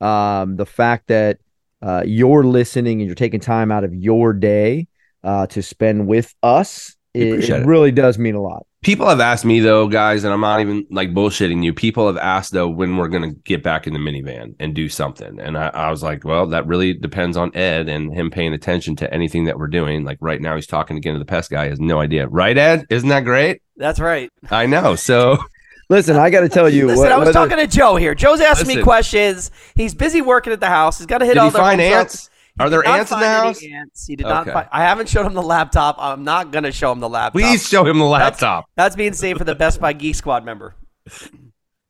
um, 0.00 0.56
the 0.56 0.66
fact 0.66 1.08
that 1.08 1.38
uh, 1.82 2.02
you're 2.06 2.44
listening 2.44 3.00
and 3.00 3.06
you're 3.06 3.14
taking 3.14 3.40
time 3.40 3.70
out 3.70 3.84
of 3.84 3.94
your 3.94 4.32
day 4.32 4.88
uh, 5.22 5.46
to 5.48 5.62
spend 5.62 6.06
with 6.06 6.34
us, 6.42 6.96
it, 7.14 7.22
it 7.44 7.48
it. 7.50 7.66
really 7.66 7.90
does 7.92 8.18
mean 8.18 8.34
a 8.34 8.42
lot. 8.42 8.66
People 8.82 9.08
have 9.08 9.20
asked 9.20 9.46
me 9.46 9.60
though, 9.60 9.88
guys, 9.88 10.24
and 10.24 10.32
I'm 10.34 10.40
not 10.42 10.60
even 10.60 10.86
like 10.90 11.14
bullshitting 11.14 11.64
you. 11.64 11.72
People 11.72 12.06
have 12.06 12.18
asked 12.18 12.52
though 12.52 12.68
when 12.68 12.96
we're 12.98 13.08
gonna 13.08 13.32
get 13.32 13.62
back 13.62 13.86
in 13.86 13.94
the 13.94 13.98
minivan 13.98 14.54
and 14.60 14.74
do 14.74 14.88
something, 14.90 15.40
and 15.40 15.56
I, 15.56 15.68
I 15.68 15.90
was 15.90 16.02
like, 16.02 16.24
well, 16.24 16.46
that 16.48 16.66
really 16.66 16.92
depends 16.92 17.36
on 17.38 17.54
Ed 17.56 17.88
and 17.88 18.12
him 18.12 18.30
paying 18.30 18.52
attention 18.52 18.94
to 18.96 19.14
anything 19.14 19.44
that 19.44 19.58
we're 19.58 19.68
doing. 19.68 20.04
Like 20.04 20.18
right 20.20 20.40
now, 20.40 20.54
he's 20.54 20.66
talking 20.66 20.96
again 20.98 21.14
to 21.14 21.18
the 21.18 21.24
pest 21.24 21.50
guy. 21.50 21.64
He 21.64 21.70
has 21.70 21.80
no 21.80 22.00
idea, 22.00 22.28
right, 22.28 22.56
Ed? 22.58 22.84
Isn't 22.90 23.08
that 23.08 23.24
great? 23.24 23.62
That's 23.76 24.00
right. 24.00 24.30
I 24.50 24.66
know. 24.66 24.96
So 24.96 25.38
Listen, 25.90 26.16
I 26.16 26.30
got 26.30 26.40
to 26.40 26.48
tell 26.48 26.68
you, 26.68 26.86
Listen, 26.86 27.02
what- 27.04 27.12
I 27.12 27.18
was 27.18 27.26
whether- 27.26 27.32
talking 27.46 27.58
to 27.58 27.66
Joe 27.66 27.96
here. 27.96 28.14
Joe's 28.14 28.40
asking 28.40 28.68
me 28.74 28.82
questions. 28.82 29.50
He's 29.74 29.94
busy 29.94 30.22
working 30.22 30.52
at 30.54 30.60
the 30.60 30.66
house. 30.68 30.96
He's 30.96 31.06
got 31.06 31.18
to 31.18 31.26
hit 31.26 31.34
did 31.34 31.40
all 31.40 31.46
he 31.46 31.52
the 31.52 31.58
find 31.58 31.78
rooms 31.78 31.92
up. 31.92 31.98
ants? 32.00 32.30
Are 32.60 32.70
there 32.70 32.86
ants 32.86 33.10
in 33.10 33.18
find 33.18 33.22
the 33.24 33.28
house? 33.28 33.64
ants. 33.64 34.06
He 34.06 34.14
did 34.16 34.24
not 34.26 34.46
find. 34.48 34.68
I 34.70 34.82
haven't 34.82 35.08
showed 35.08 35.26
him 35.26 35.34
the 35.34 35.42
laptop. 35.42 35.96
I'm 35.98 36.22
not 36.24 36.52
gonna 36.52 36.70
show 36.72 36.92
him 36.92 37.00
the 37.00 37.08
laptop. 37.08 37.32
Please 37.32 37.68
show 37.68 37.84
him 37.84 37.98
the 37.98 38.04
laptop. 38.04 38.66
That's 38.76 38.94
being 38.94 39.12
saved 39.12 39.38
for 39.38 39.44
the 39.44 39.54
Best 39.56 39.80
Buy 39.80 39.92
Geek 39.92 40.14
Squad 40.14 40.44
member. 40.44 40.74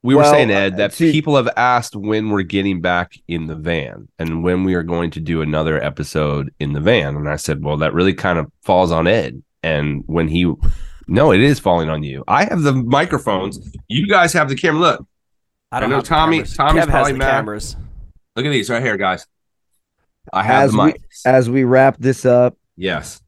We 0.03 0.15
were 0.15 0.21
Well, 0.23 0.33
saying, 0.33 0.51
Ed, 0.51 0.75
uh, 0.75 0.77
that 0.77 0.93
see- 0.93 1.13
people 1.13 1.37
have 1.37 1.49
asked 1.57 1.97
when 1.97 2.29
we're 2.31 2.43
getting 2.43 2.81
back 2.83 3.15
in 3.27 3.47
the 3.47 3.55
van 3.55 4.09
and 4.19 4.43
when 4.45 4.65
we 4.65 4.75
are 4.75 4.83
going 4.83 5.11
to 5.13 5.21
do 5.21 5.41
another 5.41 5.83
episode 5.83 6.53
in 6.61 6.73
the 6.75 6.81
van. 6.81 7.17
And 7.17 7.27
I 7.29 7.37
said, 7.37 7.65
well, 7.65 7.79
that 7.79 7.95
really 7.95 8.13
kind 8.13 8.39
of 8.39 8.51
falls 8.63 8.93
on 8.93 9.07
Ed. 9.07 9.43
And 9.63 10.03
when 10.07 10.29
he, 10.29 10.53
no, 11.09 11.33
it 11.33 11.41
is 11.41 11.59
falling 11.59 11.89
on 11.89 12.03
you. 12.03 12.23
I 12.29 12.45
have 12.45 12.61
the 12.63 12.75
microphones. 12.75 13.59
You 13.89 14.07
guys 14.07 14.35
have 14.35 14.51
the 14.51 14.57
camera. 14.57 14.81
Look, 14.81 15.07
I 15.73 15.81
don't 15.81 15.89
I 15.89 15.91
know 15.91 15.97
have 15.97 16.05
Tommy- 16.05 16.43
Tommy's 16.43 16.55
Kev 16.59 16.77
has 16.81 16.87
probably 16.87 17.13
the 17.13 17.19
mad. 17.19 17.31
cameras. 17.31 17.77
look 18.37 18.45
at 18.45 18.51
these 18.51 18.69
right 18.69 18.83
here, 18.83 18.99
guys. 18.99 19.27
I 20.33 20.43
have 20.43 20.65
As 20.65 20.73
the 20.73 20.79
we- 20.83 20.95
as 21.27 21.51
we 21.51 21.65
wrap 21.65 21.97
this 21.99 22.25
up. 22.25 22.57
yes. 22.77 23.21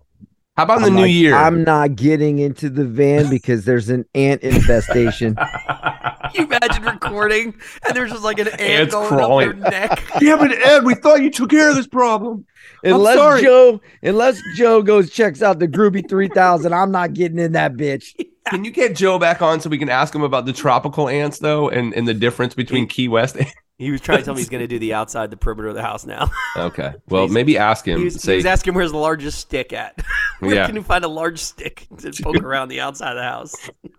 How 0.56 0.62
about 0.62 0.80
the 0.80 0.86
I'm 0.86 0.94
new 0.94 1.02
like, 1.02 1.10
year? 1.12 1.34
I'm 1.34 1.64
not 1.64 1.96
getting 1.96 2.38
into 2.38 2.70
the 2.70 2.86
van 2.86 3.28
because 3.28 3.66
there's 3.66 3.90
an 3.90 4.06
ant 4.14 4.40
infestation. 4.40 5.34
Can 5.36 6.30
you 6.34 6.44
imagine 6.46 6.82
recording 6.82 7.54
and 7.86 7.94
there's 7.94 8.10
just 8.10 8.24
like 8.24 8.38
an 8.38 8.48
ant 8.48 8.60
Ants 8.62 8.94
going 8.94 9.08
crawling. 9.08 9.48
up 9.50 9.58
their 9.58 9.70
neck? 9.88 10.02
yeah, 10.22 10.36
but 10.36 10.52
Ed, 10.52 10.84
we 10.84 10.94
thought 10.94 11.20
you 11.20 11.30
took 11.30 11.50
care 11.50 11.68
of 11.68 11.76
this 11.76 11.86
problem. 11.86 12.46
I'm 12.82 12.94
unless 12.94 13.16
sorry. 13.18 13.42
Joe, 13.42 13.82
unless 14.02 14.40
Joe 14.56 14.80
goes 14.80 15.10
checks 15.10 15.42
out 15.42 15.58
the 15.58 15.68
Groovy 15.68 16.08
3000, 16.08 16.72
I'm 16.72 16.90
not 16.90 17.12
getting 17.12 17.38
in 17.38 17.52
that 17.52 17.74
bitch. 17.74 18.14
Can 18.48 18.64
you 18.64 18.70
get 18.70 18.96
Joe 18.96 19.18
back 19.18 19.42
on 19.42 19.60
so 19.60 19.68
we 19.68 19.76
can 19.76 19.90
ask 19.90 20.14
him 20.14 20.22
about 20.22 20.46
the 20.46 20.54
tropical 20.54 21.06
ants, 21.10 21.38
though, 21.38 21.68
and, 21.68 21.92
and 21.92 22.08
the 22.08 22.14
difference 22.14 22.54
between 22.54 22.86
Key 22.86 23.08
West 23.08 23.36
and 23.36 23.46
He 23.78 23.90
was 23.90 24.00
trying 24.00 24.18
to 24.18 24.24
tell 24.24 24.32
me 24.34 24.40
he's 24.40 24.48
going 24.48 24.62
to 24.62 24.66
do 24.66 24.78
the 24.78 24.94
outside, 25.00 25.30
the 25.30 25.36
perimeter 25.36 25.68
of 25.68 25.74
the 25.74 25.82
house 25.82 26.06
now. 26.06 26.30
Okay. 26.56 26.94
Well, 27.08 27.28
maybe 27.28 27.56
ask 27.58 27.86
him. 27.86 27.98
He 27.98 28.04
was, 28.04 28.22
he 28.22 28.36
was 28.36 28.46
asking 28.46 28.74
where's 28.74 28.90
the 28.92 28.98
largest 28.98 29.38
stick 29.38 29.72
at. 29.72 30.00
Where 30.40 30.54
Yeah. 30.54 30.66
can 30.66 30.74
you 30.76 30.82
find 30.82 31.04
a 31.04 31.08
large 31.08 31.38
stick 31.38 31.86
to 31.98 32.12
poke 32.22 32.42
around 32.42 32.68
the 32.68 32.80
outside 32.80 33.10
of 33.10 33.16
the 33.16 33.22
house? 33.22 33.54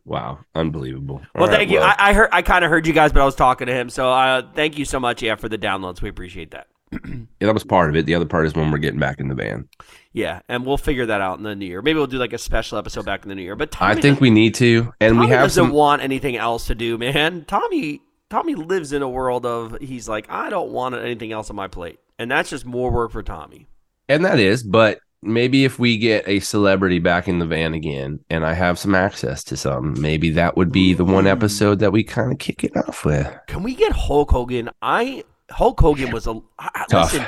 wow, 0.05 0.39
unbelievable. 0.55 1.21
Well, 1.33 1.43
All 1.45 1.49
right, 1.49 1.57
thank 1.57 1.71
you. 1.71 1.79
well, 1.79 1.95
I, 1.97 2.09
I 2.09 2.13
heard. 2.13 2.29
I 2.31 2.41
kind 2.43 2.63
of 2.65 2.69
heard 2.69 2.85
you 2.85 2.93
guys, 2.93 3.11
but 3.11 3.21
I 3.21 3.25
was 3.25 3.33
talking 3.35 3.65
to 3.67 3.73
him. 3.73 3.89
So 3.89 4.11
uh, 4.11 4.43
thank 4.53 4.77
you 4.77 4.85
so 4.85 4.99
much, 4.99 5.21
yeah, 5.23 5.35
for 5.35 5.49
the 5.49 5.57
downloads. 5.57 6.01
We 6.01 6.09
appreciate 6.09 6.51
that. 6.51 6.67
yeah, 6.91 6.99
that 7.39 7.53
was 7.53 7.63
part 7.63 7.89
of 7.89 7.95
it. 7.95 8.05
The 8.05 8.13
other 8.15 8.25
part 8.25 8.45
is 8.45 8.53
when 8.53 8.69
we're 8.71 8.77
getting 8.77 8.99
back 8.99 9.19
in 9.19 9.27
the 9.29 9.35
van. 9.35 9.67
Yeah, 10.13 10.41
and 10.47 10.65
we'll 10.65 10.77
figure 10.77 11.05
that 11.07 11.21
out 11.21 11.37
in 11.37 11.43
the 11.43 11.55
new 11.55 11.65
year. 11.65 11.81
Maybe 11.81 11.97
we'll 11.97 12.07
do 12.07 12.17
like 12.17 12.33
a 12.33 12.37
special 12.37 12.77
episode 12.77 13.05
back 13.05 13.23
in 13.23 13.29
the 13.29 13.35
new 13.35 13.41
year. 13.41 13.55
But 13.55 13.71
Tommy 13.71 13.97
I 13.97 14.01
think 14.01 14.21
we 14.21 14.29
need 14.29 14.53
to, 14.55 14.93
and 15.01 15.15
Tommy 15.15 15.27
we 15.27 15.31
have 15.33 15.45
doesn't 15.45 15.65
some. 15.65 15.71
want 15.73 16.01
anything 16.01 16.35
else 16.37 16.67
to 16.67 16.75
do, 16.75 16.97
man. 16.97 17.45
Tommy 17.45 18.01
Tommy 18.29 18.55
lives 18.55 18.91
in 18.93 19.01
a 19.01 19.09
world 19.09 19.45
of 19.45 19.77
he's 19.79 20.09
like 20.09 20.29
I 20.29 20.49
don't 20.49 20.71
want 20.71 20.95
anything 20.95 21.31
else 21.31 21.49
on 21.49 21.55
my 21.55 21.67
plate, 21.67 21.99
and 22.19 22.29
that's 22.29 22.49
just 22.49 22.65
more 22.65 22.91
work 22.91 23.11
for 23.11 23.23
Tommy. 23.23 23.67
And 24.09 24.23
that 24.25 24.39
is, 24.39 24.63
but 24.63 24.99
maybe 25.21 25.65
if 25.65 25.79
we 25.79 25.97
get 25.97 26.27
a 26.27 26.39
celebrity 26.39 26.99
back 26.99 27.27
in 27.27 27.39
the 27.39 27.45
van 27.45 27.73
again, 27.73 28.19
and 28.29 28.45
I 28.45 28.53
have 28.53 28.77
some 28.79 28.95
access 28.95 29.43
to 29.45 29.57
some, 29.57 29.99
maybe 29.99 30.29
that 30.31 30.55
would 30.57 30.71
be 30.71 30.93
the 30.93 31.03
one 31.05 31.27
episode 31.27 31.79
that 31.79 31.91
we 31.91 32.03
kind 32.03 32.31
of 32.31 32.37
kick 32.39 32.63
it 32.63 32.75
off 32.77 33.03
with. 33.05 33.27
Can 33.47 33.63
we 33.63 33.75
get 33.75 33.91
Hulk 33.91 34.31
Hogan? 34.31 34.69
I 34.81 35.23
Hulk 35.49 35.79
Hogan 35.79 36.11
was 36.11 36.27
a 36.27 36.39
I- 36.59 36.85
Tough. 36.89 37.13
listen. 37.13 37.25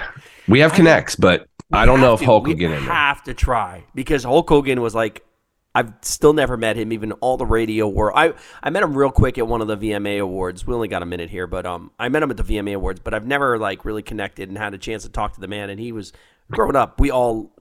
We 0.47 0.59
have 0.59 0.73
I- 0.73 0.75
connects, 0.75 1.15
but 1.15 1.47
I 1.71 1.85
don't 1.85 2.01
know 2.01 2.13
if 2.13 2.19
to- 2.19 2.25
Hulk 2.25 2.47
we 2.47 2.55
get 2.55 2.71
in 2.71 2.83
there. 2.83 2.93
Have 2.93 3.23
to 3.23 3.33
try 3.33 3.83
because 3.95 4.23
Hulk 4.23 4.49
Hogan 4.49 4.81
was 4.81 4.93
like, 4.95 5.23
I've 5.75 5.93
still 6.01 6.33
never 6.33 6.57
met 6.57 6.75
him, 6.75 6.91
even 6.91 7.11
all 7.13 7.37
the 7.37 7.45
radio 7.45 7.87
world. 7.87 8.13
I 8.15 8.33
I 8.63 8.69
met 8.69 8.83
him 8.83 8.97
real 8.97 9.11
quick 9.11 9.37
at 9.37 9.47
one 9.47 9.61
of 9.61 9.67
the 9.67 9.77
VMA 9.77 10.19
awards. 10.19 10.65
We 10.65 10.73
only 10.73 10.87
got 10.87 11.03
a 11.03 11.05
minute 11.05 11.29
here, 11.29 11.47
but 11.47 11.65
um, 11.65 11.91
I 11.99 12.09
met 12.09 12.23
him 12.23 12.31
at 12.31 12.37
the 12.37 12.43
VMA 12.43 12.75
awards, 12.75 12.99
but 12.99 13.13
I've 13.13 13.27
never 13.27 13.57
like 13.59 13.85
really 13.85 14.01
connected 14.01 14.49
and 14.49 14.57
had 14.57 14.73
a 14.73 14.77
chance 14.79 15.03
to 15.03 15.09
talk 15.09 15.33
to 15.35 15.41
the 15.41 15.47
man. 15.47 15.69
And 15.69 15.79
he 15.79 15.91
was 15.91 16.11
growing 16.51 16.75
up. 16.75 16.99
We 16.99 17.11
all 17.11 17.51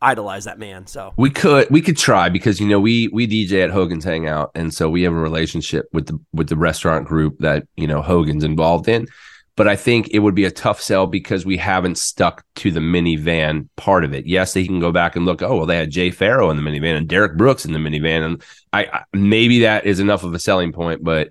idolize 0.00 0.44
that 0.44 0.58
man. 0.58 0.86
So 0.86 1.12
We 1.16 1.30
could 1.30 1.70
we 1.70 1.80
could 1.80 1.96
try 1.96 2.28
because 2.28 2.60
you 2.60 2.66
know 2.66 2.80
we 2.80 3.08
we 3.08 3.26
DJ 3.26 3.62
at 3.62 3.70
Hogan's 3.70 4.04
Hangout 4.04 4.50
and 4.54 4.74
so 4.74 4.90
we 4.90 5.02
have 5.02 5.12
a 5.12 5.16
relationship 5.16 5.88
with 5.92 6.06
the 6.06 6.18
with 6.32 6.48
the 6.48 6.56
restaurant 6.56 7.06
group 7.06 7.38
that 7.38 7.66
you 7.76 7.86
know 7.86 8.02
Hogan's 8.02 8.44
involved 8.44 8.88
in. 8.88 9.06
But 9.54 9.68
I 9.68 9.76
think 9.76 10.08
it 10.10 10.20
would 10.20 10.34
be 10.34 10.46
a 10.46 10.50
tough 10.50 10.80
sell 10.80 11.06
because 11.06 11.44
we 11.44 11.58
haven't 11.58 11.98
stuck 11.98 12.44
to 12.56 12.70
the 12.70 12.80
minivan 12.80 13.68
part 13.76 14.02
of 14.04 14.14
it. 14.14 14.26
Yes, 14.26 14.54
they 14.54 14.64
can 14.64 14.80
go 14.80 14.92
back 14.92 15.14
and 15.14 15.26
look. 15.26 15.42
Oh 15.42 15.56
well, 15.56 15.66
they 15.66 15.76
had 15.76 15.90
Jay 15.90 16.10
Farrow 16.10 16.50
in 16.50 16.56
the 16.56 16.62
minivan 16.62 16.96
and 16.96 17.08
Derek 17.08 17.36
Brooks 17.36 17.66
in 17.66 17.72
the 17.72 17.78
minivan, 17.78 18.24
and 18.24 18.42
I, 18.72 18.84
I 18.84 19.02
maybe 19.12 19.60
that 19.60 19.84
is 19.84 20.00
enough 20.00 20.24
of 20.24 20.32
a 20.32 20.38
selling 20.38 20.72
point, 20.72 21.04
but 21.04 21.28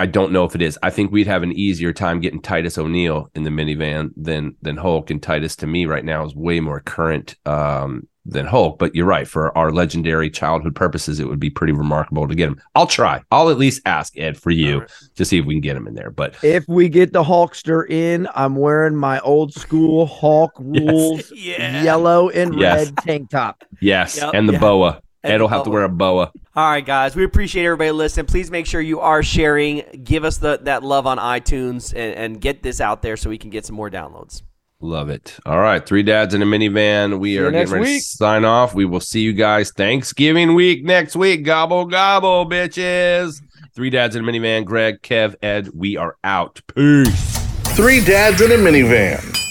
I 0.00 0.06
don't 0.06 0.32
know 0.32 0.44
if 0.44 0.54
it 0.54 0.62
is. 0.62 0.78
I 0.82 0.88
think 0.90 1.12
we'd 1.12 1.26
have 1.26 1.42
an 1.42 1.52
easier 1.52 1.92
time 1.92 2.20
getting 2.20 2.40
Titus 2.40 2.78
O'Neil 2.78 3.30
in 3.34 3.44
the 3.44 3.50
minivan 3.50 4.10
than 4.16 4.56
than 4.62 4.76
Hulk. 4.78 5.10
And 5.10 5.22
Titus 5.22 5.54
to 5.56 5.66
me 5.66 5.84
right 5.86 6.04
now 6.04 6.24
is 6.24 6.34
way 6.34 6.58
more 6.58 6.80
current 6.80 7.36
um, 7.44 8.08
than 8.24 8.46
Hulk. 8.46 8.78
But 8.78 8.94
you're 8.94 9.04
right. 9.06 9.28
For 9.28 9.56
our 9.58 9.70
legendary 9.72 10.30
childhood 10.30 10.74
purposes, 10.74 11.20
it 11.20 11.28
would 11.28 11.38
be 11.38 11.50
pretty 11.50 11.74
remarkable 11.74 12.26
to 12.26 12.34
get 12.34 12.48
him. 12.48 12.60
I'll 12.74 12.86
try. 12.86 13.22
I'll 13.30 13.50
at 13.50 13.58
least 13.58 13.82
ask 13.84 14.16
Ed 14.16 14.38
for 14.38 14.50
you 14.50 14.74
All 14.74 14.80
right. 14.80 14.90
to 15.16 15.24
see 15.26 15.38
if 15.38 15.44
we 15.44 15.52
can 15.54 15.60
get 15.60 15.76
him 15.76 15.86
in 15.86 15.94
there. 15.94 16.10
But 16.10 16.34
If 16.42 16.66
we 16.66 16.88
get 16.88 17.12
the 17.12 17.22
Hulkster 17.22 17.88
in, 17.90 18.26
I'm 18.34 18.56
wearing 18.56 18.96
my 18.96 19.20
old 19.20 19.52
school 19.52 20.06
Hulk 20.06 20.52
Yes. 20.72 20.82
rules 20.90 21.32
Yeah. 21.36 21.82
yellow 21.82 22.30
and 22.30 22.58
Yes. 22.58 22.86
red 22.86 22.96
tank 22.98 23.28
top. 23.30 23.64
yes, 23.82 24.16
Yep, 24.16 24.30
and 24.34 24.48
the 24.48 24.54
yeah. 24.54 24.60
boa. 24.60 25.02
Ed 25.22 25.40
will 25.40 25.48
have 25.48 25.64
to 25.64 25.70
wear 25.70 25.84
a 25.84 25.88
boa. 25.88 26.32
All 26.56 26.70
right, 26.70 26.84
guys. 26.84 27.14
We 27.14 27.24
appreciate 27.24 27.64
everybody 27.64 27.90
listening. 27.90 28.26
Please 28.26 28.50
make 28.50 28.66
sure 28.66 28.80
you 28.80 29.00
are 29.00 29.22
sharing. 29.22 29.82
Give 30.02 30.24
us 30.24 30.38
the 30.38 30.58
that 30.62 30.82
love 30.82 31.06
on 31.06 31.18
iTunes 31.18 31.90
and, 31.94 32.14
and 32.14 32.40
get 32.40 32.62
this 32.62 32.80
out 32.80 33.02
there 33.02 33.16
so 33.16 33.28
we 33.30 33.38
can 33.38 33.50
get 33.50 33.66
some 33.66 33.76
more 33.76 33.90
downloads. 33.90 34.42
Love 34.82 35.10
it. 35.10 35.38
All 35.44 35.58
right, 35.60 35.84
three 35.84 36.02
dads 36.02 36.32
in 36.32 36.40
a 36.40 36.46
minivan. 36.46 37.18
We 37.18 37.32
you 37.32 37.46
are 37.46 37.50
next 37.50 37.70
getting 37.70 37.82
ready 37.82 37.94
week. 37.96 38.02
to 38.02 38.08
sign 38.08 38.46
off. 38.46 38.74
We 38.74 38.86
will 38.86 39.00
see 39.00 39.20
you 39.20 39.34
guys 39.34 39.72
Thanksgiving 39.72 40.54
week 40.54 40.84
next 40.84 41.16
week. 41.16 41.44
Gobble 41.44 41.84
gobble, 41.84 42.48
bitches. 42.48 43.42
Three 43.74 43.90
dads 43.90 44.16
in 44.16 44.26
a 44.26 44.26
minivan. 44.26 44.64
Greg, 44.64 45.02
Kev, 45.02 45.34
Ed. 45.42 45.68
We 45.74 45.98
are 45.98 46.16
out. 46.24 46.62
Peace. 46.74 47.40
Three 47.76 48.04
Dads 48.04 48.40
in 48.42 48.50
a 48.50 48.56
Minivan. 48.56 49.49